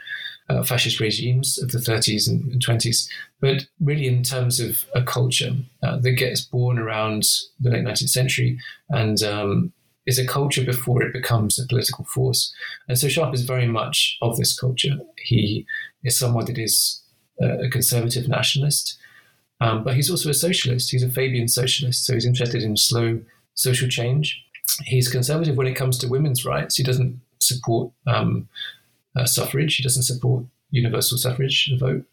uh, 0.49 0.63
fascist 0.63 0.99
regimes 0.99 1.59
of 1.59 1.71
the 1.71 1.77
30s 1.77 2.27
and, 2.27 2.51
and, 2.51 2.65
20s, 2.65 3.07
but 3.39 3.67
really 3.79 4.07
in 4.07 4.23
terms 4.23 4.59
of 4.59 4.83
a 4.95 5.03
culture 5.03 5.51
uh, 5.83 5.97
that 5.97 6.13
gets 6.13 6.41
born 6.41 6.79
around 6.79 7.23
the 7.59 7.69
late 7.69 7.83
19th 7.83 8.09
century 8.09 8.59
and 8.89 9.21
um, 9.21 9.71
is 10.07 10.17
a 10.17 10.25
culture 10.25 10.63
before 10.65 11.03
it 11.03 11.13
becomes 11.13 11.59
a 11.59 11.67
political 11.67 12.03
force. 12.05 12.51
And 12.87 12.97
so 12.97 13.07
Sharp 13.07 13.33
is 13.35 13.43
very 13.43 13.67
much 13.67 14.17
of 14.23 14.37
this 14.37 14.59
culture. 14.59 14.97
He 15.17 15.67
is 16.03 16.17
someone 16.17 16.45
that 16.45 16.57
is 16.57 17.03
a 17.39 17.69
conservative 17.69 18.27
nationalist, 18.27 18.97
um, 19.61 19.83
but 19.83 19.95
he's 19.95 20.09
also 20.09 20.29
a 20.29 20.33
socialist. 20.33 20.91
He's 20.91 21.03
a 21.03 21.09
Fabian 21.09 21.47
socialist, 21.47 22.05
so 22.05 22.13
he's 22.13 22.25
interested 22.25 22.63
in 22.63 22.77
slow 22.77 23.21
social 23.55 23.87
change 23.87 24.43
he's 24.85 25.09
conservative 25.09 25.57
when 25.57 25.67
it 25.67 25.75
comes 25.75 25.97
to 25.99 26.07
women's 26.07 26.45
rights. 26.45 26.75
He 26.75 26.83
doesn't 26.83 27.19
support 27.39 27.91
um, 28.07 28.47
uh, 29.15 29.25
suffrage. 29.25 29.75
He 29.75 29.83
doesn't 29.83 30.03
support 30.03 30.45
universal 30.71 31.17
suffrage, 31.17 31.69
the 31.69 31.77
vote. 31.77 32.05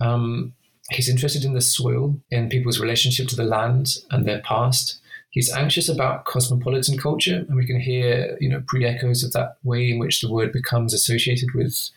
Um, 0.00 0.54
he's 0.90 1.08
interested 1.08 1.44
in 1.44 1.54
the 1.54 1.60
soil, 1.60 2.16
in 2.30 2.48
people's 2.48 2.80
relationship 2.80 3.28
to 3.28 3.36
the 3.36 3.44
land 3.44 3.96
and 4.10 4.26
their 4.26 4.40
past. 4.40 4.98
He's 5.30 5.52
anxious 5.52 5.88
about 5.88 6.24
cosmopolitan 6.24 6.98
culture, 6.98 7.44
and 7.48 7.54
we 7.54 7.66
can 7.66 7.78
hear, 7.78 8.36
you 8.40 8.48
know, 8.48 8.62
pre-echoes 8.66 9.22
of 9.22 9.32
that 9.32 9.58
way 9.62 9.90
in 9.90 9.98
which 9.98 10.20
the 10.20 10.30
word 10.30 10.52
becomes 10.52 10.92
associated 10.92 11.54
with 11.54 11.90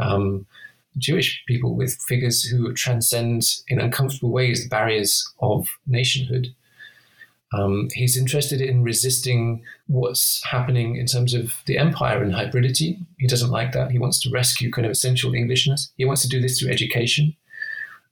um, 0.00 0.46
Jewish 0.98 1.42
people, 1.46 1.74
with 1.74 2.00
figures 2.08 2.42
who 2.42 2.72
transcend 2.74 3.42
in 3.68 3.80
uncomfortable 3.80 4.30
ways 4.30 4.62
the 4.62 4.68
barriers 4.68 5.28
of 5.40 5.68
nationhood. 5.86 6.48
Um, 7.52 7.88
he's 7.94 8.16
interested 8.16 8.60
in 8.60 8.84
resisting 8.84 9.64
what's 9.88 10.42
happening 10.44 10.96
in 10.96 11.06
terms 11.06 11.34
of 11.34 11.54
the 11.66 11.78
empire 11.78 12.22
and 12.22 12.32
hybridity. 12.32 13.04
He 13.18 13.26
doesn't 13.26 13.50
like 13.50 13.72
that. 13.72 13.90
He 13.90 13.98
wants 13.98 14.20
to 14.22 14.30
rescue 14.30 14.70
kind 14.70 14.86
of 14.86 14.92
essential 14.92 15.34
Englishness. 15.34 15.90
He 15.96 16.04
wants 16.04 16.22
to 16.22 16.28
do 16.28 16.40
this 16.40 16.60
through 16.60 16.70
education. 16.70 17.34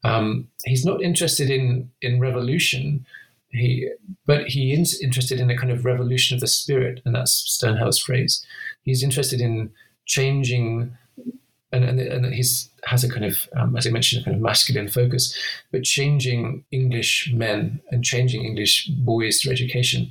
Um, 0.04 0.48
he's 0.64 0.84
not 0.84 1.02
interested 1.02 1.50
in 1.50 1.90
in 2.02 2.20
revolution. 2.20 3.06
He, 3.50 3.88
but 4.26 4.48
he 4.48 4.72
is 4.72 5.00
interested 5.00 5.40
in 5.40 5.50
a 5.50 5.56
kind 5.56 5.72
of 5.72 5.84
revolution 5.84 6.34
of 6.34 6.40
the 6.40 6.46
spirit, 6.46 7.00
and 7.04 7.14
that's 7.14 7.32
Sternhell's 7.32 7.98
phrase. 7.98 8.44
He's 8.82 9.02
interested 9.02 9.40
in 9.40 9.70
changing 10.04 10.96
and, 11.72 11.84
and, 11.84 12.00
and 12.00 12.34
he's 12.34 12.70
has 12.84 13.04
a 13.04 13.10
kind 13.10 13.24
of, 13.24 13.48
um, 13.56 13.76
as 13.76 13.86
I 13.86 13.90
mentioned, 13.90 14.22
a 14.22 14.24
kind 14.24 14.36
of 14.36 14.42
masculine 14.42 14.88
focus, 14.88 15.36
but 15.70 15.84
changing 15.84 16.64
English 16.70 17.30
men 17.32 17.80
and 17.90 18.04
changing 18.04 18.44
English 18.44 18.86
boys 18.86 19.40
through 19.40 19.52
education 19.52 20.10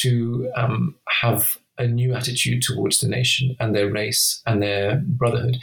to 0.00 0.50
um, 0.56 0.96
have 1.08 1.56
a 1.78 1.86
new 1.86 2.14
attitude 2.14 2.62
towards 2.62 3.00
the 3.00 3.08
nation 3.08 3.56
and 3.60 3.74
their 3.74 3.90
race 3.90 4.42
and 4.46 4.62
their 4.62 4.96
brotherhood. 5.04 5.58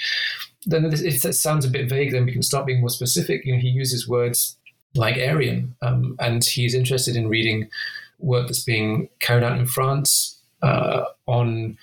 Then, 0.66 0.86
if 0.86 1.22
that 1.22 1.34
sounds 1.34 1.66
a 1.66 1.70
bit 1.70 1.90
vague, 1.90 2.12
then 2.12 2.26
we 2.26 2.32
can 2.32 2.44
start 2.44 2.66
being 2.66 2.82
more 2.82 2.90
specific. 2.90 3.46
You 3.46 3.54
know, 3.54 3.60
he 3.60 3.70
uses 3.70 4.08
words 4.08 4.58
like 4.96 5.18
Aryan, 5.18 5.76
um, 5.82 6.16
and 6.20 6.44
he's 6.44 6.76
interested 6.76 7.16
in 7.16 7.30
reading 7.30 7.70
work 8.20 8.48
that's 8.48 8.64
being 8.64 9.10
carried 9.20 9.44
out 9.44 9.58
in 9.58 9.66
France 9.66 10.38
uh, 10.62 11.06
on 11.26 11.78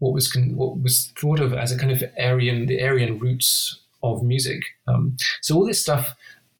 what 0.00 0.12
was 0.12 0.30
con- 0.30 0.56
what 0.56 0.78
was 0.78 1.12
thought 1.16 1.40
of 1.40 1.54
as 1.54 1.72
a 1.72 1.78
kind 1.78 1.92
of 1.92 2.02
Aryan 2.18 2.66
the 2.66 2.82
Aryan 2.82 3.18
roots 3.18 3.78
of 4.02 4.22
music. 4.22 4.62
Um, 4.88 5.16
so 5.40 5.54
all 5.54 5.66
this 5.66 5.80
stuff 5.80 6.16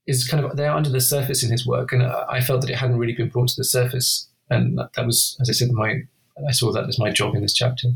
is 0.06 0.26
kind 0.26 0.44
of 0.44 0.56
there 0.56 0.72
under 0.72 0.90
the 0.90 1.00
surface 1.00 1.42
in 1.42 1.50
his 1.50 1.66
work, 1.66 1.92
and 1.92 2.02
I 2.02 2.40
felt 2.40 2.60
that 2.62 2.70
it 2.70 2.76
hadn't 2.76 2.98
really 2.98 3.14
been 3.14 3.28
brought 3.28 3.48
to 3.48 3.56
the 3.56 3.64
surface, 3.64 4.28
and 4.48 4.78
that, 4.78 4.92
that 4.94 5.06
was, 5.06 5.36
as 5.40 5.48
I 5.48 5.52
said, 5.52 5.72
my 5.72 6.02
I 6.48 6.52
saw 6.52 6.72
that 6.72 6.88
as 6.88 6.98
my 6.98 7.10
job 7.10 7.34
in 7.34 7.42
this 7.42 7.52
chapter. 7.52 7.88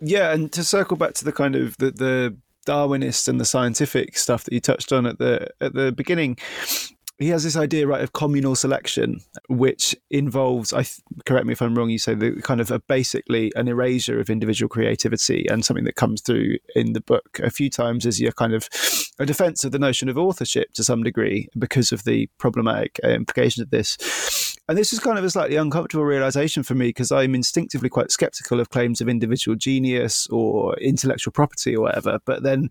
Yeah, 0.00 0.32
and 0.32 0.50
to 0.52 0.64
circle 0.64 0.96
back 0.96 1.14
to 1.14 1.24
the 1.24 1.32
kind 1.32 1.56
of 1.56 1.76
the, 1.78 1.90
the 1.90 2.36
Darwinist 2.66 3.28
and 3.28 3.40
the 3.40 3.44
scientific 3.44 4.16
stuff 4.16 4.44
that 4.44 4.52
you 4.52 4.60
touched 4.60 4.92
on 4.92 5.06
at 5.06 5.18
the 5.18 5.48
at 5.60 5.74
the 5.74 5.92
beginning, 5.92 6.38
he 7.20 7.28
has 7.28 7.44
this 7.44 7.56
idea 7.56 7.86
right 7.86 8.02
of 8.02 8.12
communal 8.12 8.56
selection 8.56 9.20
which 9.48 9.94
involves 10.10 10.72
i 10.72 10.82
th- 10.82 11.00
correct 11.24 11.46
me 11.46 11.52
if 11.52 11.62
i'm 11.62 11.74
wrong 11.74 11.90
you 11.90 11.98
say 11.98 12.14
the 12.14 12.40
kind 12.42 12.60
of 12.60 12.70
a, 12.70 12.80
basically 12.80 13.52
an 13.54 13.68
erasure 13.68 14.18
of 14.18 14.30
individual 14.30 14.68
creativity 14.68 15.46
and 15.48 15.64
something 15.64 15.84
that 15.84 15.96
comes 15.96 16.20
through 16.20 16.56
in 16.74 16.92
the 16.92 17.00
book. 17.00 17.40
A 17.42 17.50
few 17.50 17.70
times 17.70 18.06
is 18.06 18.20
your 18.20 18.32
kind 18.32 18.54
of 18.54 18.68
a 19.18 19.26
defense 19.26 19.64
of 19.64 19.72
the 19.72 19.78
notion 19.78 20.08
of 20.08 20.18
authorship 20.18 20.72
to 20.72 20.84
some 20.84 21.02
degree 21.02 21.48
because 21.58 21.92
of 21.92 22.04
the 22.04 22.28
problematic 22.38 22.98
uh, 23.04 23.08
implications 23.08 23.62
of 23.62 23.70
this. 23.70 24.56
And 24.68 24.78
this 24.78 24.92
is 24.92 25.00
kind 25.00 25.18
of 25.18 25.24
a 25.24 25.30
slightly 25.30 25.56
uncomfortable 25.56 26.04
realization 26.04 26.62
for 26.62 26.74
me 26.74 26.88
because 26.88 27.10
i'm 27.10 27.34
instinctively 27.34 27.88
quite 27.88 28.12
skeptical 28.12 28.60
of 28.60 28.70
claims 28.70 29.00
of 29.00 29.08
individual 29.08 29.56
genius 29.56 30.28
or 30.30 30.76
intellectual 30.78 31.32
property 31.32 31.74
or 31.74 31.82
whatever 31.82 32.20
but 32.24 32.44
then 32.44 32.68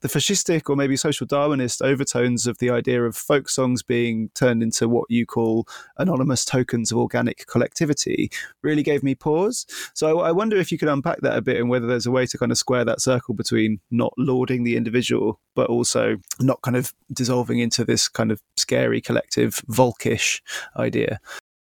the 0.00 0.08
fascistic 0.08 0.68
or 0.68 0.76
maybe 0.76 0.96
social 0.96 1.26
Darwinist 1.26 1.82
overtones 1.82 2.46
of 2.46 2.58
the 2.58 2.70
idea 2.70 3.02
of 3.02 3.16
folk 3.16 3.48
songs 3.48 3.82
being 3.82 4.30
turned 4.34 4.62
into 4.62 4.88
what 4.88 5.06
you 5.08 5.26
call 5.26 5.66
anonymous 5.98 6.44
tokens 6.44 6.92
of 6.92 6.98
organic 6.98 7.46
collectivity 7.46 8.30
really 8.62 8.82
gave 8.82 9.02
me 9.02 9.14
pause. 9.14 9.66
So 9.94 10.20
I, 10.20 10.28
I 10.28 10.32
wonder 10.32 10.56
if 10.56 10.70
you 10.70 10.78
could 10.78 10.88
unpack 10.88 11.20
that 11.22 11.36
a 11.36 11.42
bit 11.42 11.56
and 11.56 11.68
whether 11.68 11.86
there's 11.86 12.06
a 12.06 12.10
way 12.10 12.26
to 12.26 12.38
kind 12.38 12.52
of 12.52 12.58
square 12.58 12.84
that 12.84 13.00
circle 13.00 13.34
between 13.34 13.80
not 13.90 14.12
lauding 14.18 14.64
the 14.64 14.76
individual, 14.76 15.40
but 15.54 15.68
also 15.68 16.16
not 16.40 16.62
kind 16.62 16.76
of 16.76 16.92
dissolving 17.12 17.58
into 17.58 17.84
this 17.84 18.08
kind 18.08 18.30
of 18.30 18.40
scary 18.56 19.00
collective 19.00 19.62
Volkish 19.70 20.40
idea. 20.76 21.20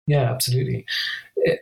Yeah, 0.06 0.30
absolutely. 0.30 0.86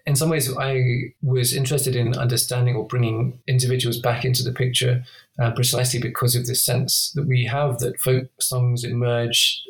In 0.07 0.17
some 0.17 0.29
ways, 0.29 0.55
I 0.57 1.15
was 1.23 1.55
interested 1.55 1.97
in 1.97 2.17
understanding 2.17 2.77
or 2.77 2.87
bringing 2.87 3.39
individuals 3.47 3.99
back 3.99 4.25
into 4.25 4.43
the 4.43 4.53
picture 4.53 5.03
uh, 5.39 5.51
precisely 5.53 6.01
because 6.01 6.37
of 6.37 6.47
this 6.47 6.63
sense 6.65 7.11
that 7.15 7.27
we 7.27 7.45
have 7.45 7.79
that 7.79 7.99
folk 8.01 8.29
songs 8.41 8.85
emerge 8.85 9.63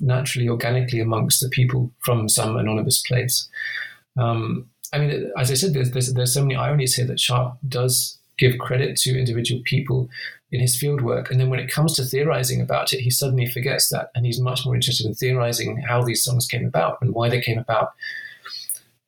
naturally, 0.00 0.48
organically 0.48 1.00
amongst 1.00 1.40
the 1.40 1.48
people 1.48 1.92
from 2.00 2.28
some 2.28 2.56
anonymous 2.56 3.02
place. 3.02 3.48
Um, 4.16 4.68
I 4.92 4.98
mean, 4.98 5.32
as 5.38 5.50
I 5.50 5.54
said, 5.54 5.74
there's, 5.74 5.90
there's, 5.90 6.12
there's 6.12 6.34
so 6.34 6.42
many 6.42 6.54
ironies 6.54 6.94
here 6.94 7.06
that 7.06 7.20
Sharp 7.20 7.56
does 7.68 8.18
give 8.38 8.58
credit 8.58 8.96
to 8.98 9.18
individual 9.18 9.62
people 9.64 10.08
in 10.52 10.60
his 10.60 10.80
fieldwork. 10.80 11.30
And 11.30 11.40
then 11.40 11.48
when 11.48 11.58
it 11.58 11.70
comes 11.70 11.94
to 11.96 12.04
theorizing 12.04 12.60
about 12.60 12.92
it, 12.92 13.00
he 13.00 13.10
suddenly 13.10 13.46
forgets 13.46 13.88
that. 13.88 14.10
And 14.14 14.26
he's 14.26 14.38
much 14.38 14.64
more 14.64 14.74
interested 14.74 15.06
in 15.06 15.14
theorizing 15.14 15.78
how 15.78 16.02
these 16.02 16.22
songs 16.22 16.46
came 16.46 16.66
about 16.66 16.98
and 17.00 17.14
why 17.14 17.30
they 17.30 17.40
came 17.40 17.58
about. 17.58 17.92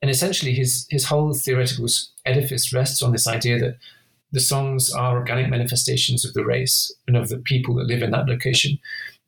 And 0.01 0.11
essentially, 0.11 0.55
his, 0.55 0.87
his 0.91 1.05
whole 1.05 1.35
theoretical 1.35 1.87
edifice 2.25 2.73
rests 2.73 3.03
on 3.03 3.13
this 3.13 3.29
idea 3.29 3.59
that 3.59 3.77
the 4.33 4.41
songs 4.41 4.93
are 4.93 5.17
organic 5.17 5.49
manifestations 5.49 6.25
of 6.25 6.33
the 6.35 6.45
race 6.45 6.93
and 7.07 7.17
of 7.17 7.29
the 7.29 7.39
people 7.39 7.75
that 7.77 7.87
live 7.87 8.03
in 8.03 8.11
that 8.11 8.27
location. 8.27 8.79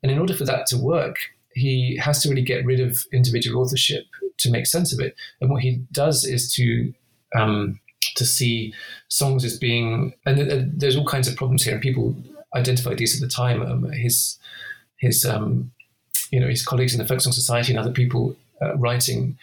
And 0.01 0.11
in 0.11 0.19
order 0.19 0.33
for 0.33 0.43
that 0.45 0.65
to 0.67 0.77
work, 0.77 1.15
he 1.53 1.97
has 1.97 2.21
to 2.21 2.29
really 2.29 2.41
get 2.41 2.65
rid 2.65 2.79
of 2.79 3.05
individual 3.13 3.61
authorship 3.61 4.03
to 4.39 4.51
make 4.51 4.65
sense 4.65 4.91
of 4.91 4.99
it. 4.99 5.15
And 5.39 5.49
what 5.49 5.61
he 5.61 5.83
does 5.91 6.25
is 6.25 6.51
to 6.53 6.93
um, 7.35 7.79
to 8.17 8.25
see 8.25 8.73
songs 9.07 9.45
as 9.45 9.57
being, 9.57 10.13
and 10.25 10.79
there's 10.79 10.97
all 10.97 11.05
kinds 11.05 11.27
of 11.27 11.35
problems 11.35 11.63
here, 11.63 11.73
and 11.73 11.81
people 11.81 12.15
identified 12.55 12.97
these 12.97 13.15
at 13.15 13.27
the 13.27 13.33
time. 13.33 13.61
Um, 13.61 13.89
his 13.91 14.37
his 14.97 15.25
um, 15.25 15.71
you 16.31 16.39
know 16.39 16.47
his 16.47 16.65
colleagues 16.65 16.93
in 16.93 16.99
the 16.99 17.07
Folk 17.07 17.21
Song 17.21 17.33
Society 17.33 17.71
and 17.71 17.79
other 17.79 17.91
people 17.91 18.35
uh, 18.61 18.75
writing 18.77 19.37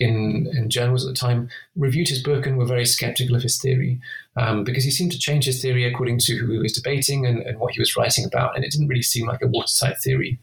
in, 0.00 0.48
in 0.54 0.70
journals 0.70 1.04
at 1.04 1.08
the 1.08 1.18
time 1.18 1.50
reviewed 1.76 2.08
his 2.08 2.22
book 2.22 2.46
and 2.46 2.56
were 2.56 2.64
very 2.64 2.86
skeptical 2.86 3.36
of 3.36 3.42
his 3.42 3.60
theory 3.60 4.00
um, 4.36 4.64
because 4.64 4.82
he 4.82 4.90
seemed 4.90 5.12
to 5.12 5.18
change 5.18 5.44
his 5.44 5.60
theory 5.60 5.84
according 5.84 6.18
to 6.18 6.36
who 6.36 6.52
he 6.52 6.58
was 6.58 6.72
debating 6.72 7.26
and, 7.26 7.40
and, 7.40 7.58
what 7.58 7.74
he 7.74 7.80
was 7.80 7.96
writing 7.96 8.24
about, 8.24 8.56
and 8.56 8.64
it 8.64 8.70
didn't 8.70 8.88
really 8.88 9.02
seem 9.02 9.26
like 9.26 9.42
a 9.42 9.46
watertight 9.46 9.98
theory. 10.02 10.38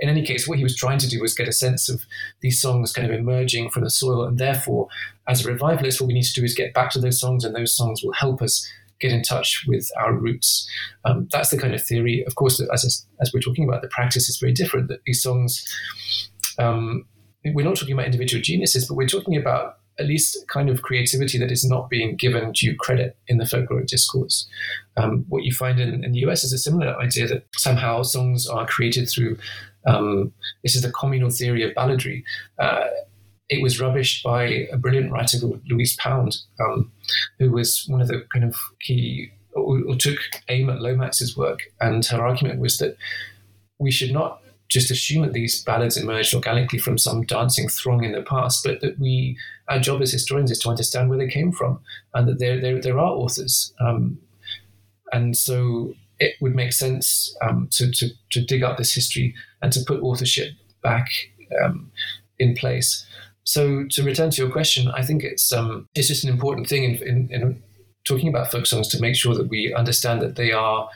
In 0.00 0.08
any 0.08 0.22
case, 0.22 0.48
what 0.48 0.58
he 0.58 0.64
was 0.64 0.76
trying 0.76 0.98
to 0.98 1.08
do 1.08 1.20
was 1.20 1.34
get 1.34 1.48
a 1.48 1.52
sense 1.52 1.88
of 1.88 2.04
these 2.40 2.60
songs 2.60 2.92
kind 2.92 3.10
of 3.10 3.18
emerging 3.18 3.70
from 3.70 3.84
the 3.84 3.90
soil. 3.90 4.24
And 4.24 4.38
therefore, 4.38 4.88
as 5.28 5.44
a 5.44 5.52
revivalist, 5.52 6.00
what 6.00 6.08
we 6.08 6.14
need 6.14 6.24
to 6.24 6.40
do 6.40 6.44
is 6.44 6.54
get 6.54 6.74
back 6.74 6.90
to 6.92 7.00
those 7.00 7.20
songs, 7.20 7.44
and 7.44 7.54
those 7.54 7.76
songs 7.76 8.02
will 8.02 8.12
help 8.12 8.42
us 8.42 8.66
get 9.00 9.12
in 9.12 9.22
touch 9.22 9.64
with 9.66 9.88
our 9.98 10.12
roots. 10.12 10.68
Um, 11.04 11.28
that's 11.32 11.50
the 11.50 11.58
kind 11.58 11.74
of 11.74 11.82
theory. 11.82 12.24
Of 12.26 12.34
course, 12.34 12.60
as, 12.60 13.06
as 13.20 13.32
we're 13.32 13.40
talking 13.40 13.66
about, 13.68 13.82
the 13.82 13.88
practice 13.88 14.28
is 14.28 14.38
very 14.38 14.52
different. 14.52 14.88
That 14.88 15.00
these 15.04 15.22
songs, 15.22 15.64
um, 16.58 17.04
we're 17.44 17.64
not 17.64 17.76
talking 17.76 17.94
about 17.94 18.06
individual 18.06 18.42
geniuses, 18.42 18.86
but 18.86 18.94
we're 18.94 19.08
talking 19.08 19.36
about 19.36 19.76
at 19.98 20.06
least 20.06 20.48
kind 20.48 20.70
of 20.70 20.82
creativity 20.82 21.38
that 21.38 21.52
is 21.52 21.64
not 21.64 21.90
being 21.90 22.16
given 22.16 22.52
due 22.52 22.74
credit 22.74 23.16
in 23.28 23.36
the 23.36 23.44
folkloric 23.44 23.86
discourse. 23.86 24.48
Um, 24.96 25.26
what 25.28 25.44
you 25.44 25.52
find 25.52 25.78
in, 25.78 26.02
in, 26.02 26.12
the 26.12 26.20
US 26.20 26.42
is 26.42 26.54
a 26.54 26.58
similar 26.58 26.96
idea 26.98 27.28
that 27.28 27.44
somehow 27.54 28.02
songs 28.02 28.46
are 28.46 28.66
created 28.66 29.10
through 29.10 29.36
um, 29.86 30.32
this 30.62 30.76
is 30.76 30.82
the 30.82 30.92
communal 30.92 31.30
theory 31.30 31.62
of 31.62 31.74
balladry. 31.74 32.22
Uh, 32.58 32.86
it 33.48 33.62
was 33.62 33.80
rubbished 33.80 34.22
by 34.22 34.44
a 34.72 34.76
brilliant 34.76 35.10
writer 35.10 35.38
called 35.38 35.60
Louise 35.68 35.96
Pound, 35.96 36.38
um, 36.60 36.92
who 37.38 37.50
was 37.50 37.84
one 37.88 38.00
of 38.00 38.08
the 38.08 38.24
kind 38.32 38.44
of 38.44 38.56
key, 38.80 39.32
or, 39.54 39.80
or 39.88 39.96
took 39.96 40.18
aim 40.48 40.70
at 40.70 40.80
Lomax's 40.80 41.36
work. 41.36 41.62
And 41.80 42.06
her 42.06 42.24
argument 42.24 42.60
was 42.60 42.78
that 42.78 42.96
we 43.78 43.90
should 43.90 44.12
not 44.12 44.40
just 44.68 44.90
assume 44.90 45.22
that 45.22 45.32
these 45.32 45.64
ballads 45.64 45.96
emerged 45.96 46.32
organically 46.32 46.78
from 46.78 46.96
some 46.96 47.24
dancing 47.24 47.68
throng 47.68 48.04
in 48.04 48.12
the 48.12 48.22
past, 48.22 48.62
but 48.62 48.80
that 48.80 48.98
we, 49.00 49.36
our 49.68 49.80
job 49.80 50.00
as 50.00 50.12
historians 50.12 50.52
is 50.52 50.60
to 50.60 50.68
understand 50.68 51.10
where 51.10 51.18
they 51.18 51.28
came 51.28 51.50
from 51.50 51.80
and 52.14 52.28
that 52.28 52.38
there, 52.38 52.60
there, 52.60 52.80
there 52.80 52.98
are 52.98 53.10
authors. 53.10 53.74
Um, 53.80 54.18
and 55.12 55.36
so 55.36 55.94
it 56.20 56.34
would 56.40 56.54
make 56.54 56.72
sense 56.72 57.34
um, 57.42 57.68
to, 57.72 57.90
to, 57.90 58.10
to, 58.30 58.44
dig 58.44 58.62
up 58.62 58.76
this 58.76 58.94
history 58.94 59.34
and 59.62 59.72
to 59.72 59.80
put 59.86 60.02
authorship 60.02 60.52
back 60.82 61.08
um, 61.64 61.90
in 62.38 62.54
place. 62.54 63.06
So 63.44 63.86
to 63.90 64.02
return 64.02 64.30
to 64.30 64.42
your 64.42 64.52
question, 64.52 64.88
I 64.88 65.02
think 65.02 65.24
it's 65.24 65.50
um, 65.52 65.88
it's 65.94 66.08
just 66.08 66.22
an 66.22 66.30
important 66.30 66.68
thing 66.68 66.84
in, 66.84 66.94
in, 66.96 67.28
in, 67.32 67.62
talking 68.04 68.28
about 68.28 68.50
folk 68.50 68.66
songs 68.66 68.88
to 68.88 69.00
make 69.00 69.16
sure 69.16 69.34
that 69.34 69.48
we 69.48 69.74
understand 69.74 70.20
that 70.22 70.36
they 70.36 70.52
are 70.52 70.88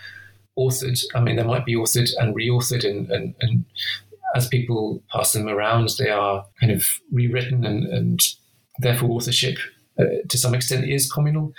authored. 0.59 1.03
I 1.15 1.21
mean, 1.21 1.37
they 1.37 1.43
might 1.43 1.65
be 1.65 1.75
authored 1.75 2.11
and 2.19 2.35
re-authored, 2.35 2.89
and, 2.89 3.11
and, 3.11 3.35
and 3.41 3.65
as 4.35 4.49
people 4.49 5.03
pass 5.11 5.33
them 5.33 5.49
around, 5.49 5.91
they 5.99 6.11
are 6.11 6.45
kind 6.61 6.73
of 6.73 6.87
rewritten, 7.11 7.65
and, 7.65 7.85
and 7.87 8.23
therefore 8.79 9.11
authorship 9.11 9.59
uh, 9.99 10.05
to 10.29 10.39
some 10.39 10.55
extent 10.55 10.89
is 10.89 11.11
communal 11.11 11.53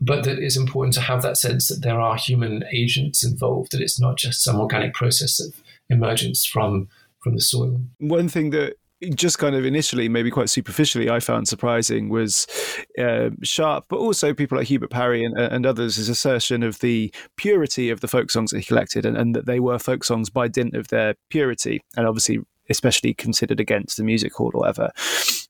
but 0.00 0.24
that 0.24 0.38
it's 0.38 0.56
important 0.56 0.94
to 0.94 1.00
have 1.00 1.22
that 1.22 1.36
sense 1.36 1.68
that 1.68 1.82
there 1.82 2.00
are 2.00 2.16
human 2.16 2.64
agents 2.72 3.24
involved, 3.24 3.72
that 3.72 3.82
it's 3.82 4.00
not 4.00 4.16
just 4.16 4.42
some 4.42 4.58
organic 4.58 4.94
process 4.94 5.40
of 5.40 5.62
emergence 5.88 6.44
from 6.44 6.88
from 7.22 7.34
the 7.34 7.40
soil. 7.40 7.82
One 7.98 8.28
thing 8.28 8.50
that 8.50 8.76
just 9.14 9.38
kind 9.38 9.54
of 9.54 9.64
initially, 9.64 10.08
maybe 10.08 10.30
quite 10.30 10.50
superficially, 10.50 11.08
I 11.08 11.20
found 11.20 11.48
surprising 11.48 12.08
was 12.08 12.46
uh, 12.98 13.30
Sharp, 13.42 13.86
but 13.88 13.96
also 13.96 14.34
people 14.34 14.58
like 14.58 14.66
Hubert 14.66 14.90
Parry 14.90 15.24
and, 15.24 15.38
and, 15.38 15.64
others' 15.64 15.96
his 15.96 16.08
assertion 16.08 16.62
of 16.62 16.80
the 16.80 17.12
purity 17.36 17.88
of 17.88 18.00
the 18.00 18.08
folk 18.08 18.30
songs 18.30 18.50
that 18.50 18.58
he 18.58 18.64
collected 18.64 19.06
and, 19.06 19.16
and, 19.16 19.34
that 19.34 19.46
they 19.46 19.58
were 19.58 19.78
folk 19.78 20.04
songs 20.04 20.28
by 20.28 20.48
dint 20.48 20.74
of 20.74 20.88
their 20.88 21.14
purity. 21.30 21.80
And 21.96 22.06
obviously, 22.06 22.40
especially 22.68 23.14
considered 23.14 23.58
against 23.58 23.96
the 23.96 24.04
music 24.04 24.34
hall 24.34 24.50
or 24.52 24.60
whatever. 24.60 24.90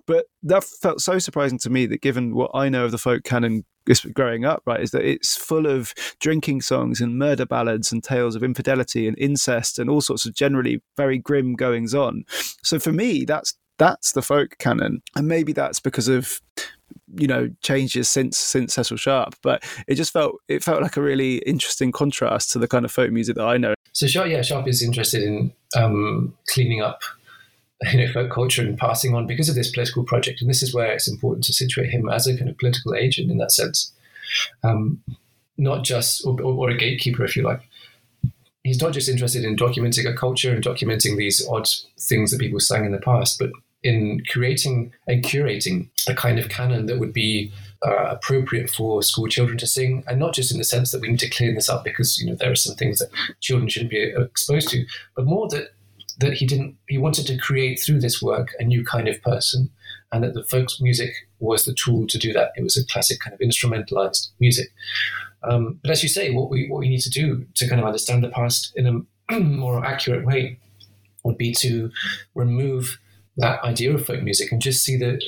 But 0.07 0.27
that 0.45 0.65
felt 0.65 1.01
so 1.01 1.19
surprising 1.19 1.59
to 1.59 1.71
me 1.71 1.87
that 1.87 2.01
given 2.03 2.35
what 2.35 2.51
I 2.55 2.69
know 2.69 2.85
of 2.85 2.93
the 2.93 2.99
folk 2.99 3.25
canon 3.25 3.65
growing 4.13 4.45
up, 4.45 4.63
right, 4.67 4.81
is 4.81 4.91
that 4.93 5.05
it's 5.05 5.37
full 5.37 5.67
of 5.67 5.95
drinking 6.21 6.63
songs 6.63 7.01
and 7.01 7.19
murder 7.19 7.47
ballads 7.47 7.93
and 7.93 8.03
tales 8.03 8.35
of 8.35 8.43
infidelity 8.43 9.07
and 9.07 9.19
incest 9.19 9.79
and 9.79 9.91
all 9.91 10.01
sorts 10.01 10.27
of 10.27 10.35
generally 10.35 10.83
very 10.97 11.19
grim 11.19 11.55
goings 11.55 11.95
on. 11.95 12.25
So 12.63 12.79
for 12.79 12.93
me, 12.93 13.25
that's 13.25 13.55
that's 13.79 14.13
the 14.13 14.23
folk 14.23 14.59
canon, 14.59 15.03
and 15.17 15.27
maybe 15.27 15.53
that's 15.53 15.81
because 15.81 16.09
of 16.09 16.41
you 17.17 17.27
know 17.27 17.51
changes 17.63 18.09
since 18.09 18.39
since 18.39 18.75
Cecil 18.75 18.97
Sharp, 18.97 19.35
but 19.43 19.65
it 19.89 19.95
just 19.95 20.13
felt 20.13 20.37
it 20.49 20.63
felt 20.63 20.83
like 20.83 20.97
a 20.97 21.03
really 21.03 21.39
interesting 21.39 21.93
contrast 21.93 22.51
to 22.53 22.59
the 22.59 22.69
kind 22.69 22.85
of 22.85 22.93
folk 22.93 23.11
music 23.11 23.37
that 23.37 23.47
I 23.47 23.57
know. 23.57 23.75
So 23.93 24.07
Sharp, 24.07 24.29
yeah, 24.29 24.43
Sharp 24.43 24.69
is 24.69 24.83
interested 24.83 25.23
in 25.23 25.53
um, 25.77 26.37
cleaning 26.49 26.83
up 26.83 27.01
you 27.93 27.99
know 27.99 28.13
folk 28.13 28.31
culture 28.31 28.63
and 28.63 28.79
passing 28.79 29.15
on 29.15 29.27
because 29.27 29.49
of 29.49 29.55
this 29.55 29.71
political 29.71 30.05
project, 30.05 30.41
and 30.41 30.51
this 30.51 30.63
is 30.63 30.75
where 30.75 30.93
it's 30.93 31.09
important 31.09 31.45
to 31.45 31.53
situate 31.53 31.91
him 31.91 32.09
as 32.09 32.27
a 32.27 32.37
kind 32.37 32.51
of 32.51 32.59
political 32.59 32.95
agent 32.95 33.31
in 33.31 33.39
that 33.39 33.53
sense, 33.53 33.93
um, 34.63 35.03
not 35.57 35.85
just 35.85 36.25
or, 36.27 36.41
or 36.43 36.71
a 36.71 36.77
gatekeeper, 36.77 37.25
if 37.25 37.37
you 37.37 37.43
like. 37.43 37.63
He's 38.63 38.83
not 38.83 38.93
just 38.93 39.09
interested 39.09 39.43
in 39.43 39.57
documenting 39.57 40.07
a 40.07 40.15
culture 40.15 40.53
and 40.53 40.63
documenting 40.63 41.17
these 41.17 41.47
odd 41.49 41.67
things 41.99 42.31
that 42.31 42.41
people 42.41 42.61
sang 42.61 42.85
in 42.85 42.93
the 42.93 42.99
past, 42.99 43.39
but 43.39 43.51
in 43.83 44.23
creating 44.29 44.93
and 45.07 45.25
curating 45.25 45.89
a 46.07 46.15
kind 46.15 46.39
of 46.39 46.51
canon 46.51 46.85
that 46.85 46.99
would 46.99 47.15
be 47.15 47.51
uh, 47.87 48.09
appropriate 48.11 48.69
for 48.69 49.03
school 49.03 49.27
children 49.27 49.57
to 49.57 49.67
sing, 49.67 50.05
and 50.07 50.19
not 50.19 50.35
just 50.35 50.53
in 50.53 50.59
the 50.59 50.65
sense 50.65 50.91
that 50.91 51.01
we 51.01 51.09
need 51.09 51.21
to 51.21 51.31
clean 51.31 51.55
this 51.55 51.71
up 51.71 51.83
because 51.83 52.19
you 52.19 52.27
know 52.27 52.35
there 52.35 52.51
are 52.51 52.57
some 52.57 52.77
things 52.77 52.99
that 52.99 53.09
children 53.41 53.71
shouldn't 53.71 53.91
be 53.91 54.13
exposed 54.19 54.69
to, 54.69 54.85
but 55.17 55.25
more 55.25 55.49
that 55.49 55.73
that 56.21 56.35
he 56.35 56.47
didn't 56.47 56.77
he 56.89 56.99
wanted 56.99 57.27
to 57.27 57.39
create 57.39 57.81
through 57.81 58.01
this 58.01 58.23
work 58.23 58.55
a 58.59 58.65
new 58.65 58.85
kind 58.85 59.09
of 59.09 59.21
person, 59.23 59.71
and 60.13 60.23
that 60.23 60.35
the 60.35 60.45
folk 60.45 60.69
music 60.81 61.11
was 61.39 61.65
the 61.65 61.75
tool 61.75 62.07
to 62.07 62.19
do 62.19 62.33
that. 62.33 62.53
It 62.57 62.63
was 62.63 62.77
a 62.77 62.87
classic 62.87 63.21
kind 63.21 63.35
of 63.35 63.41
instrumentalized 63.41 64.29
music. 64.39 64.69
Um, 65.43 65.79
but 65.83 65.91
as 65.91 66.03
you 66.03 66.09
say, 66.09 66.31
what 66.31 66.51
we 66.51 66.69
what 66.69 66.81
we 66.81 66.89
need 66.89 67.01
to 67.01 67.11
do 67.11 67.47
to 67.55 67.69
kind 67.69 67.81
of 67.81 67.87
understand 67.87 68.23
the 68.23 68.29
past 68.29 68.73
in 68.77 69.05
a 69.31 69.41
more 69.41 69.85
accurate 69.85 70.27
way 70.27 70.59
would 71.25 71.39
be 71.39 71.53
to 71.53 71.91
remove 72.35 72.99
that 73.37 73.63
idea 73.63 73.95
of 73.95 74.05
folk 74.05 74.23
music 74.23 74.53
and 74.53 74.61
just 74.61 74.85
see 74.85 74.97
the 74.97 75.21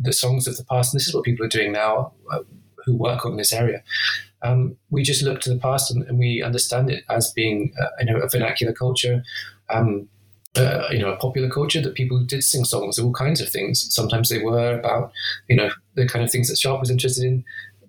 the 0.00 0.12
songs 0.12 0.46
of 0.46 0.56
the 0.56 0.64
past. 0.64 0.92
And 0.92 1.00
this 1.00 1.08
is 1.08 1.14
what 1.14 1.24
people 1.24 1.44
are 1.44 1.50
doing 1.50 1.72
now 1.72 2.12
uh, 2.30 2.40
who 2.84 2.96
work 2.96 3.26
on 3.26 3.36
this 3.36 3.52
area. 3.52 3.82
Um, 4.42 4.76
we 4.90 5.02
just 5.02 5.22
look 5.22 5.40
to 5.40 5.50
the 5.52 5.58
past 5.58 5.90
and, 5.90 6.04
and 6.04 6.18
we 6.18 6.42
understand 6.42 6.90
it 6.90 7.02
as 7.10 7.32
being 7.32 7.72
uh, 7.80 7.88
you 8.00 8.06
know 8.06 8.18
a 8.20 8.28
vernacular 8.28 8.72
culture. 8.72 9.22
Um, 9.68 10.08
uh, 10.56 10.88
you 10.90 10.98
know, 10.98 11.12
a 11.12 11.16
popular 11.16 11.48
culture 11.48 11.80
that 11.80 11.94
people 11.94 12.22
did 12.24 12.42
sing 12.42 12.64
songs 12.64 12.98
of 12.98 13.04
all 13.04 13.12
kinds 13.12 13.40
of 13.40 13.48
things. 13.48 13.86
Sometimes 13.94 14.28
they 14.28 14.42
were 14.42 14.78
about, 14.78 15.12
you 15.48 15.56
know, 15.56 15.70
the 15.94 16.08
kind 16.08 16.24
of 16.24 16.30
things 16.30 16.48
that 16.48 16.58
Sharp 16.58 16.80
was 16.80 16.90
interested 16.90 17.24
in, 17.24 17.44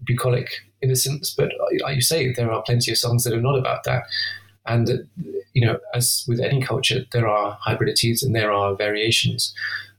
bucolic 0.06 0.50
innocence. 0.82 1.34
But 1.36 1.52
uh, 1.54 1.84
like 1.84 1.96
you 1.96 2.02
say, 2.02 2.32
there 2.34 2.52
are 2.52 2.62
plenty 2.64 2.92
of 2.92 2.98
songs 2.98 3.24
that 3.24 3.34
are 3.34 3.42
not 3.42 3.58
about 3.58 3.84
that. 3.86 4.04
and 4.66 4.88
that 4.88 5.08
you 5.54 5.66
know, 5.66 5.80
as 5.94 6.24
with 6.28 6.40
any 6.40 6.62
culture, 6.62 7.06
there 7.12 7.28
are 7.28 7.58
hybridities 7.62 8.24
and 8.24 8.36
there 8.36 8.52
are 8.52 8.76
variations, 8.76 9.54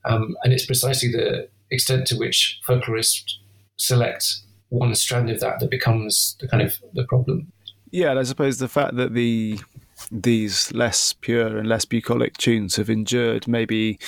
um, 0.05 0.37
and 0.43 0.53
it's 0.53 0.67
precisely 0.67 1.11
the 1.11 1.49
extent 1.71 2.07
to 2.07 2.17
which 2.17 2.61
folklorists 2.67 3.35
select 3.77 4.37
one 4.69 4.95
strand 4.95 5.29
of 5.31 5.41
that 5.41 5.61
that 5.61 5.71
becomes 5.71 6.37
the 6.41 6.49
kind 6.49 6.63
of 6.63 6.79
the 6.95 7.05
problem. 7.05 7.53
Yeah, 7.91 8.11
and 8.11 8.19
I 8.19 8.23
suppose 8.23 8.59
the 8.59 8.69
fact 8.69 8.97
that 8.97 9.15
the 9.15 9.59
these 10.11 10.73
less 10.73 11.13
pure 11.13 11.59
and 11.59 11.69
less 11.69 11.85
bucolic 11.85 12.37
tunes 12.37 12.77
have 12.77 12.91
endured 12.91 13.47
maybe 13.47 13.99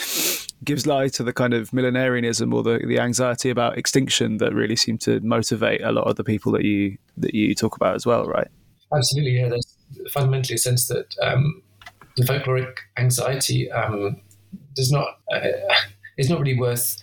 gives 0.65 0.87
lie 0.87 1.09
to 1.09 1.23
the 1.23 1.33
kind 1.33 1.55
of 1.55 1.71
millenarianism 1.71 2.53
or 2.55 2.63
the, 2.63 2.85
the 2.87 2.99
anxiety 2.99 3.51
about 3.51 3.77
extinction 3.77 4.39
that 4.39 4.55
really 4.55 4.77
seem 4.77 4.99
to 4.99 5.21
motivate 5.21 5.83
a 5.83 5.93
lot 5.93 6.07
of 6.07 6.17
the 6.17 6.25
people 6.25 6.53
that 6.53 6.65
you 6.65 6.97
that 7.17 7.35
you 7.35 7.55
talk 7.55 7.77
about 7.77 7.95
as 7.95 8.07
well, 8.07 8.27
right? 8.27 8.49
Absolutely, 8.95 9.33
yeah. 9.33 9.49
There's 9.49 9.77
fundamentally 10.13 10.55
a 10.55 10.59
sense 10.59 10.89
that 10.89 11.07
um, 11.21 11.63
the 12.17 12.25
folkloric 12.25 12.77
anxiety 12.99 13.71
um, 13.71 14.21
does 14.75 14.93
not 14.93 15.09
uh, 15.33 15.41
is 16.19 16.31
not 16.31 16.41
really 16.41 16.59
worth 16.59 16.97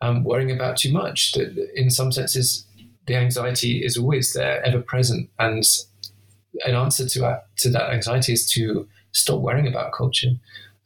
um, 0.00 0.24
worrying 0.24 0.50
about 0.50 0.76
too 0.76 0.92
much. 0.92 1.32
That 1.32 1.70
in 1.74 1.90
some 1.90 2.12
senses, 2.12 2.66
the 3.06 3.16
anxiety 3.16 3.84
is 3.84 3.96
always 3.96 4.32
there, 4.32 4.64
ever 4.64 4.80
present, 4.80 5.28
and 5.38 5.64
an 6.64 6.74
answer 6.74 7.08
to 7.08 7.18
that, 7.20 7.46
to 7.58 7.70
that 7.70 7.90
anxiety 7.90 8.32
is 8.32 8.50
to 8.52 8.88
stop 9.12 9.40
worrying 9.40 9.68
about 9.68 9.92
culture. 9.92 10.30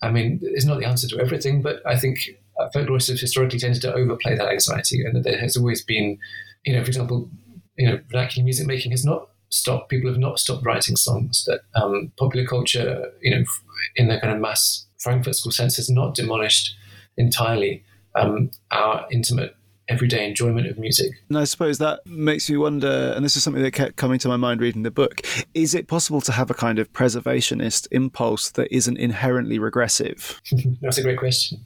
I 0.03 0.11
mean, 0.11 0.41
it's 0.43 0.65
not 0.67 0.79
the 0.79 0.87
answer 0.87 1.09
to 1.09 1.21
everything, 1.21 1.63
but 1.63 1.81
I 1.87 1.97
think 1.99 2.31
folklorists 2.75 3.09
have 3.09 3.19
historically 3.19 3.59
tended 3.59 3.83
to 3.83 3.95
overplay 3.95 4.37
that 4.37 4.49
anxiety, 4.49 5.05
and 5.05 5.17
that 5.17 5.25
there 5.25 5.39
has 5.39 5.57
always 5.57 5.83
been, 5.83 6.19
you 6.65 6.75
know, 6.75 6.83
for 6.83 6.89
example, 6.89 7.31
you 7.77 7.89
know, 7.89 8.01
vernacular 8.11 8.45
music 8.45 8.67
making 8.67 8.93
has 8.93 9.05
not 9.05 9.29
stopped. 9.49 9.89
People 9.89 10.11
have 10.11 10.19
not 10.19 10.39
stopped 10.39 10.65
writing 10.65 10.97
songs. 10.97 11.45
That 11.47 11.61
um, 11.75 12.13
popular 12.19 12.47
culture, 12.47 13.11
you 13.23 13.31
know, 13.31 13.45
in 13.97 14.09
the 14.09 14.21
kind 14.21 14.33
of 14.33 14.41
mass 14.41 14.87
Frankfurt 14.99 15.37
School 15.37 15.53
sense, 15.53 15.77
has 15.77 15.91
not 15.91 16.15
demolished 16.15 16.77
entirely 17.17 17.83
um, 18.15 18.51
our 18.71 19.07
intimate 19.11 19.57
everyday 19.89 20.27
enjoyment 20.27 20.67
of 20.67 20.79
music. 20.79 21.13
And 21.29 21.39
I 21.39 21.45
suppose 21.45 21.79
that 21.79 22.01
makes 22.07 22.49
me 22.49 22.57
wonder, 22.57 23.13
and 23.15 23.25
this 23.25 23.37
is 23.37 23.43
something 23.43 23.63
that 23.63 23.73
kept 23.73 23.97
coming 23.97 24.19
to 24.21 24.29
my 24.29 24.37
mind 24.37 24.61
reading 24.61 24.83
the 24.83 24.91
book 24.91 25.23
is 25.55 25.75
it 25.75 25.89
possible 25.89 26.21
to 26.23 26.33
have 26.33 26.51
a 26.51 26.55
kind 26.55 26.79
of 26.79 26.93
preservationist 26.93 27.87
impulse 27.91 28.51
that 28.53 28.75
isn't 28.75 28.97
inherently 28.97 29.59
regressive? 29.59 30.41
That's 30.81 30.99
a 30.99 31.03
great 31.03 31.19
question. 31.19 31.61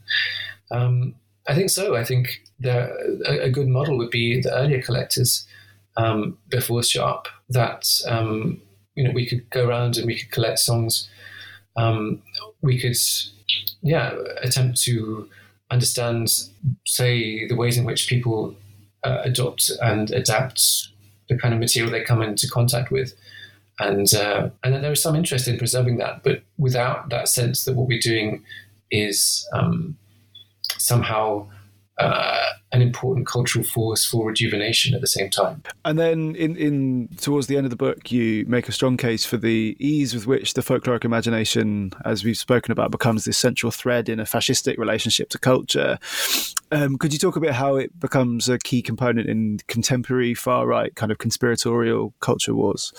Um, 0.70 1.14
I 1.46 1.54
think 1.54 1.70
so. 1.70 1.96
I 1.96 2.04
think 2.04 2.42
a, 2.64 2.90
a, 3.24 3.50
good 3.50 3.68
model 3.68 3.96
would 3.96 4.10
be 4.10 4.42
the 4.42 4.54
earlier 4.54 4.82
collectors 4.82 5.46
um, 5.96 6.36
before 6.50 6.82
Sharp 6.82 7.26
that 7.48 7.88
um, 8.06 8.60
you 8.94 9.04
know 9.04 9.12
we 9.12 9.26
could 9.26 9.48
go 9.48 9.66
around 9.66 9.96
and 9.96 10.06
we 10.06 10.18
could 10.18 10.30
collect 10.30 10.58
songs. 10.58 11.08
Um, 11.76 12.22
we 12.60 12.78
could, 12.78 12.96
yeah, 13.80 14.14
attempt 14.42 14.82
to 14.82 15.28
understand, 15.70 16.30
say, 16.86 17.46
the 17.46 17.54
ways 17.54 17.76
in 17.76 17.84
which 17.84 18.08
people 18.08 18.54
uh, 19.04 19.20
adopt 19.22 19.70
and 19.82 20.10
adapt 20.10 20.88
the 21.28 21.36
kind 21.36 21.52
of 21.52 21.60
material 21.60 21.90
they 21.90 22.02
come 22.02 22.22
into 22.22 22.48
contact 22.48 22.90
with. 22.90 23.14
And, 23.80 24.12
uh, 24.14 24.50
and 24.64 24.82
there 24.82 24.92
is 24.92 25.02
some 25.02 25.14
interest 25.14 25.46
in 25.46 25.58
preserving 25.58 25.98
that, 25.98 26.22
but 26.24 26.42
without 26.56 27.10
that 27.10 27.28
sense 27.28 27.64
that 27.64 27.76
what 27.76 27.86
we're 27.86 28.00
doing 28.00 28.42
is 28.90 29.48
um, 29.52 29.96
somehow 30.78 31.46
uh, 31.98 32.44
an 32.70 32.82
important 32.82 33.26
cultural 33.26 33.64
force 33.64 34.04
for 34.04 34.28
rejuvenation 34.28 34.94
at 34.94 35.00
the 35.00 35.06
same 35.06 35.30
time. 35.30 35.62
And 35.84 35.98
then, 35.98 36.36
in, 36.36 36.56
in 36.56 37.08
towards 37.20 37.46
the 37.46 37.56
end 37.56 37.66
of 37.66 37.70
the 37.70 37.76
book, 37.76 38.12
you 38.12 38.44
make 38.46 38.68
a 38.68 38.72
strong 38.72 38.96
case 38.96 39.24
for 39.24 39.36
the 39.36 39.76
ease 39.78 40.14
with 40.14 40.26
which 40.26 40.54
the 40.54 40.60
folkloric 40.60 41.04
imagination, 41.04 41.92
as 42.04 42.24
we've 42.24 42.36
spoken 42.36 42.72
about, 42.72 42.90
becomes 42.90 43.24
this 43.24 43.38
central 43.38 43.72
thread 43.72 44.08
in 44.08 44.20
a 44.20 44.24
fascistic 44.24 44.78
relationship 44.78 45.30
to 45.30 45.38
culture. 45.38 45.98
Um, 46.70 46.98
could 46.98 47.12
you 47.12 47.18
talk 47.18 47.36
a 47.36 47.40
bit 47.40 47.52
how 47.52 47.76
it 47.76 47.98
becomes 47.98 48.48
a 48.48 48.58
key 48.58 48.82
component 48.82 49.28
in 49.28 49.60
contemporary 49.66 50.34
far 50.34 50.66
right 50.66 50.94
kind 50.94 51.10
of 51.10 51.18
conspiratorial 51.18 52.12
culture 52.20 52.54
wars? 52.54 52.92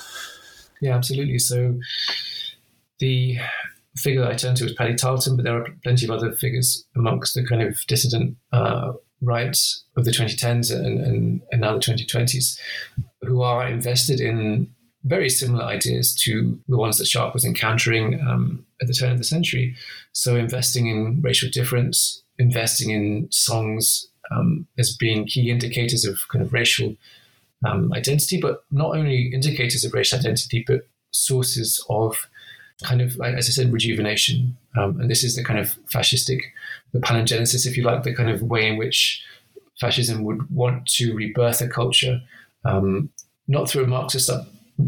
Yeah, 0.82 0.95
absolutely. 0.95 1.39
So 1.39 1.80
the 3.00 3.38
figure 3.98 4.22
that 4.22 4.32
I 4.32 4.36
turn 4.36 4.56
to 4.56 4.66
is 4.66 4.74
Paddy 4.74 4.96
Tarleton, 4.96 5.36
but 5.36 5.46
there 5.46 5.62
are 5.62 5.68
plenty 5.84 6.06
of 6.06 6.12
other 6.12 6.32
figures 6.32 6.86
amongst 6.96 7.34
the 7.34 7.46
kind 7.46 7.62
of 7.62 7.80
dissident 7.88 8.38
uh, 8.52 8.94
right 9.22 9.58
of 9.98 10.06
the 10.06 10.12
2010s 10.12 10.74
and, 10.74 11.00
and, 11.00 11.42
and 11.52 11.62
now 11.62 11.74
the 11.74 11.80
2020s 11.80 12.60
who 13.22 13.42
are 13.42 13.68
invested 13.68 14.22
in 14.22 14.70
very 15.04 15.30
similar 15.30 15.64
ideas 15.64 16.14
to 16.14 16.60
the 16.68 16.78
ones 16.78 16.98
that 16.98 17.08
Sharp 17.08 17.34
was 17.34 17.46
encountering 17.46 18.20
um, 18.28 18.66
at 18.82 18.88
the 18.88 18.94
turn 18.94 19.12
of 19.12 19.18
the 19.18 19.24
century. 19.24 19.76
So, 20.12 20.36
investing 20.36 20.88
in 20.88 21.22
racial 21.22 21.50
difference, 21.50 22.22
investing 22.38 22.92
in 22.92 23.28
songs 23.32 24.08
um, 24.32 24.68
as 24.78 24.96
being 24.96 25.26
key 25.26 25.50
indicators 25.50 26.06
of 26.06 26.20
kind 26.30 26.44
of 26.44 26.54
racial 26.54 26.96
um, 27.66 27.92
identity, 27.94 28.40
but 28.42 28.64
not 28.72 28.96
only 28.96 29.32
indicators 29.34 29.84
of 29.86 29.94
racial 29.94 30.20
identity, 30.20 30.64
but 30.68 30.88
sources 31.12 31.84
of 31.90 32.28
kind 32.84 33.01
of, 33.01 33.15
like, 33.17 33.36
as 33.36 33.47
I 33.47 33.51
said, 33.51 33.73
rejuvenation. 33.73 34.57
Um, 34.77 34.99
and 35.01 35.09
this 35.09 35.23
is 35.23 35.36
the 35.36 35.43
kind 35.43 35.59
of 35.59 35.77
fascistic, 35.86 36.39
the 36.93 36.99
palingenesis, 36.99 37.65
if 37.65 37.75
you 37.75 37.84
like, 37.84 38.03
the 38.03 38.15
kind 38.15 38.30
of 38.30 38.41
way 38.41 38.67
in 38.67 38.77
which 38.77 39.23
fascism 39.80 40.23
would 40.23 40.49
want 40.49 40.86
to 40.88 41.13
rebirth 41.13 41.61
a 41.61 41.67
culture, 41.67 42.21
um, 42.65 43.09
not 43.47 43.69
through 43.69 43.84
a 43.84 43.88
Marxist 43.88 44.30
up, 44.30 44.47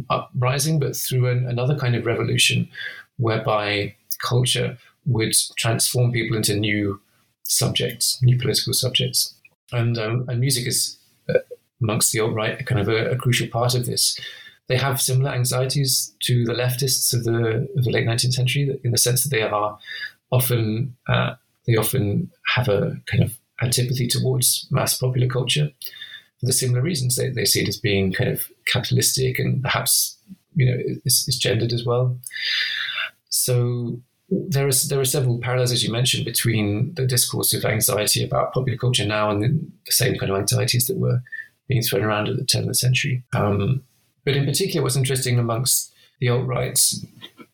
uprising, 0.10 0.80
but 0.80 0.96
through 0.96 1.30
an, 1.30 1.46
another 1.48 1.78
kind 1.78 1.96
of 1.96 2.06
revolution 2.06 2.70
whereby 3.18 3.96
culture 4.22 4.78
would 5.06 5.34
transform 5.58 6.12
people 6.12 6.38
into 6.38 6.56
new 6.56 7.02
subjects, 7.44 8.22
new 8.22 8.38
political 8.38 8.74
subjects. 8.74 9.34
And, 9.72 9.98
um, 9.98 10.26
and 10.30 10.40
music 10.40 10.68
is, 10.68 10.98
uh, 11.30 11.40
amongst 11.82 12.12
the 12.12 12.20
alt 12.20 12.34
right, 12.34 12.66
kind 12.66 12.80
of 12.80 12.88
a, 12.88 13.12
a 13.12 13.16
crucial 13.16 13.48
part 13.48 13.76
of 13.76 13.86
this 13.86 14.18
they 14.72 14.78
have 14.78 15.02
similar 15.02 15.32
anxieties 15.32 16.14
to 16.22 16.46
the 16.46 16.54
leftists 16.54 17.14
of 17.14 17.26
the, 17.26 17.68
of 17.76 17.84
the 17.84 17.92
late 17.92 18.08
19th 18.08 18.32
century 18.32 18.80
in 18.86 18.92
the 18.92 18.98
sense 18.98 19.22
that 19.22 19.30
they 19.30 19.42
are 19.42 19.78
often 20.32 20.96
uh, 21.10 21.34
they 21.68 21.76
often 21.76 22.32
have 22.56 22.70
a 22.70 22.96
kind 23.06 23.22
of 23.22 23.38
antipathy 23.62 24.08
towards 24.08 24.68
mass 24.72 24.98
popular 24.98 25.28
culture 25.28 25.70
for 26.40 26.46
the 26.46 26.54
similar 26.54 26.82
reasons. 26.82 27.18
They, 27.18 27.30
they 27.30 27.44
see 27.44 27.64
it 27.64 27.68
as 27.68 27.76
being 27.76 28.14
kind 28.14 28.30
of 28.30 28.48
capitalistic 28.66 29.40
and 29.40 29.62
perhaps 29.62 30.18
you 30.56 30.66
know 30.66 30.78
is, 31.04 31.26
is 31.28 31.38
gendered 31.38 31.74
as 31.74 31.86
well. 31.86 32.18
So 33.28 34.00
there 34.30 34.70
is 34.70 34.88
there 34.88 35.02
are 35.02 35.06
several 35.06 35.38
parallels, 35.40 35.74
as 35.74 35.84
you 35.84 35.92
mentioned, 35.92 36.24
between 36.24 36.94
the 36.94 37.06
discourse 37.06 37.54
of 37.54 37.66
anxiety 37.66 38.24
about 38.24 38.54
popular 38.54 38.78
culture 38.78 39.06
now 39.06 39.32
and 39.32 39.44
the 39.44 39.92
same 39.92 40.18
kind 40.18 40.32
of 40.32 40.38
anxieties 40.38 40.88
that 40.88 40.98
were 40.98 41.20
being 41.68 41.82
thrown 41.82 42.04
around 42.06 42.30
at 42.30 42.38
the 42.38 42.46
turn 42.46 42.62
of 42.62 42.70
the 42.70 42.74
century. 42.74 43.22
Um, 43.34 43.84
but 44.26 44.36
in 44.36 44.46
particular, 44.46 44.84
what's 44.84 44.96
interesting 44.96 45.40
amongst 45.40 45.94
the 46.20 46.30
alt 46.30 46.46
rights 46.46 47.06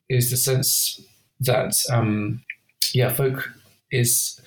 is 0.10 0.30
the 0.30 0.38
sense 0.38 1.02
that, 1.40 1.76
um, 1.92 2.44
yeah, 2.94 3.14
folk 3.14 3.50
is 3.92 4.40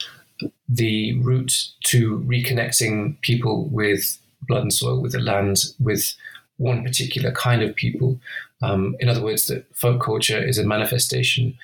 the 0.68 1.18
route 1.20 1.68
to 1.84 2.18
reconnecting 2.20 3.20
people 3.20 3.68
with 3.68 4.18
blood 4.48 4.62
and 4.62 4.72
soil, 4.72 5.00
with 5.00 5.12
the 5.12 5.18
land, 5.18 5.64
with 5.78 6.14
one 6.56 6.82
particular 6.82 7.32
kind 7.32 7.62
of 7.62 7.74
people. 7.74 8.18
Um, 8.62 8.96
in 9.00 9.08
other 9.08 9.22
words, 9.22 9.46
that 9.46 9.64
folk 9.74 10.02
culture 10.02 10.42
is 10.42 10.58
a 10.58 10.64
manifestation 10.64 11.56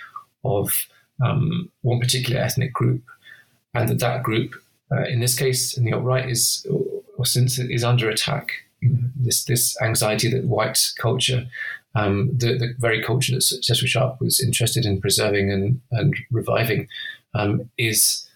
of 0.44 0.86
um, 1.24 1.70
one 1.82 2.00
particular 2.00 2.40
ethnic 2.40 2.72
group, 2.72 3.02
and 3.74 3.88
that 3.88 3.98
that 3.98 4.22
group, 4.22 4.54
uh, 4.92 5.04
in 5.04 5.20
this 5.20 5.36
case, 5.36 5.76
in 5.76 5.84
the 5.84 5.92
alt 5.92 6.04
right, 6.04 6.28
is 6.28 6.66
or 7.16 7.24
since 7.24 7.58
is 7.58 7.84
under 7.84 8.08
attack 8.08 8.52
this 9.14 9.44
this 9.44 9.80
anxiety 9.82 10.30
that 10.30 10.44
white 10.44 10.78
culture, 11.00 11.46
um, 11.94 12.30
the, 12.36 12.58
the 12.58 12.74
very 12.78 13.02
culture 13.02 13.34
that 13.34 13.42
Cecil 13.42 13.88
Sharp 13.88 14.20
was 14.20 14.40
interested 14.40 14.84
in 14.84 15.00
preserving 15.00 15.50
and, 15.50 15.80
and 15.92 16.14
reviving, 16.30 16.88
um, 17.34 17.70
is 17.78 18.28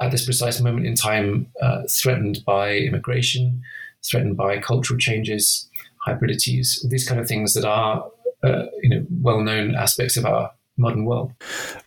at 0.00 0.10
this 0.10 0.24
precise 0.24 0.60
moment 0.60 0.86
in 0.86 0.94
time 0.94 1.48
uh, 1.60 1.82
threatened 1.88 2.44
by 2.44 2.76
immigration, 2.76 3.62
threatened 4.04 4.36
by 4.36 4.58
cultural 4.58 4.98
changes, 4.98 5.68
hybridities, 6.06 6.84
these 6.88 7.08
kind 7.08 7.20
of 7.20 7.26
things 7.26 7.54
that 7.54 7.64
are 7.64 8.08
uh, 8.42 8.66
you 8.82 8.88
know 8.90 9.04
well 9.20 9.40
known 9.40 9.74
aspects 9.74 10.16
of 10.16 10.24
our 10.24 10.52
modern 10.78 11.04
world. 11.04 11.32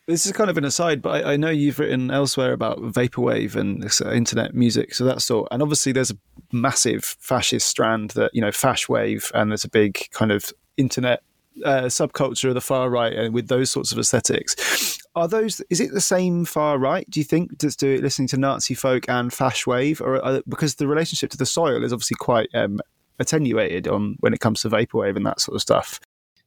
This 0.08 0.26
is 0.26 0.32
kind 0.32 0.50
of 0.50 0.58
an 0.58 0.66
aside, 0.66 1.02
but 1.02 1.26
I, 1.26 1.34
I, 1.34 1.38
know 1.38 1.50
you've 1.50 1.80
written 1.80 2.12
elsewhere 2.12 2.54
about 2.54 2.80
vaporwave 2.80 3.56
and 3.56 3.84
internet 4.14 4.54
music, 4.54 4.94
so 4.94 5.06
that 5.06 5.22
sort. 5.22 5.48
And 5.52 5.62
obviously, 5.62 5.92
there's 5.92 6.12
a 6.12 6.18
massive 6.52 7.04
fascist 7.04 7.68
strand 7.68 8.12
that 8.12 8.32
you 8.34 8.42
know, 8.42 8.52
fash 8.52 8.90
wave, 8.90 9.32
and 9.34 9.52
there's 9.52 9.64
a 9.64 9.70
big 9.70 10.10
kind 10.12 10.32
of 10.32 10.52
internet 10.78 11.24
uh, 11.66 11.84
subculture 11.84 12.50
of 12.50 12.54
the 12.54 12.62
far 12.62 12.90
right, 12.90 13.14
and 13.14 13.34
with 13.34 13.48
those 13.48 13.72
sorts 13.72 13.92
of 13.92 13.98
aesthetics. 13.98 15.00
Are 15.16 15.28
those? 15.28 15.62
Is 15.70 15.80
it 15.80 15.92
the 15.94 16.02
same 16.02 16.46
far 16.46 16.78
right? 16.78 17.10
Do 17.10 17.20
you 17.20 17.24
think 17.26 17.60
just 17.60 17.80
do 17.80 17.96
it 17.96 18.02
listening 18.02 18.30
to 18.30 18.38
Nazi 18.38 18.74
folk 18.74 19.10
and 19.10 19.32
fash 19.34 19.68
wave, 19.68 20.02
or 20.02 20.24
are, 20.24 20.42
because 20.48 20.76
the 20.76 20.88
relationship 20.88 21.30
to 21.32 21.38
the 21.38 21.46
soil 21.46 21.84
is 21.84 21.92
obviously 21.92 22.16
quite 22.20 22.50
um, 22.54 22.80
attenuated 23.20 23.88
on 23.88 24.16
when 24.20 24.34
it 24.34 24.40
comes 24.40 24.62
to 24.62 24.70
vaporwave 24.70 25.16
and 25.16 25.26
that 25.26 25.42
sort 25.42 25.56
of 25.56 25.62
stuff? 25.62 26.00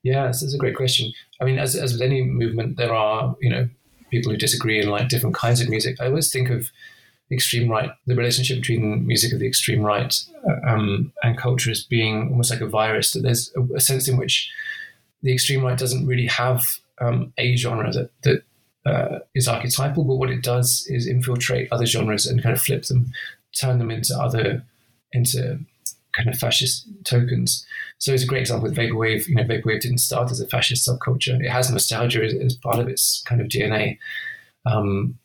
Yeah, 0.05 0.27
this 0.27 0.43
is 0.43 0.55
a 0.55 0.59
great 0.59 0.77
question. 0.77 1.13
I 1.41 1.45
mean, 1.45 1.59
as, 1.59 1.75
as 1.75 1.95
with 1.95 2.03
any 2.03 2.23
movement, 2.23 2.77
there 2.77 2.95
are, 2.95 3.35
you 3.41 3.51
know, 3.51 3.69
people 4.11 4.31
who 4.31 4.39
disagree 4.39 4.81
and 4.81 4.91
like 4.91 5.09
different 5.09 5.35
kinds 5.35 5.61
of 5.61 5.69
music. 5.69 5.97
I 6.01 6.07
always 6.07 6.31
think 6.31 6.51
of 6.51 6.71
extreme 7.33 7.71
right, 7.71 7.91
the 8.07 8.15
relationship 8.15 8.59
between 8.59 9.07
music 9.07 9.33
of 9.33 9.41
the 9.41 9.47
extreme 9.47 9.83
right 9.83 10.15
uh, 10.47 10.71
um, 10.71 11.13
and 11.23 11.39
culture 11.39 11.71
as 11.71 11.83
being 11.83 12.29
almost 12.29 12.51
like 12.51 12.61
a 12.61 12.67
virus, 12.67 13.13
that 13.13 13.23
there's 13.23 13.51
a, 13.57 13.63
a 13.75 13.81
sense 13.81 14.07
in 14.07 14.19
which 14.19 14.53
the 15.23 15.33
extreme 15.33 15.65
right 15.65 15.79
doesn't 15.79 16.07
really 16.07 16.27
have 16.27 16.65
um, 17.01 17.33
a 17.39 17.57
genre 17.57 17.91
that, 17.91 18.11
that 18.23 18.43
uh, 18.85 19.21
is 19.35 19.49
archetypal, 19.49 20.05
but 20.05 20.17
what 20.17 20.31
it 20.31 20.43
does 20.43 20.87
is 20.91 21.07
infiltrate 21.07 21.73
other 21.73 21.87
genres 21.87 22.27
and 22.27 22.43
kind 22.43 22.55
of 22.55 22.61
flip 22.61 22.85
them, 22.85 23.11
turn 23.59 23.79
them 23.79 23.91
into 23.91 24.15
other, 24.15 24.63
into 25.13 25.59
kind 26.17 26.29
of 26.29 26.39
fascist 26.39 26.89
tokens. 27.05 27.67
So 27.99 28.13
it's 28.13 28.23
a 28.23 28.27
great 28.27 28.43
example 28.43 28.69
with 28.69 28.77
vaporwave. 28.77 29.27
You 29.27 29.35
know, 29.35 29.45
vaporwave 29.45 29.81
didn't 29.81 29.99
start 29.99 30.31
as 30.31 30.41
a 30.41 30.49
fascist 30.49 30.89
subculture. 30.89 31.41
It 31.41 31.51
has 31.51 31.71
nostalgia 31.71 32.25
as, 32.25 32.35
as 32.35 32.55
part 32.55 32.79
of 32.79 32.89
its 32.89 33.23
kind 33.27 33.41
of 33.41 33.49
DNA. 33.49 33.99
Um, 34.67 35.19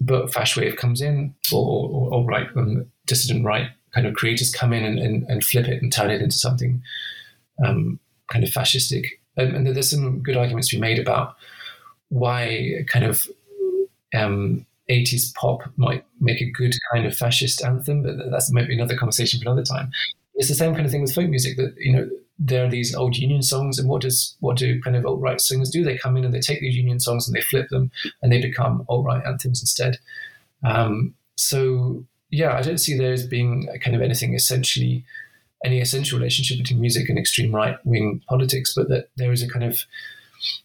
but 0.00 0.34
wave 0.56 0.76
comes 0.76 1.00
in, 1.00 1.34
or, 1.52 1.88
or, 1.88 2.14
or 2.14 2.24
right, 2.24 2.48
um, 2.56 2.86
dissident 3.06 3.44
right 3.44 3.68
kind 3.94 4.06
of 4.06 4.14
creators 4.14 4.52
come 4.52 4.72
in 4.72 4.84
and, 4.84 4.98
and, 4.98 5.24
and, 5.28 5.44
flip 5.44 5.68
it 5.68 5.80
and 5.80 5.92
turn 5.92 6.10
it 6.10 6.20
into 6.20 6.36
something 6.36 6.82
um, 7.64 8.00
kind 8.28 8.44
of 8.44 8.50
fascistic. 8.50 9.06
And, 9.36 9.56
and, 9.56 9.66
there's 9.66 9.90
some 9.90 10.20
good 10.20 10.36
arguments 10.36 10.68
to 10.68 10.76
be 10.76 10.80
made 10.80 10.98
about 10.98 11.36
why 12.08 12.84
kind 12.88 13.04
of 13.04 13.26
um, 14.14 14.66
80s 14.90 15.32
pop 15.34 15.62
might 15.76 16.04
make 16.20 16.40
a 16.40 16.50
good 16.50 16.74
kind 16.92 17.06
of 17.06 17.16
fascist 17.16 17.64
anthem, 17.64 18.02
but 18.02 18.30
that's 18.30 18.52
maybe 18.52 18.74
another 18.74 18.96
conversation 18.96 19.40
for 19.40 19.48
another 19.48 19.64
time. 19.64 19.90
It's 20.34 20.48
the 20.48 20.54
same 20.54 20.74
kind 20.74 20.84
of 20.84 20.92
thing 20.92 21.02
with 21.02 21.14
folk 21.14 21.28
music 21.28 21.56
that, 21.56 21.74
you 21.78 21.92
know, 21.92 22.08
there 22.38 22.64
are 22.64 22.70
these 22.70 22.94
old 22.94 23.16
union 23.16 23.42
songs 23.42 23.78
and 23.78 23.88
what 23.88 24.02
does 24.02 24.36
what 24.40 24.56
do 24.56 24.80
kind 24.82 24.96
of 24.96 25.06
alt-right 25.06 25.40
singers 25.40 25.70
do? 25.70 25.84
They 25.84 25.96
come 25.96 26.16
in 26.16 26.24
and 26.24 26.34
they 26.34 26.40
take 26.40 26.60
these 26.60 26.74
union 26.74 26.98
songs 26.98 27.28
and 27.28 27.36
they 27.36 27.40
flip 27.40 27.68
them 27.68 27.92
and 28.20 28.32
they 28.32 28.40
become 28.40 28.84
alt-right 28.88 29.24
anthems 29.24 29.62
instead. 29.62 29.98
Um, 30.64 31.14
so 31.36 32.04
yeah 32.30 32.56
i 32.56 32.62
don't 32.62 32.78
see 32.78 32.96
there 32.96 33.12
as 33.12 33.26
being 33.26 33.68
kind 33.80 33.96
of 33.96 34.02
anything 34.02 34.34
essentially 34.34 35.04
any 35.64 35.80
essential 35.80 36.18
relationship 36.18 36.58
between 36.58 36.80
music 36.80 37.08
and 37.08 37.18
extreme 37.18 37.54
right-wing 37.54 38.20
politics 38.28 38.74
but 38.74 38.88
that 38.88 39.08
there 39.16 39.32
is 39.32 39.42
a 39.42 39.48
kind 39.48 39.64
of 39.64 39.84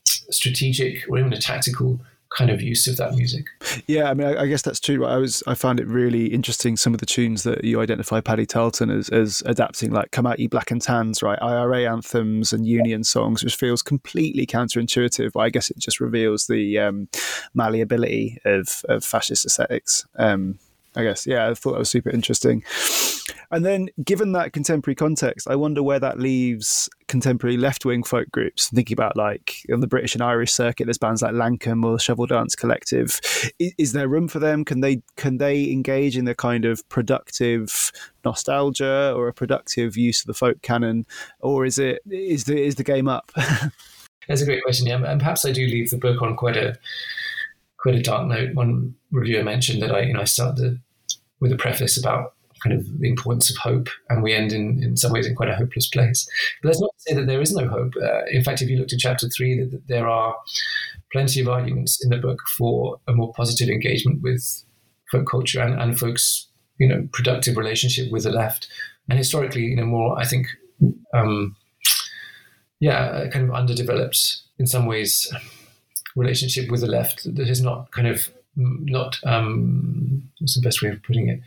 strategic 0.06 1.08
or 1.10 1.18
even 1.18 1.32
a 1.32 1.40
tactical 1.40 2.00
kind 2.30 2.50
of 2.50 2.62
use 2.62 2.88
of 2.88 2.98
that 2.98 3.14
music. 3.14 3.48
Yeah, 3.88 4.10
I 4.10 4.14
mean, 4.14 4.28
I, 4.28 4.44
I, 4.44 4.48
guess 4.48 4.62
that's 4.62 4.80
true. 4.80 5.06
I 5.06 5.18
was, 5.18 5.44
I 5.48 5.56
found 5.56 5.80
it 5.80 5.88
really 5.88 6.28
interesting 6.28 6.78
some 6.78 6.94
of 6.94 7.00
the 7.00 7.06
tunes 7.06 7.44
that 7.44 7.64
you 7.64 7.82
identify 7.82 8.22
Paddy 8.22 8.46
Tarleton 8.46 8.90
as, 8.90 9.10
as 9.10 9.42
adapting, 9.46 9.92
like 9.92 10.12
"Come 10.12 10.28
Out 10.28 10.40
Ye 10.40 10.48
Black 10.48 10.72
and 10.72 10.82
Tans," 10.82 11.24
right? 11.24 11.40
IRA 11.42 11.92
anthems 11.92 12.54
and 12.54 12.68
union 12.68 13.04
songs, 13.04 13.44
which 13.44 13.56
feels 13.56 13.82
completely 13.82 14.46
counterintuitive. 14.46 15.32
But 15.34 15.40
I 15.40 15.50
guess 15.50 15.70
it 15.70 15.80
just 15.80 16.00
reveals 16.00 16.48
the 16.48 16.80
um, 16.80 17.10
malleability 17.54 18.38
of, 18.46 18.84
of 18.88 19.04
fascist 19.04 19.46
aesthetics. 19.46 20.06
Um, 20.18 20.60
I 21.00 21.04
guess. 21.04 21.26
Yeah, 21.26 21.50
I 21.50 21.54
thought 21.54 21.72
that 21.72 21.80
was 21.80 21.90
super 21.90 22.10
interesting. 22.10 22.64
And 23.52 23.66
then, 23.66 23.90
given 24.04 24.34
that 24.34 24.54
contemporary 24.54 24.96
context, 24.96 25.48
I 25.50 25.56
wonder 25.56 25.82
where 25.82 26.00
that 26.00 26.20
leaves 26.20 26.90
contemporary 27.08 27.58
left 27.58 27.86
wing 27.86 28.04
folk 28.04 28.30
groups. 28.32 28.70
Thinking 28.70 28.96
about 28.96 29.16
like 29.16 29.66
on 29.72 29.80
the 29.80 29.88
British 29.88 30.14
and 30.14 30.22
Irish 30.22 30.52
circuit, 30.52 30.86
there's 30.86 30.98
bands 30.98 31.22
like 31.22 31.34
Lankum 31.34 31.84
or 31.86 31.98
Shovel 31.98 32.28
Dance 32.28 32.54
Collective. 32.54 33.20
Is, 33.58 33.74
is, 33.78 33.94
there 33.94 34.08
room 34.08 34.28
for 34.28 34.40
them? 34.40 34.66
Can 34.66 34.82
they 34.82 35.02
can 35.16 35.38
they 35.38 35.72
engage 35.72 36.18
in 36.18 36.26
the 36.26 36.36
kind 36.36 36.66
of 36.66 36.88
productive 36.90 37.92
nostalgia 38.26 39.14
or 39.16 39.30
a 39.30 39.34
productive 39.34 39.96
use 39.96 40.22
of 40.22 40.28
the 40.28 40.34
folk 40.34 40.62
canon, 40.62 41.06
or 41.40 41.66
is 41.66 41.80
it 41.80 42.02
is 42.10 42.44
the 42.44 42.62
is 42.62 42.76
the 42.76 42.84
game 42.84 43.08
up? 43.08 43.32
That's 44.28 44.42
a 44.42 44.46
great 44.46 44.64
question. 44.64 44.86
Yeah, 44.86 45.04
and 45.04 45.20
perhaps 45.20 45.46
I 45.46 45.52
do 45.52 45.66
leave 45.66 45.90
the 45.90 45.98
book 45.98 46.22
on 46.22 46.36
quite 46.36 46.58
a 46.58 46.78
quite 47.78 47.96
a 47.96 48.02
dark 48.02 48.28
note. 48.28 48.54
One 48.54 48.96
reviewer 49.12 49.44
mentioned 49.44 49.82
that 49.82 49.92
I, 49.92 50.02
you 50.02 50.14
know, 50.14 50.22
I 50.22 50.26
started 50.26 50.80
with 51.40 51.52
a 51.52 51.58
preface 51.58 51.98
about 51.98 52.34
kind 52.64 52.78
of 52.78 53.00
the 53.00 53.08
importance 53.08 53.50
of 53.50 53.58
hope, 53.58 53.88
and 54.10 54.22
we 54.22 54.34
end 54.34 54.52
in, 54.52 54.84
in 54.84 54.98
some 54.98 55.14
ways 55.14 55.26
in 55.26 55.36
quite 55.36 55.50
a 55.50 55.56
hopeless 55.56 55.88
place. 55.88 56.28
But 56.62 56.70
that's 56.70 56.82
not 56.82 56.92
to 56.94 57.02
say 57.02 57.16
that 57.16 57.28
there 57.28 57.42
is 57.42 57.54
no 57.54 57.68
hope. 57.68 57.94
Uh, 57.96 58.26
in 58.32 58.44
fact, 58.44 58.62
if 58.62 58.70
you 58.70 58.78
look 58.78 58.90
to 58.90 58.98
chapter 58.98 59.30
three, 59.30 59.60
that, 59.60 59.72
that 59.72 59.88
there 59.88 60.08
are 60.08 60.36
plenty 61.12 61.40
of 61.40 61.48
arguments 61.48 62.04
in 62.04 62.10
the 62.10 62.18
book 62.18 62.40
for 62.58 63.00
a 63.08 63.14
more 63.14 63.32
positive 63.34 63.70
engagement 63.70 64.22
with 64.22 64.64
folk 65.10 65.28
culture 65.28 65.62
and, 65.62 65.80
and 65.82 65.98
folks, 65.98 66.48
you 66.78 66.88
know, 66.88 67.08
productive 67.14 67.58
relationship 67.58 68.12
with 68.12 68.24
the 68.24 68.32
left. 68.32 68.68
And 69.10 69.18
historically, 69.18 69.64
you 69.64 69.76
know, 69.76 69.86
more, 69.86 70.20
I 70.20 70.26
think, 70.26 70.48
um, 71.14 71.56
yeah, 72.80 73.28
kind 73.30 73.50
of 73.50 73.56
underdeveloped 73.56 74.42
in 74.60 74.68
some 74.68 74.86
ways 74.86 75.34
relationship 76.16 76.70
with 76.70 76.82
the 76.82 76.88
left 76.88 77.24
that 77.36 77.48
has 77.48 77.62
not 77.62 77.92
kind 77.92 78.08
of 78.08 78.30
not 78.60 79.18
um, 79.26 80.30
what's 80.40 80.56
the 80.56 80.62
best 80.62 80.82
way 80.82 80.90
of 80.90 81.02
putting 81.04 81.30
it 81.30 81.40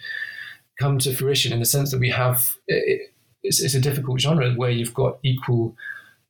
come 0.81 0.99
to 0.99 1.15
fruition 1.15 1.53
in 1.53 1.61
the 1.61 1.67
sense 1.67 1.91
that 1.91 2.01
we 2.01 2.11
have 2.11 2.57
it, 2.67 3.13
it's, 3.43 3.61
it's, 3.61 3.75
a 3.75 3.81
difficult 3.81 4.21
genre 4.21 4.53
where 4.55 4.71
you've 4.71 4.95
got 4.95 5.19
equal 5.23 5.77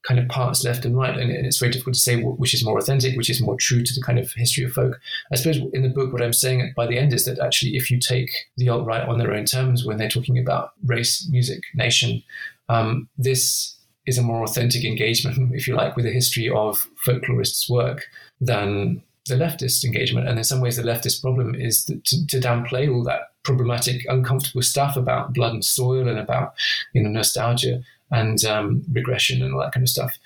kind 0.07 0.18
of 0.18 0.28
parts 0.28 0.64
left 0.64 0.85
and 0.85 0.97
right 0.97 1.16
and, 1.16 1.30
it's 1.30 1.59
very 1.59 1.70
difficult 1.70 1.95
to 1.95 2.01
say 2.01 2.20
which 2.20 2.55
is 2.55 2.64
more 2.64 2.78
authentic 2.78 3.16
which 3.16 3.30
is 3.30 3.41
more 3.41 3.57
true 3.57 3.83
to 3.83 3.95
the 3.95 4.03
kind 4.03 4.18
of 4.18 4.33
history 4.33 4.64
of 4.64 4.72
folk. 4.72 4.99
I 5.33 5.37
suppose 5.37 5.59
in 5.72 5.83
the 5.83 5.89
book 5.89 6.12
what 6.12 6.22
i'm 6.22 6.33
saying 6.33 6.72
by 6.76 6.87
the 6.87 6.99
end 6.99 7.12
is 7.12 7.24
that 7.26 7.39
actually 7.39 7.76
if 7.76 7.91
you 7.91 7.99
take 8.01 8.30
the 8.57 8.68
alt-right 8.68 9.09
on 9.09 9.18
their 9.18 9.33
own 9.33 9.45
terms 9.45 9.85
when 9.85 9.99
they're 9.99 10.09
talking 10.09 10.39
about 10.39 10.72
race 10.85 11.28
music 11.30 11.61
nation 11.74 12.22
um, 12.68 13.09
this 13.18 13.76
is 14.07 14.18
a 14.18 14.22
more 14.22 14.43
authentic 14.43 14.85
engagement, 14.85 15.55
if 15.55 15.66
you 15.66 15.74
like, 15.74 15.97
with 15.97 16.05
the 16.05 16.12
history 16.12 16.49
of 16.49 16.87
folklorists' 17.05 17.70
work 17.70 18.05
than 18.41 19.03
the 19.27 19.35
leftist 19.37 19.85
engagement. 19.85 20.29
And 20.29 20.39
in 20.39 20.45
some 20.45 20.61
ways, 20.61 20.77
the 20.77 20.83
leftist 20.83 21.23
problem 21.23 21.55
is 21.55 21.85
to, 21.85 22.01
to, 22.27 22.41
downplay 22.41 22.93
all 22.93 23.05
that 23.05 23.33
problematic, 23.45 24.05
uncomfortable 24.09 24.62
stuff 24.62 24.97
about 24.97 25.33
blood 25.33 25.53
and 25.53 25.64
soil 25.64 26.09
and 26.09 26.18
about 26.18 26.55
you 26.93 27.03
know 27.03 27.11
nostalgia 27.11 27.83
and 28.11 28.45
um, 28.45 28.83
regression 28.93 29.43
and 29.43 29.55
all 29.55 29.61
that 29.61 29.73
kind 29.73 29.85
of 29.85 29.89
stuff. 29.89 30.18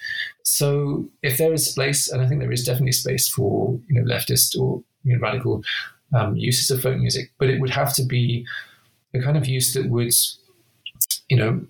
So, 0.42 1.08
if 1.22 1.38
there 1.38 1.52
is 1.52 1.70
space, 1.70 2.10
and 2.10 2.22
I 2.22 2.28
think 2.28 2.40
there 2.40 2.52
is 2.52 2.64
definitely 2.64 2.92
space 2.92 3.28
for 3.28 3.78
you 3.88 4.00
know 4.00 4.14
leftist 4.14 4.58
or 4.58 4.82
you 5.04 5.14
know, 5.14 5.20
radical 5.20 5.62
um, 6.14 6.36
uses 6.36 6.70
of 6.70 6.82
folk 6.82 6.98
music, 6.98 7.30
but 7.38 7.50
it 7.50 7.60
would 7.60 7.70
have 7.70 7.94
to 7.94 8.02
be 8.02 8.46
a 9.14 9.20
kind 9.20 9.36
of 9.36 9.46
use 9.46 9.74
that 9.74 9.88
would 9.88 10.12
you 11.28 11.36
know 11.36 11.66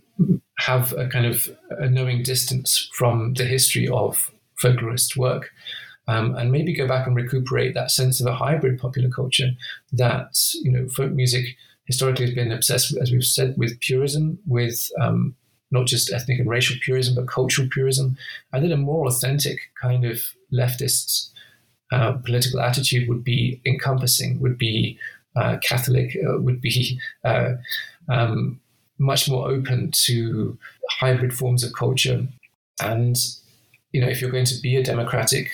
have 0.58 0.92
a 0.94 1.06
kind 1.08 1.26
of 1.26 1.48
a 1.70 1.88
knowing 1.88 2.22
distance 2.22 2.88
from 2.92 3.34
the 3.34 3.44
history 3.44 3.88
of 3.88 4.30
folklorist 4.62 5.16
work. 5.16 5.50
Um, 6.08 6.36
and 6.36 6.52
maybe 6.52 6.72
go 6.72 6.86
back 6.86 7.08
and 7.08 7.16
recuperate 7.16 7.74
that 7.74 7.90
sense 7.90 8.20
of 8.20 8.28
a 8.28 8.34
hybrid 8.34 8.78
popular 8.78 9.10
culture 9.10 9.50
that 9.92 10.38
you 10.62 10.70
know 10.70 10.88
folk 10.88 11.10
music 11.10 11.56
historically 11.86 12.26
has 12.26 12.34
been 12.34 12.52
obsessed, 12.52 12.96
as 12.96 13.10
we've 13.10 13.24
said, 13.24 13.54
with 13.56 13.80
purism, 13.80 14.38
with 14.46 14.88
um, 15.00 15.34
not 15.70 15.86
just 15.86 16.12
ethnic 16.12 16.38
and 16.38 16.48
racial 16.48 16.76
purism, 16.84 17.14
but 17.14 17.28
cultural 17.28 17.68
purism, 17.72 18.16
and 18.52 18.64
that 18.64 18.72
a 18.72 18.76
more 18.76 19.06
authentic 19.06 19.58
kind 19.80 20.04
of 20.04 20.22
leftist 20.52 21.30
uh, 21.92 22.12
political 22.12 22.60
attitude 22.60 23.08
would 23.08 23.24
be 23.24 23.60
encompassing, 23.64 24.40
would 24.40 24.58
be 24.58 24.98
uh, 25.36 25.56
Catholic, 25.62 26.16
uh, 26.28 26.40
would 26.40 26.60
be 26.60 27.00
uh, 27.24 27.52
um, 28.08 28.60
much 28.98 29.28
more 29.28 29.48
open 29.48 29.90
to 29.92 30.58
hybrid 30.90 31.34
forms 31.34 31.62
of 31.62 31.72
culture. 31.72 32.26
And, 32.80 33.16
you 33.92 34.00
know, 34.00 34.08
if 34.08 34.20
you're 34.20 34.30
going 34.30 34.46
to 34.46 34.60
be 34.60 34.76
a 34.76 34.82
democratic 34.82 35.50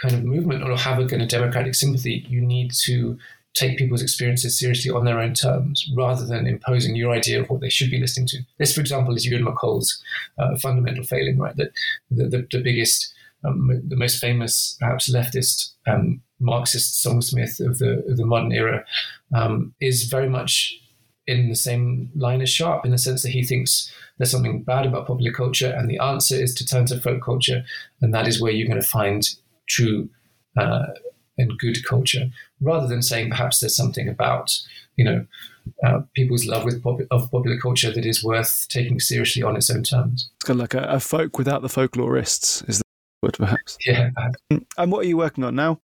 kind 0.00 0.14
of 0.14 0.24
movement 0.24 0.62
or 0.62 0.76
have 0.76 0.98
a 0.98 1.06
kind 1.06 1.22
of 1.22 1.28
democratic 1.28 1.74
sympathy, 1.74 2.24
you 2.28 2.40
need 2.40 2.70
to 2.84 3.18
take 3.54 3.78
people's 3.78 4.02
experiences 4.02 4.58
seriously 4.58 4.90
on 4.90 5.04
their 5.04 5.18
own 5.18 5.32
terms 5.32 5.90
rather 5.96 6.26
than 6.26 6.46
imposing 6.46 6.94
your 6.94 7.12
idea 7.12 7.40
of 7.40 7.48
what 7.48 7.60
they 7.62 7.70
should 7.70 7.90
be 7.90 7.98
listening 7.98 8.26
to. 8.26 8.38
This, 8.58 8.74
for 8.74 8.82
example, 8.82 9.14
is 9.14 9.24
Ewan 9.24 9.46
MacColl's 9.46 10.02
uh, 10.38 10.56
fundamental 10.56 11.04
failing, 11.04 11.38
right? 11.38 11.56
That 11.56 11.70
the, 12.10 12.24
the, 12.24 12.46
the 12.50 12.62
biggest, 12.62 13.14
um, 13.44 13.82
the 13.88 13.96
most 13.96 14.20
famous, 14.20 14.76
perhaps 14.78 15.10
leftist 15.10 15.70
um, 15.86 16.20
Marxist 16.38 17.02
songsmith 17.02 17.66
of 17.66 17.78
the, 17.78 18.04
of 18.06 18.18
the 18.18 18.26
modern 18.26 18.52
era 18.52 18.84
um, 19.34 19.74
is 19.80 20.02
very 20.02 20.28
much 20.28 20.78
in 21.26 21.48
the 21.48 21.56
same 21.56 22.10
line 22.14 22.42
as 22.42 22.50
Sharp 22.50 22.84
in 22.84 22.92
the 22.92 22.98
sense 22.98 23.22
that 23.22 23.32
he 23.32 23.42
thinks 23.42 23.90
there's 24.18 24.30
something 24.30 24.62
bad 24.62 24.86
about 24.86 25.06
popular 25.06 25.32
culture, 25.32 25.74
and 25.76 25.90
the 25.90 25.98
answer 25.98 26.36
is 26.36 26.54
to 26.54 26.66
turn 26.66 26.86
to 26.86 27.00
folk 27.00 27.22
culture, 27.22 27.64
and 28.00 28.14
that 28.14 28.28
is 28.28 28.40
where 28.40 28.52
you're 28.52 28.68
going 28.68 28.80
to 28.80 28.86
find 28.86 29.28
true 29.66 30.08
uh, 30.56 30.86
and 31.38 31.58
good 31.58 31.84
culture, 31.84 32.30
rather 32.60 32.86
than 32.86 33.02
saying 33.02 33.30
perhaps 33.30 33.60
there's 33.60 33.76
something 33.76 34.08
about 34.08 34.58
you 34.96 35.04
know 35.04 35.26
uh, 35.84 36.00
people's 36.14 36.46
love 36.46 36.64
with 36.64 36.82
pop- 36.82 37.00
of 37.10 37.30
popular 37.30 37.58
culture 37.58 37.92
that 37.92 38.06
is 38.06 38.22
worth 38.22 38.66
taking 38.68 39.00
seriously 39.00 39.42
on 39.42 39.56
its 39.56 39.70
own 39.70 39.82
terms. 39.82 40.30
It's 40.36 40.44
kind 40.44 40.60
of 40.60 40.62
like 40.62 40.74
a, 40.74 40.86
a 40.88 41.00
folk 41.00 41.38
without 41.38 41.62
the 41.62 41.68
folklorists, 41.68 42.68
is 42.68 42.78
the 42.78 42.84
word 43.22 43.36
perhaps? 43.38 43.76
Yeah. 43.86 44.10
And 44.50 44.92
what 44.92 45.04
are 45.04 45.08
you 45.08 45.16
working 45.16 45.44
on 45.44 45.54
now? 45.54 45.80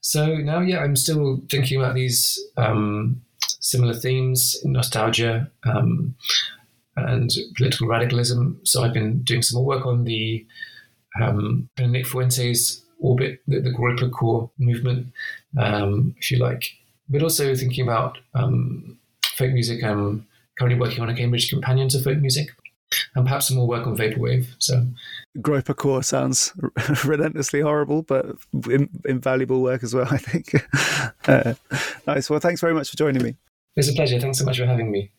So 0.00 0.36
now, 0.36 0.60
yeah, 0.60 0.78
I'm 0.78 0.96
still 0.96 1.42
thinking 1.50 1.80
about 1.80 1.94
these 1.94 2.38
um, 2.56 3.22
similar 3.40 3.94
themes, 3.94 4.56
nostalgia, 4.64 5.50
um, 5.64 6.14
and 6.96 7.30
political 7.56 7.88
radicalism. 7.88 8.60
So 8.64 8.84
I've 8.84 8.92
been 8.94 9.22
doing 9.22 9.42
some 9.42 9.58
more 9.58 9.66
work 9.66 9.84
on 9.86 10.04
the 10.04 10.46
um, 11.20 11.68
Nick 11.78 12.06
Fuentes' 12.06 12.82
orbit, 13.00 13.40
the, 13.46 13.60
the 13.60 14.10
core 14.10 14.50
movement, 14.58 15.08
um, 15.58 16.14
if 16.18 16.30
you 16.30 16.38
like, 16.38 16.64
but 17.08 17.22
also 17.22 17.54
thinking 17.54 17.84
about 17.84 18.18
um, 18.34 18.98
folk 19.36 19.52
music. 19.52 19.82
I'm 19.84 20.26
currently 20.58 20.80
working 20.80 21.02
on 21.02 21.08
a 21.08 21.14
Cambridge 21.14 21.50
companion 21.50 21.88
to 21.90 22.00
folk 22.00 22.18
music, 22.18 22.50
and 23.14 23.24
perhaps 23.24 23.48
some 23.48 23.56
more 23.56 23.66
work 23.66 23.86
on 23.86 23.96
vaporwave. 23.96 24.46
So, 24.58 24.86
Groyper 25.38 25.76
core 25.76 26.02
sounds 26.02 26.52
relentlessly 27.04 27.60
horrible, 27.60 28.02
but 28.02 28.26
in, 28.70 28.88
invaluable 29.04 29.62
work 29.62 29.82
as 29.82 29.94
well. 29.94 30.08
I 30.10 30.18
think. 30.18 30.54
uh, 31.28 31.54
nice. 32.06 32.30
Well, 32.30 32.40
thanks 32.40 32.60
very 32.60 32.74
much 32.74 32.90
for 32.90 32.96
joining 32.96 33.22
me. 33.22 33.36
It's 33.76 33.88
a 33.88 33.92
pleasure. 33.92 34.18
Thanks 34.18 34.38
so 34.38 34.44
much 34.44 34.58
for 34.58 34.66
having 34.66 34.90
me. 34.90 35.10